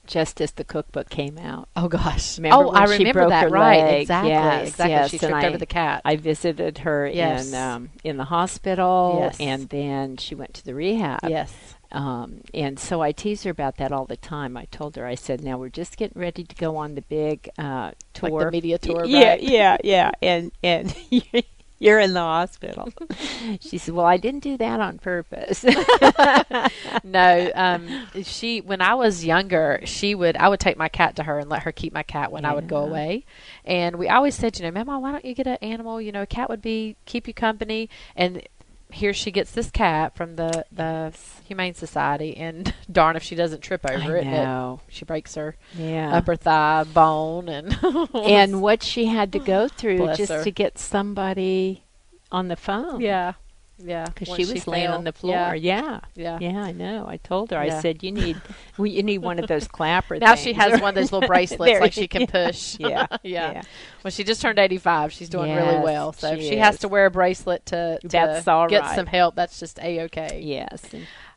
just 0.09 0.41
as 0.41 0.51
the 0.53 0.65
cookbook 0.65 1.09
came 1.11 1.39
out. 1.39 1.69
oh 1.77 1.87
gosh, 1.87 2.39
Remember 2.39 2.57
oh, 2.67 2.71
I 2.73 2.87
she 2.87 2.99
remember 2.99 3.21
broke 3.21 3.29
that 3.31 3.51
right, 3.53 3.81
leg? 3.85 4.01
exactly, 4.03 4.31
Yes, 4.31 4.69
exactly. 4.69 4.91
yes, 4.93 5.11
she 5.11 5.17
and 5.19 5.21
tripped 5.21 5.45
I- 5.45 5.49
over 5.49 5.59
the 5.59 5.67
cat. 5.67 6.03
I 6.05 6.17
visited 6.17 6.79
her 6.79 7.07
Yes. 7.07 7.49
in 7.49 7.55
um, 7.55 7.91
in 8.03 8.17
the 8.17 8.25
hospital, 8.25 9.19
Yes. 9.21 9.37
and 9.39 9.69
then 9.69 10.17
she 10.17 10.35
went 10.35 10.55
to 10.55 10.65
the 10.65 10.75
rehab. 10.75 11.21
yes, 11.29 11.55
Um, 11.93 12.41
and 12.53 12.79
so 12.79 13.01
I 13.01 13.13
tease 13.13 13.45
her 13.45 13.51
about 13.51 13.77
that 13.77 13.93
all 13.93 14.05
the 14.07 14.17
time. 14.17 14.57
I 14.57 14.65
told 14.67 14.97
her, 14.97 15.07
I 15.07 15.15
said, 15.15 15.43
now 15.45 15.57
we're 15.59 15.69
just 15.71 15.97
getting 15.97 16.21
ready 16.21 16.43
to 16.45 16.55
go 16.57 16.77
on 16.77 16.95
the 16.97 17.03
big 17.03 17.49
uh, 17.59 17.93
tour. 18.15 18.31
like 18.31 18.45
the 18.47 18.51
media 18.51 18.79
tour. 18.79 19.05
yeah, 19.07 19.29
right? 19.31 19.43
yeah, 19.43 19.77
yeah. 19.85 20.11
And 20.23 20.53
and 20.63 20.95
you're 21.79 22.01
in 22.01 22.13
the 22.13 22.21
hospital. 22.21 22.93
she 23.61 23.79
said, 23.79 23.95
well, 23.95 24.07
I 24.07 24.17
didn't 24.17 24.43
do 24.43 24.57
that 24.57 24.81
on 24.81 24.99
purpose. 24.99 25.65
no, 27.05 27.51
um, 27.55 28.07
she 28.23 28.61
when 28.61 28.81
I 28.81 28.95
was 28.95 29.25
younger, 29.25 29.81
she 29.85 30.15
would 30.15 30.37
I 30.37 30.49
would 30.49 30.61
take 30.61 30.77
my 30.77 30.89
cat 30.89 31.17
to 31.17 31.23
her 31.25 31.39
and 31.39 31.49
let 31.49 31.63
her 31.63 31.73
keep 31.73 31.93
my 31.93 32.03
cat 32.03 32.33
when 32.33 32.45
I 32.45 32.53
would 32.55 32.69
go 32.69 32.79
away, 32.79 33.25
and 33.65 33.97
we 33.97 34.09
always 34.09 34.35
said, 34.35 34.59
you 34.59 34.65
know, 34.65 34.73
Mama, 34.73 34.99
why 34.99 35.13
don't 35.13 35.25
you 35.25 35.35
get 35.35 35.47
an 35.47 35.59
animal? 35.63 36.01
You 36.01 36.13
know, 36.13 36.23
a 36.23 36.27
cat 36.27 36.49
would 36.49 36.63
be 36.63 36.97
keep 37.07 37.29
you 37.29 37.35
company, 37.35 37.89
and 38.17 38.43
here 38.91 39.13
she 39.13 39.31
gets 39.31 39.53
this 39.53 39.71
cat 39.71 40.17
from 40.17 40.37
the 40.37 40.65
the 40.73 41.13
Humane 41.47 41.75
Society, 41.75 42.37
and 42.37 42.73
darn 42.93 43.17
if 43.17 43.23
she 43.23 43.35
doesn't 43.35 43.61
trip 43.63 43.85
over 43.89 44.17
I 44.17 44.21
it, 44.21 44.25
know. 44.25 44.81
she 44.89 45.05
breaks 45.05 45.35
her 45.35 45.57
Yeah. 45.77 46.15
upper 46.17 46.37
thigh 46.37 46.85
bone, 46.85 47.49
and 47.49 47.79
and 48.15 48.63
what 48.63 48.83
she 48.83 49.07
had 49.07 49.33
to 49.33 49.39
go 49.39 49.69
through 49.69 49.99
Bless 49.99 50.17
just 50.19 50.33
her. 50.33 50.45
to 50.45 50.51
get 50.51 50.79
somebody 50.79 51.85
on 52.33 52.49
the 52.49 52.57
phone. 52.57 53.01
yeah, 53.01 53.35
yeah, 53.79 54.05
Because 54.07 54.35
she 54.37 54.45
was 54.53 54.67
laying 54.67 54.87
fell. 54.89 54.99
on 54.99 55.05
the 55.05 55.13
floor. 55.13 55.55
Yeah, 55.55 55.55
Yeah. 55.55 56.01
yeah. 56.15 56.39
Yeah, 56.41 56.63
I 56.63 56.73
know. 56.73 57.07
I 57.09 57.17
told 57.19 57.51
her. 57.53 57.65
Yeah. 57.65 57.77
I 57.79 57.81
said, 57.81 58.03
"You 58.03 58.13
need, 58.13 58.41
well, 58.77 58.87
you 58.87 59.03
need 59.03 59.19
one 59.19 59.39
of 59.39 59.47
those 59.47 59.69
clapper." 59.77 60.19
Now 60.19 60.35
she 60.35 60.53
has 60.55 60.81
one 60.81 60.91
of 60.91 60.95
those 60.97 61.13
little 61.13 61.27
bracelets 61.35 61.81
like 61.81 61.93
she 61.93 62.09
can 62.09 62.27
push. 62.27 62.77
Yeah, 62.81 63.07
yeah. 63.23 63.53
yeah. 63.53 63.63
Well, 64.03 64.11
she 64.11 64.25
just 64.25 64.41
turned 64.43 64.59
85. 64.59 65.13
She's 65.13 65.29
doing 65.29 65.55
really 65.55 65.79
well. 65.79 66.13
So 66.13 66.33
if 66.33 66.41
she 66.41 66.49
she 66.51 66.57
has 66.59 66.79
to 66.81 66.89
wear 66.89 67.07
a 67.07 67.11
bracelet 67.11 67.67
to, 67.67 67.99
to 68.03 68.09
That's 68.09 68.49
all 68.49 68.69
get 68.69 68.83
right. 68.83 68.95
some 68.97 69.07
help, 69.07 69.35
that's 69.37 69.59
just 69.61 69.79
a 69.81 70.01
okay. 70.03 70.41
Yes. 70.43 70.85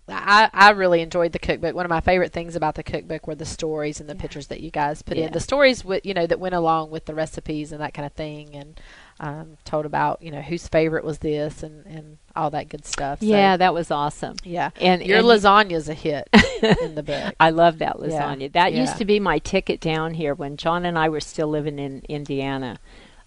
I, 0.08 0.50
I 0.54 0.72
really 0.72 1.02
enjoyed 1.02 1.32
the 1.32 1.40
cookbook. 1.40 1.74
One 1.76 1.86
of 1.86 1.90
my 1.90 2.02
favorite 2.02 2.34
things 2.34 2.56
about 2.56 2.76
the 2.76 2.84
cookbook 2.84 3.28
were 3.28 3.36
the 3.36 3.46
stories 3.46 4.02
and 4.02 4.10
the 4.10 4.16
pictures 4.16 4.48
that 4.48 4.60
you 4.60 4.70
guys 4.72 5.02
put 5.02 5.16
Yeah. 5.18 5.28
in. 5.28 5.32
The 5.32 5.40
stories 5.40 5.86
with 5.86 6.06
you 6.06 6.14
know 6.14 6.28
that 6.28 6.40
went 6.40 6.56
along 6.56 6.90
with 6.90 7.06
the 7.06 7.14
recipes 7.16 7.72
and 7.72 7.80
that 7.82 7.94
kind 7.94 8.06
of 8.06 8.12
thing, 8.14 8.56
and 8.56 8.80
um, 9.22 9.58
told 9.64 9.86
about 9.86 10.22
you 10.22 10.32
know 10.32 10.42
whose 10.42 10.68
favorite 10.68 11.06
was 11.06 11.20
this 11.20 11.62
and, 11.62 11.86
and 11.86 12.18
all 12.36 12.50
that 12.50 12.70
good 12.70 12.86
stuff. 12.86 13.20
So, 13.20 13.28
yeah, 13.28 13.56
that 13.56 13.74
was 13.74 13.92
awesome. 13.92 14.36
yeah. 14.44 14.72
And 14.82 15.06
Your 15.06 15.20
and 15.20 15.28
lasagna's 15.28 15.88
a 15.88 15.94
hit 15.94 16.28
in 16.82 16.96
the 16.96 17.04
book. 17.04 17.36
I 17.40 17.52
love 17.52 17.78
that 17.78 17.98
Yeah, 18.00 18.08
lasagna. 18.08 18.52
That 18.52 18.74
yeah. 18.74 18.82
used 18.82 18.98
to 18.98 19.06
be 19.06 19.20
my 19.20 19.38
ticket 19.38 19.80
down 19.80 20.16
here 20.16 20.34
when 20.34 20.58
John 20.58 20.86
and 20.86 20.98
I 20.98 21.08
were 21.08 21.22
still 21.22 21.48
living 21.48 21.78
in 21.78 22.02
Indiana, 22.10 22.80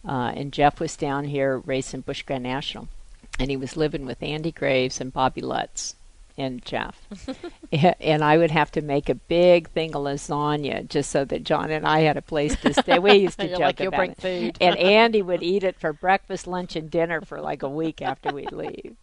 uh, 0.07 0.33
and 0.35 0.53
Jeff 0.53 0.81
was 0.81 0.97
down 0.97 1.27
here 1.27 1.59
racing 1.59 2.01
Busch 2.01 2.23
Grand 2.23 2.43
National, 2.43 2.89
and 3.39 3.49
he 3.49 3.57
was 3.57 3.77
living 3.77 4.05
with 4.05 4.21
Andy 4.21 4.51
Graves 4.51 5.01
and 5.01 5.13
Bobby 5.13 5.43
Lutz 5.43 5.95
and 6.37 6.65
Jeff, 6.65 7.07
and 8.01 8.25
I 8.25 8.37
would 8.39 8.51
have 8.51 8.71
to 8.73 8.81
make 8.83 9.09
a 9.09 9.15
big 9.15 9.69
thing 9.71 9.95
of 9.95 10.03
lasagna 10.03 10.89
just 10.89 11.11
so 11.11 11.25
that 11.27 11.45
John 11.45 11.71
and 11.71 11.87
I 11.87 12.01
had 12.01 12.17
a 12.17 12.23
place 12.23 12.57
to 12.63 12.75
stay. 12.75 12.99
We 12.99 13.15
used 13.15 13.39
to 13.39 13.49
joke 13.57 13.61
like, 13.61 13.81
about 13.81 13.97
bring 13.97 14.11
it. 14.13 14.21
food." 14.21 14.59
and 14.61 14.77
Andy 14.77 15.23
would 15.23 15.43
eat 15.43 15.63
it 15.63 15.79
for 15.79 15.93
breakfast, 15.93 16.47
lunch, 16.47 16.75
and 16.77 16.91
dinner 16.91 17.21
for 17.21 17.41
like 17.41 17.63
a 17.63 17.69
week 17.69 18.03
after 18.03 18.33
we'd 18.33 18.53
leave. 18.53 18.97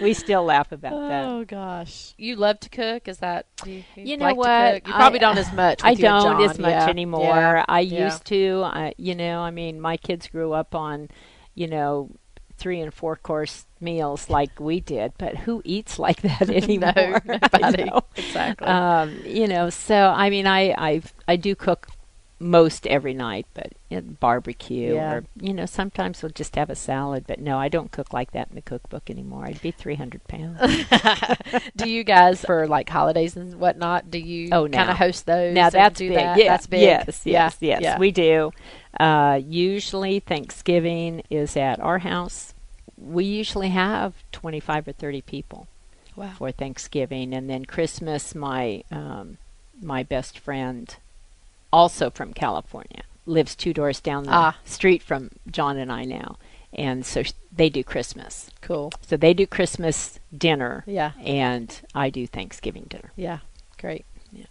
We 0.00 0.12
still 0.14 0.44
laugh 0.44 0.72
about 0.72 1.08
that. 1.08 1.24
Oh 1.24 1.44
gosh, 1.44 2.14
you 2.18 2.34
love 2.36 2.58
to 2.60 2.68
cook? 2.68 3.06
Is 3.06 3.18
that 3.18 3.46
do 3.62 3.70
you, 3.70 3.84
You 3.94 4.16
know 4.16 4.24
like 4.26 4.34
to 4.34 4.38
what? 4.38 4.74
cook? 4.74 4.88
You 4.88 4.92
probably 4.94 5.18
I- 5.20 5.22
don't 5.22 5.38
as 5.38 5.52
much. 5.52 5.80
I 5.84 5.90
with 5.90 6.00
you 6.00 6.06
and 6.08 6.22
don't 6.24 6.40
John. 6.40 6.50
as 6.50 6.58
much 6.58 6.70
Yeah, 6.70 6.88
anymore. 6.88 7.22
yeah, 7.24 7.64
I 7.68 7.80
yeah. 7.80 8.04
used 8.06 8.24
to. 8.26 8.62
I, 8.64 8.94
you 8.96 9.14
know, 9.14 9.38
I 9.40 9.50
mean, 9.52 9.80
my 9.80 9.96
kids 9.96 10.26
grew 10.28 10.52
up 10.52 10.74
on, 10.74 11.08
you 11.54 11.68
know, 11.68 12.10
three 12.58 12.80
and 12.80 12.92
four 12.92 13.16
course 13.16 13.66
meals 13.82 14.30
like 14.30 14.58
we 14.60 14.80
did, 14.80 15.12
but 15.18 15.36
who 15.38 15.60
eats 15.64 15.98
like 15.98 16.22
that 16.22 16.42
anymore? 16.48 17.20
no, 17.26 17.38
nobody. 17.52 17.84
know. 17.84 18.00
Exactly. 18.16 18.66
Um, 18.66 19.18
you 19.26 19.48
know, 19.48 19.68
so 19.70 19.96
I 20.16 20.30
mean, 20.30 20.46
I 20.46 20.70
I 20.78 21.02
I 21.28 21.36
do 21.36 21.54
cook 21.54 21.88
most 22.38 22.88
every 22.88 23.14
night, 23.14 23.46
but 23.54 23.72
you 23.88 23.98
know, 24.00 24.02
barbecue 24.18 24.94
Yeah. 24.94 25.12
or 25.12 25.24
you 25.40 25.54
know, 25.54 25.64
sometimes 25.64 26.22
we'll 26.22 26.32
just 26.32 26.56
have 26.56 26.70
a 26.70 26.74
salad. 26.74 27.24
But 27.28 27.38
no, 27.40 27.56
I 27.56 27.68
don't 27.68 27.92
cook 27.92 28.12
like 28.12 28.32
that 28.32 28.48
in 28.48 28.56
the 28.56 28.62
cookbook 28.62 29.08
anymore. 29.10 29.44
I'd 29.46 29.62
be 29.62 29.70
three 29.70 29.94
hundred 29.94 30.24
pounds. 30.26 30.58
do 31.76 31.88
you 31.88 32.02
guys 32.02 32.44
for 32.44 32.66
like 32.66 32.88
holidays 32.88 33.36
and 33.36 33.54
whatnot? 33.60 34.10
Do 34.10 34.18
you 34.18 34.48
Oh, 34.50 34.68
kind 34.68 34.90
of 34.90 34.96
host 34.96 35.26
those? 35.26 35.54
Now 35.54 35.70
that's 35.70 36.00
big. 36.00 36.14
That? 36.14 36.36
Yeah, 36.36 36.48
that's 36.48 36.66
big. 36.66 36.82
Yes, 36.82 37.22
yeah. 37.24 37.32
yes, 37.44 37.56
yes. 37.60 37.82
yeah. 37.82 37.98
We 37.98 38.10
do. 38.10 38.50
Uh, 38.98 39.40
usually 39.46 40.18
Thanksgiving 40.18 41.22
is 41.30 41.56
at 41.56 41.78
our 41.78 41.98
house. 42.00 42.51
We 43.04 43.24
usually 43.24 43.68
have 43.70 44.14
twenty-five 44.32 44.86
or 44.88 44.92
thirty 44.92 45.20
people 45.22 45.66
wow. 46.16 46.32
for 46.38 46.52
Thanksgiving, 46.52 47.34
and 47.34 47.48
then 47.50 47.64
Christmas. 47.64 48.34
My 48.34 48.84
um, 48.90 49.38
my 49.80 50.02
best 50.02 50.38
friend, 50.38 50.94
also 51.72 52.10
from 52.10 52.32
California, 52.32 53.02
lives 53.26 53.54
two 53.56 53.72
doors 53.72 54.00
down 54.00 54.24
the 54.24 54.32
Ah. 54.32 54.56
street 54.64 55.02
from 55.02 55.30
John 55.50 55.76
and 55.76 55.90
I 55.90 56.04
now, 56.04 56.38
and 56.72 57.04
so 57.04 57.22
sh- 57.24 57.32
they 57.54 57.68
do 57.68 57.82
Christmas. 57.82 58.50
Cool. 58.60 58.92
So 59.02 59.16
they 59.16 59.34
do 59.34 59.46
Christmas 59.46 60.20
dinner, 60.36 60.84
Yeah. 60.86 61.12
and 61.24 61.80
I 61.94 62.10
do 62.10 62.26
Thanksgiving 62.26 62.86
dinner. 62.88 63.12
Yeah. 63.16 63.38
Great. 63.78 64.04
Yeah. 64.32 64.44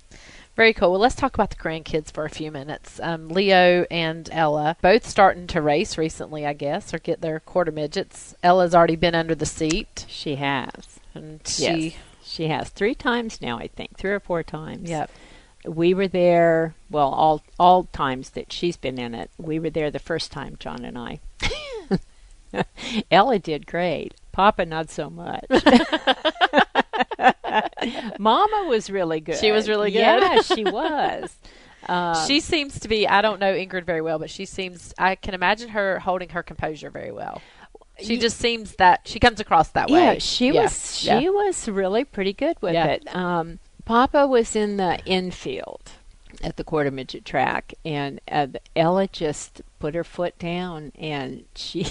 Very 0.55 0.73
cool. 0.73 0.91
Well, 0.91 0.99
let's 0.99 1.15
talk 1.15 1.33
about 1.33 1.49
the 1.49 1.55
grandkids 1.55 2.11
for 2.11 2.25
a 2.25 2.29
few 2.29 2.51
minutes. 2.51 2.99
Um, 3.01 3.29
Leo 3.29 3.85
and 3.89 4.29
Ella 4.31 4.75
both 4.81 5.07
starting 5.07 5.47
to 5.47 5.61
race 5.61 5.97
recently, 5.97 6.45
I 6.45 6.53
guess, 6.53 6.93
or 6.93 6.99
get 6.99 7.21
their 7.21 7.39
quarter 7.39 7.71
midgets. 7.71 8.35
Ella's 8.43 8.75
already 8.75 8.97
been 8.97 9.15
under 9.15 9.33
the 9.33 9.45
seat, 9.45 10.05
She 10.09 10.35
has. 10.35 10.99
and 11.15 11.39
Yes. 11.57 11.57
she. 11.57 11.95
She 12.23 12.47
has 12.47 12.69
three 12.69 12.95
times 12.95 13.41
now, 13.41 13.57
I 13.57 13.67
think, 13.67 13.97
three 13.97 14.11
or 14.11 14.19
four 14.21 14.41
times. 14.43 14.89
Yep. 14.89 15.09
We 15.65 15.93
were 15.93 16.07
there. 16.07 16.75
Well, 16.89 17.09
all 17.09 17.41
all 17.59 17.83
times 17.91 18.31
that 18.31 18.53
she's 18.53 18.77
been 18.77 18.97
in 18.99 19.13
it, 19.15 19.29
we 19.37 19.59
were 19.59 19.69
there 19.69 19.91
the 19.91 19.99
first 19.99 20.31
time, 20.31 20.55
John 20.59 20.85
and 20.85 20.97
I. 20.97 21.19
Ella 23.11 23.39
did 23.39 23.65
great. 23.67 24.13
Papa, 24.31 24.65
not 24.65 24.89
so 24.89 25.09
much. 25.09 25.45
Mama 28.19 28.65
was 28.69 28.89
really 28.89 29.19
good. 29.19 29.37
She 29.37 29.51
was 29.51 29.67
really 29.69 29.91
good? 29.91 29.99
Yeah, 29.99 30.41
she 30.41 30.63
was. 30.63 31.35
Um, 31.89 32.15
she 32.27 32.41
seems 32.41 32.79
to 32.81 32.87
be. 32.87 33.07
I 33.07 33.23
don't 33.23 33.39
know 33.39 33.53
Ingrid 33.55 33.85
very 33.85 34.01
well, 34.01 34.19
but 34.19 34.29
she 34.29 34.45
seems. 34.45 34.93
I 34.99 35.15
can 35.15 35.33
imagine 35.33 35.69
her 35.69 35.97
holding 35.97 36.29
her 36.29 36.43
composure 36.43 36.91
very 36.91 37.11
well. 37.11 37.41
She 37.99 38.19
just 38.19 38.37
seems 38.37 38.75
that 38.75 39.01
she 39.05 39.19
comes 39.19 39.39
across 39.39 39.69
that 39.69 39.89
way. 39.89 39.99
Yeah, 39.99 40.17
she 40.19 40.51
Yeah, 40.51 40.61
was. 40.61 40.97
She 40.99 41.07
yeah. 41.07 41.29
was 41.29 41.67
really 41.67 42.03
pretty 42.05 42.33
good 42.33 42.55
with 42.61 42.75
Yeah. 42.75 42.85
it. 42.85 43.15
Um, 43.15 43.57
Papa 43.83 44.27
was 44.27 44.55
in 44.55 44.77
the 44.77 44.99
infield 45.07 45.81
at 46.43 46.57
the 46.57 46.63
quarter 46.63 46.91
midget 46.91 47.25
track, 47.25 47.73
and 47.83 48.21
uh, 48.31 48.47
Ella 48.75 49.07
just 49.07 49.63
put 49.81 49.95
her 49.95 50.03
foot 50.03 50.37
down, 50.39 50.91
and 50.97 51.43
she 51.55 51.87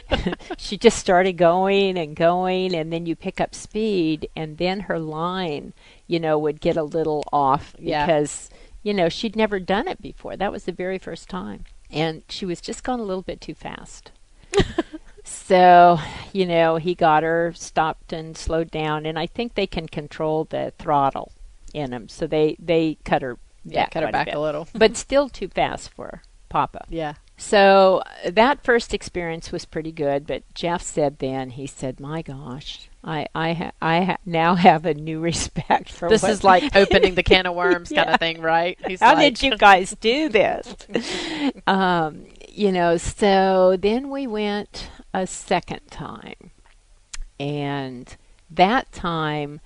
she 0.58 0.76
just 0.78 0.98
started 0.98 1.34
going 1.34 1.98
and 1.98 2.16
going, 2.16 2.74
and 2.74 2.92
then 2.92 3.06
you 3.06 3.16
pick 3.16 3.40
up 3.40 3.54
speed, 3.54 4.28
and 4.36 4.58
then 4.58 4.80
her 4.80 4.98
line, 4.98 5.72
you 6.06 6.18
know, 6.20 6.38
would 6.38 6.60
get 6.60 6.76
a 6.76 6.82
little 6.82 7.24
off 7.32 7.74
Yeah. 7.78 8.06
because 8.06 8.50
you 8.82 8.92
know, 8.94 9.08
she'd 9.08 9.34
never 9.34 9.58
done 9.58 9.88
it 9.88 10.02
before. 10.02 10.36
That 10.36 10.52
was 10.52 10.64
the 10.64 10.72
very 10.72 10.98
first 10.98 11.28
time. 11.30 11.64
And 11.90 12.22
she 12.28 12.44
was 12.44 12.60
just 12.60 12.84
going 12.84 13.00
a 13.00 13.04
little 13.04 13.22
bit 13.22 13.40
too 13.40 13.54
fast. 13.54 14.10
so, 15.24 15.98
you 16.34 16.44
know, 16.46 16.76
he 16.76 16.94
got 16.94 17.22
her 17.22 17.52
stopped 17.56 18.12
and 18.12 18.36
slowed 18.36 18.70
down. 18.70 19.06
And 19.06 19.18
I 19.18 19.26
think 19.26 19.54
they 19.54 19.66
can 19.66 19.86
control 19.88 20.44
the 20.44 20.72
throttle 20.78 21.32
in 21.72 21.92
them. 21.92 22.08
So 22.10 22.26
they, 22.26 22.56
they 22.58 22.98
cut 23.04 23.22
her 23.22 23.38
Yeah, 23.64 23.84
back 23.84 23.92
cut 23.92 24.02
her 24.02 24.12
back 24.12 24.26
bit. 24.26 24.34
a 24.34 24.40
little. 24.40 24.68
but 24.74 24.96
still 24.98 25.28
too 25.30 25.48
fast 25.48 25.90
for 25.90 26.22
Papa. 26.50 26.84
Yeah. 26.90 27.14
So 27.36 28.02
that 28.28 28.62
first 28.62 28.94
experience 28.94 29.50
was 29.50 29.64
pretty 29.64 29.90
good, 29.92 30.26
but 30.26 30.42
Jeff 30.54 30.82
said 30.82 31.18
then 31.18 31.50
he 31.50 31.66
said, 31.66 31.98
"My 31.98 32.22
gosh, 32.22 32.88
I 33.02 33.26
I 33.34 33.52
ha- 33.54 33.72
I 33.82 34.02
ha- 34.02 34.16
now 34.24 34.54
have 34.68 34.86
a 34.86 34.94
new 34.94 35.20
respect 35.20 35.90
for 35.90 36.08
This 36.08 36.22
is 36.22 36.44
like 36.44 36.74
opening 36.76 37.14
the 37.16 37.24
can 37.24 37.46
of 37.46 37.54
worms 37.56 37.90
kind 37.90 38.08
of 38.10 38.20
thing, 38.20 38.40
right? 38.40 38.78
He's 38.86 39.00
How 39.00 39.14
like, 39.14 39.34
did 39.34 39.42
you 39.42 39.56
guys 39.58 39.96
do 40.00 40.28
this? 40.28 40.74
um, 41.66 42.26
you 42.48 42.70
know, 42.70 42.96
so 42.96 43.76
then 43.80 44.10
we 44.10 44.26
went 44.28 44.88
a 45.12 45.26
second 45.26 45.80
time, 45.90 46.50
and 47.40 48.16
that 48.48 48.92
time 48.92 49.60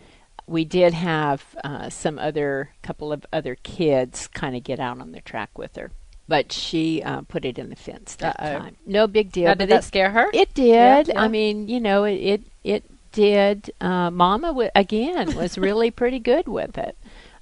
we 0.46 0.64
did 0.64 0.94
have 0.94 1.44
uh, 1.62 1.90
some 1.90 2.18
other 2.18 2.70
couple 2.82 3.12
of 3.12 3.26
other 3.30 3.54
kids 3.56 4.26
kind 4.28 4.56
of 4.56 4.64
get 4.64 4.80
out 4.80 5.00
on 5.00 5.12
the 5.12 5.20
track 5.20 5.58
with 5.58 5.76
her. 5.76 5.90
But 6.28 6.52
she 6.52 7.02
uh, 7.02 7.22
put 7.22 7.44
it 7.46 7.58
in 7.58 7.70
the 7.70 7.76
fence 7.76 8.14
that 8.16 8.36
Uh-oh. 8.38 8.58
time. 8.58 8.76
No 8.86 9.06
big 9.06 9.32
deal. 9.32 9.46
Now, 9.46 9.52
but 9.54 9.58
did 9.60 9.70
it- 9.70 9.74
that 9.76 9.84
scare 9.84 10.10
her? 10.10 10.28
it 10.34 10.52
did. 10.54 11.08
yeah. 11.08 11.20
I 11.20 11.26
mean, 11.28 11.68
you 11.68 11.80
know, 11.80 12.04
it 12.04 12.16
it, 12.16 12.42
it 12.64 12.84
did. 13.12 13.70
Uh, 13.80 14.10
Mama 14.10 14.48
w- 14.48 14.70
again 14.74 15.34
was 15.34 15.56
really 15.56 15.90
pretty 16.02 16.18
good 16.18 16.46
with 16.46 16.76
it. 16.76 16.96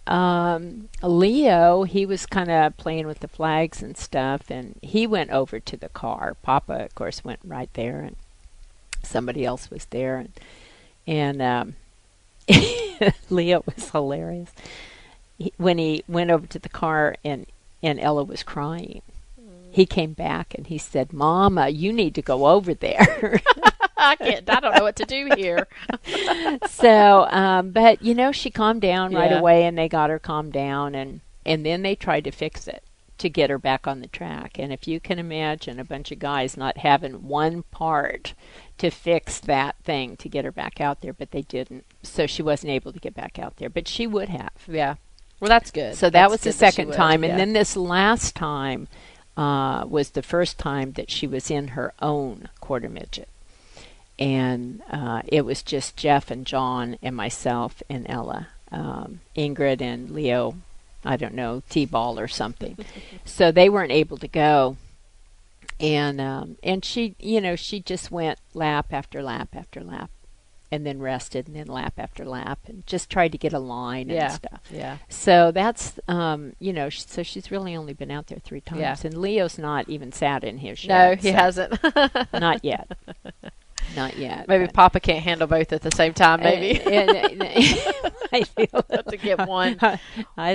Um, 0.06 0.88
Leo, 1.02 1.82
he 1.82 2.06
was 2.06 2.26
kind 2.26 2.48
of 2.48 2.76
playing 2.76 3.08
with 3.08 3.18
the 3.18 3.26
flags 3.28 3.82
and 3.82 3.96
stuff, 3.98 4.48
and 4.52 4.76
he 4.82 5.04
went 5.04 5.30
over 5.32 5.58
to 5.58 5.76
the 5.76 5.88
car. 5.88 6.36
Papa, 6.42 6.84
of 6.84 6.94
course, 6.94 7.24
went 7.24 7.40
right 7.44 7.68
there, 7.74 8.02
and 8.02 8.14
somebody 9.02 9.44
else 9.44 9.68
was 9.68 9.86
there, 9.86 10.16
and 10.18 10.32
and 11.08 11.42
um, 11.42 11.74
Leo 13.30 13.64
was 13.66 13.90
hilarious. 13.90 14.52
He, 15.38 15.52
when 15.56 15.78
he 15.78 16.04
went 16.08 16.30
over 16.30 16.46
to 16.46 16.58
the 16.60 16.68
car 16.68 17.16
and 17.24 17.46
and 17.86 18.00
Ella 18.00 18.24
was 18.24 18.42
crying, 18.42 19.02
he 19.70 19.86
came 19.86 20.12
back 20.12 20.54
and 20.54 20.66
he 20.66 20.78
said, 20.78 21.12
"Mama, 21.12 21.68
you 21.68 21.92
need 21.92 22.14
to 22.16 22.22
go 22.22 22.46
over 22.46 22.74
there." 22.74 23.40
I 23.98 24.14
can't. 24.16 24.48
I 24.50 24.60
don't 24.60 24.74
know 24.76 24.82
what 24.84 24.96
to 24.96 25.04
do 25.04 25.30
here. 25.36 25.66
so, 26.68 27.26
um, 27.30 27.70
but 27.70 28.02
you 28.02 28.14
know, 28.14 28.32
she 28.32 28.50
calmed 28.50 28.82
down 28.82 29.14
right 29.14 29.30
Yeah. 29.30 29.38
away, 29.38 29.64
and 29.64 29.76
they 29.76 29.88
got 29.88 30.10
her 30.10 30.18
calmed 30.18 30.52
down, 30.52 30.94
and 30.94 31.20
and 31.44 31.64
then 31.64 31.82
they 31.82 31.94
tried 31.94 32.24
to 32.24 32.30
fix 32.30 32.66
it 32.68 32.82
to 33.18 33.30
get 33.30 33.48
her 33.50 33.58
back 33.58 33.86
on 33.86 34.00
the 34.00 34.06
track. 34.08 34.58
And 34.58 34.72
if 34.72 34.86
you 34.86 35.00
can 35.00 35.18
imagine 35.18 35.80
a 35.80 35.84
bunch 35.84 36.12
of 36.12 36.18
guys 36.18 36.56
not 36.56 36.78
having 36.78 37.26
one 37.26 37.62
part 37.70 38.34
to 38.78 38.90
fix 38.90 39.40
that 39.40 39.76
thing 39.82 40.16
to 40.18 40.28
get 40.28 40.44
her 40.44 40.52
back 40.52 40.80
out 40.82 41.00
there, 41.00 41.14
but 41.14 41.30
they 41.30 41.40
didn't, 41.42 41.84
so 42.02 42.26
she 42.26 42.42
wasn't 42.42 42.72
able 42.72 42.92
to 42.92 42.98
get 43.00 43.14
back 43.14 43.38
out 43.38 43.56
there. 43.56 43.70
But 43.70 43.88
she 43.88 44.06
would 44.06 44.28
have. 44.28 44.52
Yeah. 44.68 44.96
Well, 45.40 45.48
that's 45.48 45.70
good. 45.70 45.94
So 45.96 46.06
that 46.06 46.12
That's 46.12 46.30
was 46.30 46.40
the 46.40 46.50
good 46.50 46.58
that 46.58 46.72
she 46.72 46.76
second 46.76 46.92
time, 46.94 47.22
yeah. 47.22 47.30
and 47.30 47.40
then 47.40 47.52
this 47.52 47.76
last 47.76 48.34
time 48.34 48.88
uh, 49.36 49.84
was 49.86 50.10
the 50.10 50.22
first 50.22 50.58
time 50.58 50.92
that 50.92 51.10
she 51.10 51.26
was 51.26 51.50
in 51.50 51.68
her 51.68 51.92
own 52.00 52.48
quarter 52.60 52.88
midget, 52.88 53.28
and 54.18 54.82
uh, 54.90 55.22
it 55.26 55.44
was 55.44 55.62
just 55.62 55.96
Jeff 55.96 56.30
and 56.30 56.46
John 56.46 56.96
and 57.02 57.14
myself 57.14 57.82
and 57.90 58.06
Ella, 58.08 58.48
um, 58.72 59.20
Ingrid 59.36 59.82
and 59.82 60.10
Leo. 60.10 60.56
I 61.04 61.16
don't 61.16 61.34
know 61.34 61.62
T-ball 61.68 62.18
or 62.18 62.28
something, 62.28 62.78
so 63.24 63.52
they 63.52 63.68
weren't 63.68 63.92
able 63.92 64.16
to 64.18 64.28
go. 64.28 64.76
And 65.78 66.18
um, 66.22 66.56
and 66.62 66.82
she, 66.82 67.14
you 67.18 67.42
know, 67.42 67.54
she 67.54 67.80
just 67.80 68.10
went 68.10 68.38
lap 68.54 68.86
after 68.90 69.22
lap 69.22 69.50
after 69.54 69.82
lap, 69.82 70.10
and 70.72 70.84
then 70.86 70.98
rested, 71.00 71.46
and 71.46 71.56
then 71.56 71.66
lap 71.66 71.94
after 71.98 72.24
lap, 72.24 72.58
and 72.66 72.86
just 72.86 73.08
tried 73.10 73.32
to 73.32 73.38
get 73.38 73.52
a 73.52 73.58
line 73.58 74.08
Yeah. 74.08 74.24
and 74.24 74.32
stuff. 74.34 74.60
Yeah. 74.70 74.96
So 75.08 75.52
that's 75.52 75.98
um, 76.08 76.54
you 76.58 76.72
know, 76.72 76.88
sh- 76.88 77.04
so 77.06 77.22
she's 77.22 77.50
really 77.50 77.76
only 77.76 77.92
been 77.92 78.10
out 78.10 78.26
there 78.26 78.38
three 78.38 78.60
times, 78.60 78.80
Yeah. 78.80 78.96
and 79.04 79.16
Leo's 79.16 79.58
not 79.58 79.88
even 79.88 80.12
sat 80.12 80.42
in 80.44 80.58
his 80.58 80.84
No, 80.86 81.14
he 81.14 81.30
so- 81.30 81.34
hasn't. 81.34 81.78
not 82.32 82.64
yet, 82.64 82.90
not 83.94 84.16
yet. 84.16 84.48
maybe 84.48 84.66
Papa 84.66 85.00
can't 85.00 85.22
handle 85.22 85.46
both 85.46 85.72
at 85.72 85.82
the 85.82 85.92
same 85.94 86.12
time. 86.14 86.40
Maybe 86.40 86.80
Uh, 86.84 86.90
and- 86.90 87.42
and- 87.42 88.02
I 88.32 88.42
feel 88.42 88.82
to 89.08 89.16
get 89.16 89.46
one. 89.48 89.78
I, 89.80 89.98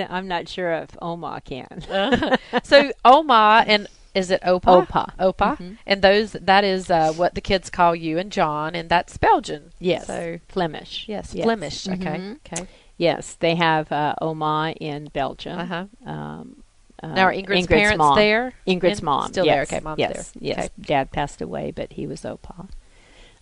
I'm 0.09 0.27
not 0.27 0.49
sure 0.49 0.73
if 0.73 0.89
Oma 1.01 1.41
can. 1.43 2.37
so 2.63 2.91
Oma 3.05 3.63
and 3.65 3.87
is 4.13 4.29
it 4.31 4.41
Opa? 4.41 4.85
Opa. 4.87 5.13
Opa. 5.19 5.57
Mhm. 5.57 5.77
And 5.85 6.01
those 6.01 6.33
that 6.33 6.63
is 6.63 6.89
uh, 6.89 7.13
what 7.13 7.35
the 7.35 7.41
kids 7.41 7.69
call 7.69 7.95
you 7.95 8.17
and 8.17 8.31
John, 8.31 8.75
and 8.75 8.89
that's 8.89 9.17
Belgian. 9.17 9.71
Yes, 9.79 10.07
So 10.07 10.39
Flemish. 10.49 11.05
yes, 11.07 11.33
Yes. 11.33 11.43
Flemish. 11.45 11.87
Okay. 11.87 11.97
Mhm. 12.17 12.37
Okay. 12.45 12.67
Yes, 12.97 13.33
they 13.39 13.55
have 13.55 13.91
uh, 13.91 14.15
Oma 14.21 14.73
in 14.79 15.05
Belgium. 15.13 15.57
Uh 15.59 15.65
huh. 15.65 15.85
Um, 16.05 16.63
uh, 17.01 17.07
Now 17.15 17.23
are 17.25 17.33
Ingrid's, 17.33 17.65
parents 17.67 17.97
mom. 17.97 18.15
there? 18.15 18.53
Ingrid's 18.67 18.99
In- 18.99 19.05
mom. 19.05 19.27
still 19.31 19.45
yes. 19.45 19.69
there. 19.69 19.77
Okay, 19.77 19.83
mom's 19.83 19.99
yes, 19.99 20.31
there. 20.33 20.43
Yes, 20.43 20.57
Okay. 20.65 20.69
Dad 20.81 21.11
passed 21.11 21.41
away, 21.41 21.71
but 21.71 21.93
he 21.93 22.05
was 22.05 22.21
Opa. 22.21 22.67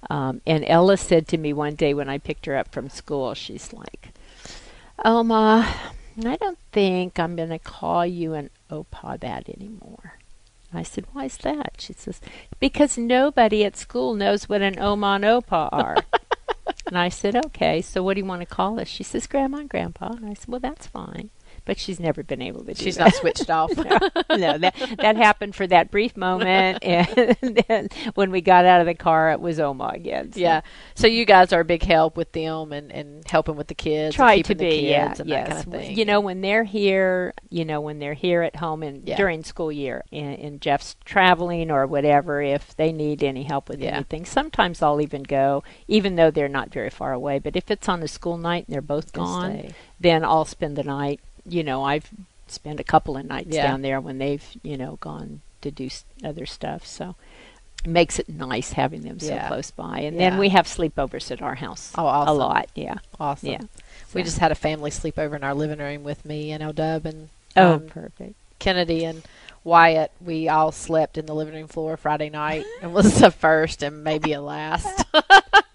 Um, 0.10 0.40
and 0.48 0.64
Ella 0.66 0.96
said 0.96 1.28
to 1.30 1.38
me 1.38 1.52
one 1.52 1.76
day 1.76 1.94
when 1.94 2.08
I 2.08 2.20
picked 2.20 2.46
her 2.46 2.56
up 2.56 2.72
from 2.72 2.88
school, 2.90 3.34
she's 3.34 3.74
like, 3.74 4.14
"Oma, 5.04 5.68
I 6.26 6.36
don't 6.38 6.58
think 6.72 7.20
I'm 7.20 7.36
going 7.36 7.50
to 7.50 7.60
call 7.60 8.06
you 8.06 8.34
an 8.34 8.50
Opa 8.72 9.20
that 9.20 9.50
anymore." 9.50 10.19
I 10.74 10.84
said, 10.84 11.06
"Why 11.14 11.26
is 11.26 11.38
that?" 11.38 11.76
She 11.80 11.94
says, 11.94 12.22
"Because 12.60 12.98
nobody 12.98 13.66
at 13.66 13.78
school 13.78 14.14
knows 14.14 14.48
what 14.48 14.62
an 14.62 14.80
Oma 14.80 15.20
and 15.22 15.24
Opa 15.24 15.70
are." 15.72 15.98
and 16.88 16.98
I 16.98 17.10
said, 17.10 17.36
"Okay, 17.36 17.82
so 17.82 18.04
what 18.04 18.16
do 18.16 18.22
you 18.22 18.26
want 18.26 18.42
to 18.42 18.46
call 18.46 18.80
us?" 18.80 18.88
She 18.88 19.04
says, 19.04 19.28
"Grandma 19.28 19.60
and 19.60 19.70
Grandpa." 19.70 20.12
And 20.14 20.26
I 20.26 20.34
said, 20.34 20.48
"Well, 20.48 20.60
that's 20.60 20.88
fine." 20.88 21.30
But 21.70 21.78
she's 21.78 22.00
never 22.00 22.24
been 22.24 22.42
able 22.42 22.64
to 22.64 22.74
do 22.74 22.84
She's 22.84 22.98
that 22.98 23.04
not 23.04 23.14
switched 23.14 23.48
off. 23.52 23.70
no, 23.78 24.58
that 24.58 24.74
that 24.98 25.16
happened 25.18 25.54
for 25.54 25.68
that 25.68 25.92
brief 25.92 26.18
moment, 26.18 26.80
and 26.84 27.64
then 27.68 27.90
when 28.16 28.32
we 28.32 28.42
got 28.42 28.66
out 28.66 28.82
of 28.82 28.88
the 28.88 28.96
car, 28.96 29.30
it 29.30 29.40
was 29.40 29.60
Oma 29.60 29.92
again. 29.94 30.32
so 30.34 30.40
Yeah. 30.40 30.62
So 30.96 31.06
you 31.06 31.26
guys 31.26 31.54
are 31.54 31.60
a 31.60 31.66
big 31.66 31.84
help 31.84 32.18
with 32.18 32.32
them 32.32 32.74
and, 32.74 32.92
and 32.92 33.24
helping 33.28 33.56
with 33.56 33.68
the 33.68 33.76
kids. 33.76 34.16
try 34.16 34.42
to 34.42 34.56
be, 34.56 34.68
the 34.68 34.76
yeah, 34.82 35.08
kids 35.10 35.20
and 35.20 35.30
yes. 35.30 35.48
that 35.48 35.54
kind 35.64 35.76
of 35.76 35.82
thing. 35.82 35.96
You 35.96 36.06
know, 36.06 36.20
when 36.22 36.42
they're 36.42 36.64
here, 36.64 37.36
you 37.52 37.66
know, 37.66 37.82
when 37.82 38.00
they're 38.00 38.16
here 38.16 38.42
at 38.42 38.56
home 38.56 38.82
and 38.82 39.08
Yeah. 39.08 39.18
during 39.18 39.44
school 39.44 39.72
year, 39.72 40.04
and, 40.12 40.40
and 40.40 40.62
Jeff's 40.62 40.96
traveling 41.06 41.70
or 41.70 41.86
whatever, 41.86 42.42
if 42.42 42.76
they 42.78 42.92
need 42.92 43.24
any 43.24 43.44
help 43.44 43.70
with 43.70 43.80
Yeah. 43.80 43.98
anything, 43.98 44.26
sometimes 44.26 44.82
I'll 44.82 45.02
even 45.02 45.22
go, 45.22 45.64
even 45.88 46.16
though 46.16 46.32
they're 46.32 46.48
not 46.50 46.74
very 46.74 46.90
far 46.90 47.14
away. 47.14 47.38
But 47.38 47.56
if 47.56 47.70
it's 47.70 47.88
on 47.88 48.02
a 48.02 48.08
school 48.08 48.38
night 48.40 48.66
and 48.68 48.74
they're 48.74 48.82
both 48.82 49.14
gone, 49.14 49.52
stay. 49.60 49.72
then 50.00 50.26
I'll 50.26 50.46
spend 50.46 50.76
the 50.76 50.84
night. 50.84 51.20
You 51.50 51.64
know, 51.64 51.84
I've 51.84 52.10
spent 52.48 52.80
a 52.80 52.84
couple 52.84 53.18
of 53.18 53.26
nights 53.26 53.50
Yeah. 53.56 53.68
down 53.68 53.82
there 53.82 54.00
when 54.02 54.18
they've, 54.18 54.44
you 54.64 54.78
know, 54.78 54.98
gone 55.02 55.42
to 55.62 55.72
do 55.72 55.86
s- 55.86 56.06
other 56.24 56.46
stuff. 56.46 56.86
So 56.86 57.16
it 57.86 57.90
makes 57.90 58.18
it 58.20 58.28
nice 58.30 58.74
having 58.74 59.02
them 59.04 59.20
so 59.20 59.34
Yeah. 59.34 59.48
close 59.48 59.72
by. 59.72 60.00
And 60.00 60.18
Yeah. 60.18 60.30
then 60.32 60.40
we 60.40 60.50
have 60.50 60.66
sleepovers 60.68 61.32
at 61.32 61.42
our 61.42 61.56
house 61.56 61.92
Oh, 61.98 62.06
awesome. 62.06 62.30
a 62.36 62.38
lot. 62.38 62.70
Yeah. 62.76 62.96
Awesome. 63.20 63.50
Yeah. 63.50 63.62
We 64.14 64.22
So- 64.22 64.26
just 64.26 64.38
had 64.40 64.52
a 64.52 64.56
family 64.56 64.90
sleepover 64.92 65.36
in 65.36 65.44
our 65.44 65.54
living 65.54 65.80
room 65.80 66.04
with 66.04 66.26
me 66.26 66.52
and 66.52 66.64
Eldub 66.64 67.06
and 67.06 67.30
Oh, 67.56 67.74
um, 67.74 67.88
perfect. 67.88 68.34
Kennedy 68.60 69.06
and 69.06 69.24
Wyatt. 69.64 70.12
We 70.20 70.50
all 70.50 70.72
slept 70.72 71.18
in 71.18 71.26
the 71.26 71.34
living 71.36 71.54
room 71.54 71.68
floor 71.68 71.98
Friday 71.98 72.30
night. 72.30 72.66
It 72.82 72.92
was 72.92 73.20
the 73.20 73.32
first 73.32 73.84
and 73.84 74.04
maybe 74.04 74.34
a 74.34 74.42
last. 74.42 75.06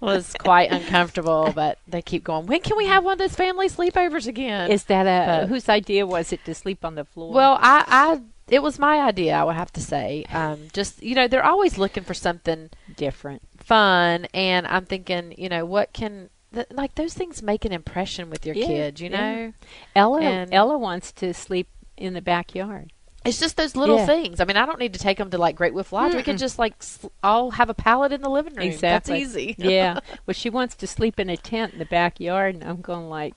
was 0.00 0.34
quite 0.38 0.70
uncomfortable, 0.70 1.52
but 1.54 1.78
they 1.86 2.02
keep 2.02 2.24
going. 2.24 2.46
When 2.46 2.60
can 2.60 2.76
we 2.76 2.86
have 2.86 3.04
one 3.04 3.12
of 3.14 3.18
those 3.18 3.34
family 3.34 3.68
sleepovers 3.68 4.26
again? 4.26 4.70
Is 4.70 4.84
that 4.84 5.06
a 5.06 5.40
but- 5.42 5.48
whose 5.48 5.68
idea 5.68 6.06
was 6.06 6.32
it 6.32 6.44
to 6.44 6.54
sleep 6.54 6.84
on 6.84 6.94
the 6.94 7.04
floor? 7.04 7.32
Well, 7.32 7.58
I, 7.60 7.84
I, 7.86 8.20
it 8.48 8.62
was 8.62 8.78
my 8.78 9.00
idea. 9.00 9.34
I 9.34 9.44
would 9.44 9.56
have 9.56 9.72
to 9.74 9.80
say, 9.80 10.24
um, 10.32 10.68
just 10.72 11.02
you 11.02 11.14
know, 11.14 11.28
they're 11.28 11.44
always 11.44 11.78
looking 11.78 12.04
for 12.04 12.14
something 12.14 12.70
different. 12.96 13.42
fun, 13.58 14.26
and 14.34 14.66
I'm 14.66 14.84
thinking, 14.86 15.34
you 15.38 15.48
know, 15.48 15.64
what 15.64 15.92
can 15.92 16.28
th- 16.52 16.66
like 16.70 16.94
those 16.96 17.14
things 17.14 17.42
make 17.42 17.64
an 17.64 17.72
impression 17.72 18.28
with 18.30 18.44
your 18.44 18.54
Yeah, 18.54 18.66
kids, 18.66 19.00
you 19.00 19.08
yeah. 19.10 19.34
know? 19.34 19.52
Ella 19.96 20.20
And- 20.20 20.52
Ella 20.52 20.76
wants 20.78 21.12
to 21.12 21.32
sleep 21.32 21.68
in 21.96 22.12
the 22.14 22.20
backyard. 22.22 22.92
It's 23.24 23.40
just 23.40 23.56
those 23.56 23.74
little 23.74 23.96
Yeah. 23.96 24.06
things. 24.06 24.40
I 24.40 24.44
mean, 24.44 24.56
I 24.58 24.66
don't 24.66 24.78
need 24.78 24.92
to 24.92 24.98
take 24.98 25.16
them 25.18 25.30
to 25.30 25.38
like 25.38 25.56
Great 25.56 25.72
Wolf 25.74 25.92
Lodge. 25.92 26.14
We 26.14 26.22
could 26.22 26.36
just 26.38 26.58
like 26.58 26.82
sl- 26.82 27.08
all 27.22 27.52
have 27.52 27.70
a 27.70 27.74
pallet 27.74 28.12
in 28.12 28.20
the 28.20 28.28
living 28.28 28.54
room. 28.54 28.66
Exactly. 28.66 29.20
That's 29.24 29.36
easy. 29.36 29.54
yeah. 29.58 30.00
Well, 30.26 30.34
she 30.34 30.50
wants 30.50 30.74
to 30.76 30.86
sleep 30.86 31.18
in 31.18 31.30
a 31.30 31.36
tent 31.36 31.72
in 31.74 31.78
the 31.78 31.84
backyard, 31.86 32.54
and 32.54 32.64
I'm 32.64 32.80
going 32.82 33.08
like, 33.08 33.34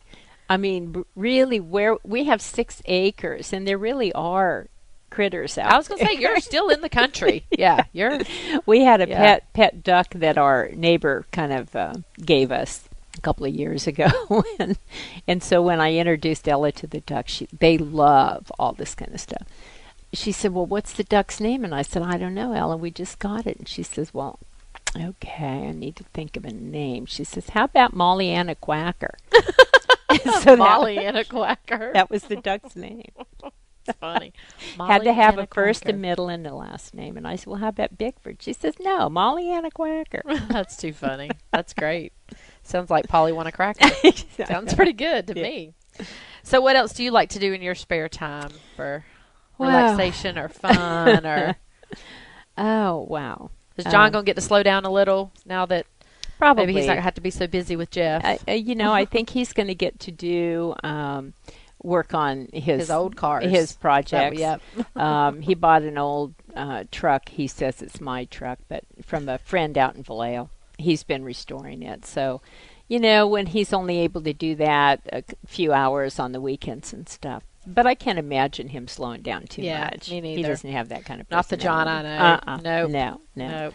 I 0.49 0.57
mean, 0.57 1.03
really, 1.15 1.59
where 1.59 1.97
we 2.03 2.25
have 2.25 2.41
six 2.41 2.81
acres, 2.85 3.51
and 3.53 3.67
there 3.67 3.77
really 3.77 4.11
are 4.13 4.67
critters 5.09 5.57
out. 5.57 5.71
I 5.73 5.77
was 5.77 5.87
gonna 5.87 6.05
say 6.05 6.15
you're 6.17 6.39
still 6.41 6.67
in 6.69 6.81
the 6.81 6.89
country. 6.89 7.45
Yeah, 7.57 7.85
you're. 7.93 8.19
we 8.65 8.81
had 8.83 9.01
a 9.01 9.07
Yeah. 9.07 9.17
pet 9.17 9.53
pet 9.53 9.83
duck 9.83 10.07
that 10.15 10.37
our 10.37 10.69
neighbor 10.73 11.25
kind 11.31 11.53
of 11.53 11.75
uh, 11.75 11.93
gave 12.23 12.51
us, 12.51 12.87
a 13.17 13.21
couple 13.21 13.45
of 13.45 13.53
years 13.55 13.87
ago, 13.87 14.09
and 14.59 14.77
and 15.27 15.41
so 15.41 15.61
when 15.61 15.79
I 15.79 15.93
introduced 15.95 16.47
Ella 16.47 16.71
to 16.73 16.87
the 16.87 16.99
ducks, 17.01 17.31
she, 17.33 17.47
they 17.57 17.77
love 17.77 18.51
all 18.59 18.73
this 18.73 18.95
kind 18.95 19.13
of 19.13 19.19
stuff. 19.21 19.43
She 20.13 20.31
said, 20.31 20.53
"Well, 20.53 20.65
what's 20.65 20.93
the 20.93 21.03
duck's 21.03 21.39
name?" 21.39 21.63
And 21.63 21.75
I 21.75 21.81
said, 21.81 22.01
"I 22.01 22.17
don't 22.17 22.33
know, 22.33 22.53
Ella. 22.53 22.77
We 22.77 22.91
just 22.91 23.19
got 23.19 23.45
it." 23.45 23.57
And 23.57 23.67
she 23.67 23.83
says, 23.83 24.13
"Well, 24.13 24.39
okay, 24.95 25.67
I 25.67 25.71
need 25.71 25.95
to 25.97 26.03
think 26.05 26.37
of 26.37 26.45
a 26.45 26.51
name." 26.51 27.05
She 27.05 27.23
says, 27.23 27.49
"How 27.49 27.65
about 27.65 27.93
Molly 27.93 28.29
Anna 28.29 28.55
Quacker?" 28.55 29.15
so 30.41 30.55
Molly 30.55 30.97
Anna 30.97 31.23
Quacker. 31.29 31.91
That 31.93 32.09
was 32.09 32.23
the 32.23 32.37
duck's 32.37 32.75
name. 32.75 33.11
That's 33.85 33.99
funny. 33.99 34.33
Had 34.77 35.03
to 35.05 35.13
have 35.13 35.35
Anna 35.35 35.43
a 35.43 35.47
first, 35.53 35.83
Quacker. 35.83 35.93
a 35.93 35.97
middle, 35.97 36.27
and 36.29 36.45
a 36.45 36.53
last 36.53 36.93
name. 36.93 37.15
And 37.17 37.27
I 37.27 37.35
said, 37.35 37.47
"Well, 37.47 37.59
how 37.59 37.69
about 37.69 37.97
Bickford?" 37.97 38.41
She 38.41 38.53
says, 38.53 38.75
"No, 38.79 39.09
Molly 39.09 39.49
Anna 39.51 39.71
Quacker." 39.71 40.23
That's 40.49 40.75
too 40.77 40.93
funny. 40.93 41.31
That's 41.51 41.73
great. 41.73 42.13
Sounds 42.63 42.89
like 42.89 43.07
Polly 43.07 43.31
want 43.31 43.47
a 43.47 43.51
cracker. 43.53 43.89
Sounds 44.45 44.73
pretty 44.73 44.93
good 44.93 45.27
to 45.27 45.35
Yeah. 45.37 45.43
me. 45.43 45.73
So, 46.43 46.59
what 46.61 46.75
else 46.75 46.93
do 46.93 47.03
you 47.03 47.11
like 47.11 47.29
to 47.29 47.39
do 47.39 47.53
in 47.53 47.61
your 47.61 47.75
spare 47.75 48.09
time 48.09 48.51
for 48.75 49.05
Well. 49.57 49.69
relaxation 49.69 50.37
or 50.37 50.49
fun? 50.49 51.25
Or 51.25 51.55
Oh 52.57 53.05
wow! 53.09 53.51
is 53.77 53.85
John 53.85 54.07
Um, 54.07 54.11
going 54.11 54.25
to 54.25 54.29
get 54.29 54.35
to 54.35 54.41
slow 54.41 54.63
down 54.63 54.85
a 54.85 54.91
little 54.91 55.31
now 55.45 55.65
that 55.67 55.85
Probably 56.39 56.65
maybe 56.67 56.79
he's 56.79 56.87
not 56.87 56.93
going 56.93 56.97
to 56.99 57.03
have 57.03 57.15
to 57.15 57.21
be 57.21 57.29
so 57.31 57.47
busy 57.47 57.75
with 57.75 57.91
Jeff? 57.91 58.23
I, 58.25 58.39
uh, 58.47 58.51
you 58.53 58.75
know, 58.75 58.91
I 58.93 59.05
think 59.13 59.29
he's 59.31 59.53
going 59.53 59.67
to 59.67 59.75
get 59.75 59.99
to 60.01 60.11
do 60.11 60.75
um, 60.83 61.33
work 61.83 62.13
on 62.13 62.47
his 62.53 62.81
His 62.81 62.91
old 62.91 63.15
cars. 63.15 63.43
his 63.45 63.73
That- 63.73 63.79
projects. 63.79 64.39
yep. 64.39 64.61
um, 64.95 65.41
he 65.41 65.53
bought 65.55 65.83
an 65.83 65.97
old 65.97 66.33
uh, 66.55 66.83
truck. 66.91 67.29
He 67.29 67.47
says 67.47 67.81
it's 67.81 68.01
my 68.01 68.25
truck, 68.25 68.59
but 68.67 68.83
from 69.03 69.29
a 69.29 69.37
friend 69.39 69.77
out 69.77 69.95
in 69.95 70.03
Vallejo. 70.03 70.49
He's 70.79 71.03
been 71.03 71.23
restoring 71.23 71.81
it. 71.81 72.05
So, 72.05 72.41
you 72.87 72.99
know, 72.99 73.27
when 73.27 73.47
he's 73.47 73.73
only 73.73 73.97
able 73.99 74.21
to 74.21 74.33
do 74.33 74.53
that 74.55 75.01
a 75.11 75.23
few 75.47 75.73
hours 75.73 76.19
on 76.19 76.31
the 76.33 76.41
weekends 76.41 76.93
and 76.93 77.09
stuff. 77.09 77.41
But 77.69 77.85
I 77.85 77.95
can't 77.95 78.17
imagine 78.17 78.69
him 78.69 78.87
slowing 78.87 79.21
down 79.21 79.45
too 79.47 79.61
Yeah, 79.61 79.89
much. 79.91 80.09
me 80.09 80.35
He 80.35 80.41
doesn't 80.41 80.71
have 80.71 80.87
that 80.89 81.03
kind 81.05 81.19
of 81.19 81.29
Not 81.29 81.49
the 81.49 81.57
John 81.57 81.87
I 81.87 82.01
know. 82.01 82.17
Uh-uh. 82.17 82.57
Nope. 82.63 82.89
No, 82.91 83.21
no. 83.35 83.47
Nope. 83.49 83.73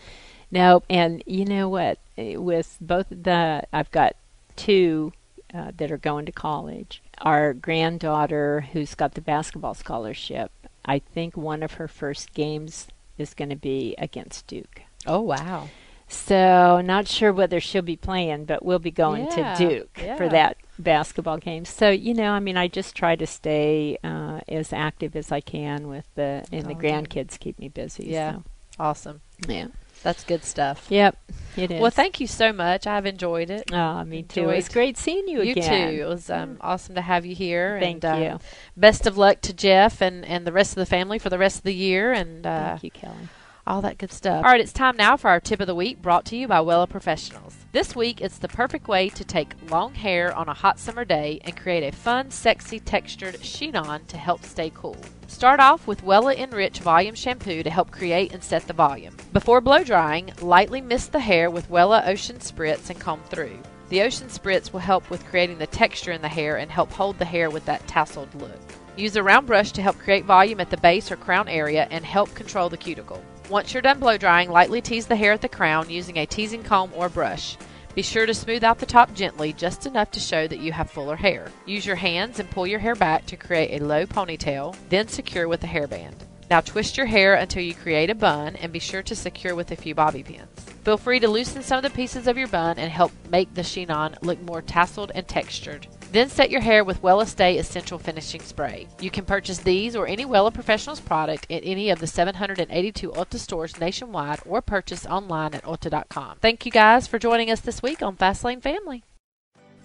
No, 0.51 0.83
and 0.91 1.23
you 1.27 1.45
know 1.45 1.69
what? 1.69 1.99
With 2.17 2.77
both 2.81 3.07
the, 3.11 3.63
I've 3.73 3.91
got 3.91 4.17
two 4.57 5.13
uh, 5.55 5.73
that 5.77 5.91
are 5.93 5.99
going 5.99 6.27
to 6.27 6.33
college. 6.33 7.03
Our 7.21 7.53
granddaughter, 7.53 8.63
who's 8.73 8.95
got 8.95 9.15
the 9.15 9.21
basketball 9.21 9.75
scholarship, 9.75 10.51
I 10.85 10.99
think 10.99 11.37
one 11.37 11.63
of 11.63 11.75
her 11.75 11.89
first 11.89 12.35
games 12.35 12.89
is 13.19 13.35
going 13.35 13.51
to 13.51 13.57
be 13.57 13.95
against 13.99 14.47
Duke. 14.47 14.83
Oh 15.07 15.21
wow. 15.21 15.69
So, 16.09 16.81
not 16.83 17.09
sure 17.09 17.33
whether 17.33 17.59
she'll 17.61 17.81
be 17.83 17.97
playing, 17.97 18.45
but 18.45 18.63
we'll 18.65 18.79
be 18.79 18.91
going 18.91 19.27
Yeah, 19.31 19.55
to 19.55 19.69
Duke 19.69 19.99
yeah. 20.03 20.17
for 20.17 20.29
that 20.29 20.57
basketball 20.79 21.39
games. 21.39 21.69
So, 21.69 21.91
you 21.91 22.15
know, 22.15 22.33
I 22.33 22.41
mean, 22.41 22.57
I 22.57 22.69
just 22.69 22.95
try 22.97 23.17
to 23.17 23.27
stay 23.27 23.99
uh, 24.03 24.41
as 24.49 24.73
active 24.73 25.15
as 25.17 25.31
I 25.33 25.41
can 25.41 25.89
with 25.89 26.07
the, 26.15 26.45
and 26.53 26.67
the 26.67 26.73
Oh, 26.75 26.79
grandkids 26.79 27.39
keep 27.39 27.59
me 27.59 27.69
busy. 27.69 28.07
Yeah. 28.07 28.33
so, 28.37 28.43
Awesome. 28.81 29.21
yeah. 29.47 29.67
That's 30.03 30.25
good 30.25 30.43
stuff. 30.45 30.87
Yep. 30.91 31.17
It 31.57 31.71
is. 31.71 31.81
Well, 31.81 31.93
thank 31.93 32.19
you 32.19 32.27
so 32.27 32.53
much. 32.53 32.89
I've 32.89 33.07
enjoyed 33.07 33.51
it. 33.51 33.71
Oh, 33.73 34.03
me 34.03 34.25
too. 34.25 34.41
Enjoyed- 34.41 34.57
It's 34.59 34.69
great 34.69 34.97
seeing 34.99 35.29
you, 35.29 35.43
You 35.43 35.53
again. 35.53 35.91
You 35.93 35.99
too. 35.99 36.03
It 36.03 36.09
was 36.09 36.29
um, 36.29 36.57
awesome 36.61 36.97
to 36.97 37.01
have 37.03 37.25
you 37.25 37.37
here. 37.37 37.79
Thank 37.79 38.03
and, 38.03 38.05
uh, 38.05 38.17
you. 38.33 38.39
Best 38.77 39.07
of 39.07 39.17
luck 39.17 39.41
to 39.43 39.53
Jeff 39.53 40.01
and, 40.01 40.25
and 40.25 40.45
the 40.45 40.51
rest 40.51 40.73
of 40.73 40.77
the 40.77 40.87
family 40.87 41.21
for 41.21 41.31
the 41.31 41.39
rest 41.39 41.59
of 41.59 41.63
the 41.63 41.75
year 41.75 42.13
and 42.13 42.45
uh, 42.45 42.71
Thank 42.71 42.83
you, 42.85 42.91
Kelley. 42.91 43.29
all 43.65 43.81
that 43.83 43.99
good 43.99 44.11
stuff. 44.11 44.39
All 44.45 44.51
right, 44.51 44.61
it's 44.61 44.73
time 44.73 44.97
now 44.97 45.17
for 45.17 45.29
our 45.31 45.39
tip 45.39 45.61
of 45.61 45.69
the 45.69 45.75
week 45.75 46.03
brought 46.03 46.25
to 46.27 46.37
you 46.37 46.49
by 46.49 46.59
Wella 46.59 46.89
Professionals. 46.89 47.55
This 47.73 47.97
week, 47.97 48.21
it's 48.21 48.37
the 48.37 48.49
perfect 48.49 48.87
way 48.87 49.09
to 49.09 49.25
take 49.25 49.55
long 49.71 49.95
hair 49.95 50.37
on 50.37 50.47
a 50.47 50.53
hot 50.53 50.79
summer 50.79 51.07
day 51.07 51.41
and 51.43 51.57
create 51.57 51.83
a 51.83 51.97
fun, 51.97 52.31
sexy, 52.31 52.79
textured 52.79 53.43
sheen 53.43 53.77
on 53.77 54.05
to 54.09 54.19
help 54.19 54.45
stay 54.45 54.71
cool. 54.75 54.99
Start 55.27 55.59
off 55.59 55.87
with 55.87 56.05
Wella 56.05 56.37
Enrich 56.37 56.81
Volume 56.81 57.15
Shampoo 57.15 57.63
to 57.63 57.71
help 57.71 57.91
create 57.91 58.35
and 58.35 58.45
set 58.45 58.67
the 58.67 58.75
volume. 58.75 59.17
Before 59.33 59.63
blow 59.63 59.83
drying, 59.85 60.35
lightly 60.43 60.83
mist 60.83 61.13
the 61.13 61.21
hair 61.21 61.49
with 61.49 61.71
Wella 61.71 62.07
Ocean 62.07 62.37
Spritz 62.37 62.91
and 62.91 63.01
comb 63.01 63.23
through. 63.31 63.59
The 63.89 64.03
Ocean 64.03 64.29
Spritz 64.29 64.71
will 64.75 64.81
help 64.81 65.09
with 65.09 65.25
creating 65.25 65.57
the 65.57 65.67
texture 65.67 66.13
in 66.13 66.21
the 66.21 66.29
hair 66.29 66.59
and 66.59 66.71
help 66.71 66.93
hold 66.93 67.19
the 67.19 67.25
hair 67.25 67.49
with 67.49 67.65
that 67.65 67.87
tasseled 67.87 68.39
look. 68.39 68.61
Use 68.99 69.17
a 69.17 69.23
round 69.23 69.47
brush 69.47 69.73
to 69.73 69.81
help 69.81 69.99
create 69.99 70.27
volume 70.27 70.61
at 70.61 70.69
the 70.69 70.77
base 70.77 71.11
or 71.11 71.17
crown 71.17 71.49
area 71.49 71.89
and 71.91 72.05
help 72.05 72.35
control 72.35 72.69
the 72.69 72.77
cuticle. 72.77 73.25
Once 73.51 73.73
you're 73.75 73.83
done 73.83 73.99
blow 73.99 74.17
drying, 74.17 74.51
lightly 74.51 74.81
tease 74.81 75.07
the 75.07 75.17
hair 75.17 75.33
at 75.33 75.43
the 75.43 75.49
crown 75.49 75.91
using 75.91 76.17
a 76.17 76.27
teasing 76.27 76.63
comb 76.63 76.91
or 76.95 77.09
brush. 77.09 77.57
Be 77.95 78.03
sure 78.03 78.25
to 78.25 78.33
smooth 78.33 78.65
out 78.65 78.79
the 78.79 78.87
top 78.87 79.13
gently, 79.13 79.53
just 79.53 79.85
enough 79.85 80.11
to 80.13 80.21
show 80.21 80.47
that 80.49 80.61
you 80.61 80.73
have 80.73 80.91
fuller 80.91 81.17
hair. 81.17 81.51
Use 81.67 81.85
your 81.85 81.97
hands 81.97 82.41
and 82.41 82.51
pull 82.51 82.67
your 82.67 82.79
hair 82.79 82.95
back 82.95 83.27
to 83.27 83.37
create 83.37 83.81
a 83.81 83.85
low 83.85 84.07
ponytail, 84.07 84.75
then 84.89 85.09
secure 85.09 85.47
with 85.47 85.63
a 85.65 85.67
hairband. 85.67 86.15
Now 86.49 86.61
twist 86.61 86.97
your 86.97 87.07
hair 87.07 87.35
until 87.35 87.63
you 87.63 87.75
create 87.75 88.11
a 88.11 88.15
bun 88.15 88.57
and 88.57 88.73
be 88.73 88.79
sure 88.79 89.03
to 89.03 89.15
secure 89.15 89.55
with 89.55 89.71
a 89.71 89.77
few 89.77 89.95
bobby 89.95 90.23
pins. 90.23 90.49
Feel 90.85 90.97
free 90.97 91.21
to 91.21 91.29
loosen 91.29 91.63
some 91.63 91.79
of 91.79 91.83
the 91.83 91.91
pieces 91.91 92.27
of 92.27 92.39
your 92.39 92.49
bun 92.49 92.79
and 92.79 92.91
help 92.91 93.13
make 93.31 93.53
the 93.55 93.63
chignon 93.63 94.17
look 94.23 94.41
more 94.43 94.63
tasseled 94.63 95.11
and 95.15 95.29
textured. 95.29 95.87
Then 96.13 96.29
set 96.29 96.51
your 96.51 96.61
hair 96.61 96.85
with 96.85 97.01
Wella 97.01 97.27
Stay 97.27 97.57
Essential 97.57 97.99
Finishing 97.99 98.43
Spray. 98.43 98.87
You 99.01 99.11
can 99.11 99.25
purchase 99.25 99.59
these 99.59 99.97
or 99.97 100.07
any 100.07 100.27
Wella 100.27 100.53
Professionals 100.53 101.01
product 101.01 101.47
at 101.51 101.65
any 101.65 101.89
of 101.89 102.01
the 102.01 102.07
782 102.07 103.11
Ulta 103.11 103.39
stores 103.39 103.81
nationwide 103.81 104.41
or 104.45 104.61
purchase 104.61 105.07
online 105.07 105.55
at 105.55 105.65
Ulta.com. 105.65 106.37
Thank 106.43 106.67
you 106.67 106.73
guys 106.73 107.07
for 107.07 107.19
joining 107.19 107.51
us 107.51 107.61
this 107.61 107.83
week 107.83 108.03
on 108.03 108.17
Fastlane 108.17 108.61
Family. 108.61 109.05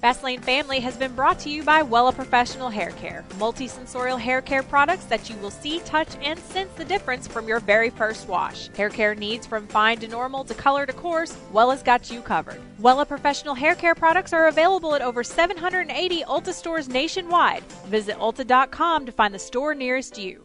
Fastlane 0.02 0.44
Family 0.44 0.80
has 0.80 0.96
been 0.96 1.16
brought 1.16 1.40
to 1.40 1.50
you 1.50 1.64
by 1.64 1.82
Wella 1.82 2.14
Professional 2.14 2.70
Hair 2.70 2.92
Care, 2.92 3.26
multisensorial 3.40 4.20
hair 4.20 4.44
care 4.44 4.62
products 4.62 5.06
that 5.06 5.28
you 5.28 5.36
will 5.38 5.50
see, 5.50 5.80
touch, 5.80 6.10
and 6.22 6.38
sense 6.38 6.72
the 6.74 6.86
difference 6.86 7.28
from 7.28 7.48
your 7.48 7.60
very 7.60 7.90
first 7.90 8.28
wash. 8.28 8.70
Hair 8.76 8.92
care 8.92 9.16
needs 9.16 9.48
from 9.48 9.66
fine 9.68 9.98
to 9.98 10.08
normal 10.08 10.44
to 10.44 10.54
color 10.54 10.86
to 10.86 10.94
coarse, 10.94 11.36
Wella's 11.52 11.82
got 11.82 12.12
you 12.12 12.22
covered. 12.22 12.62
Wella 12.80 13.08
Professional 13.08 13.56
Hair 13.56 13.74
Care 13.74 13.96
products 13.96 14.34
are 14.34 14.50
available 14.50 14.94
at 14.94 15.02
over 15.02 15.24
780 15.24 16.24
Ulta 16.26 16.54
stores 16.54 16.88
nationwide. 16.88 17.64
Visit 17.88 18.18
Ulta.com 18.18 19.08
to 19.08 19.12
find 19.12 19.34
the 19.34 19.40
store 19.40 19.74
nearest 19.74 20.20
you. 20.20 20.44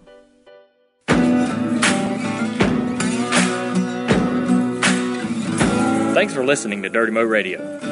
Thanks 6.15 6.33
for 6.33 6.45
listening 6.45 6.83
to 6.83 6.89
Dirty 6.89 7.13
Mo 7.13 7.23
Radio. 7.23 7.92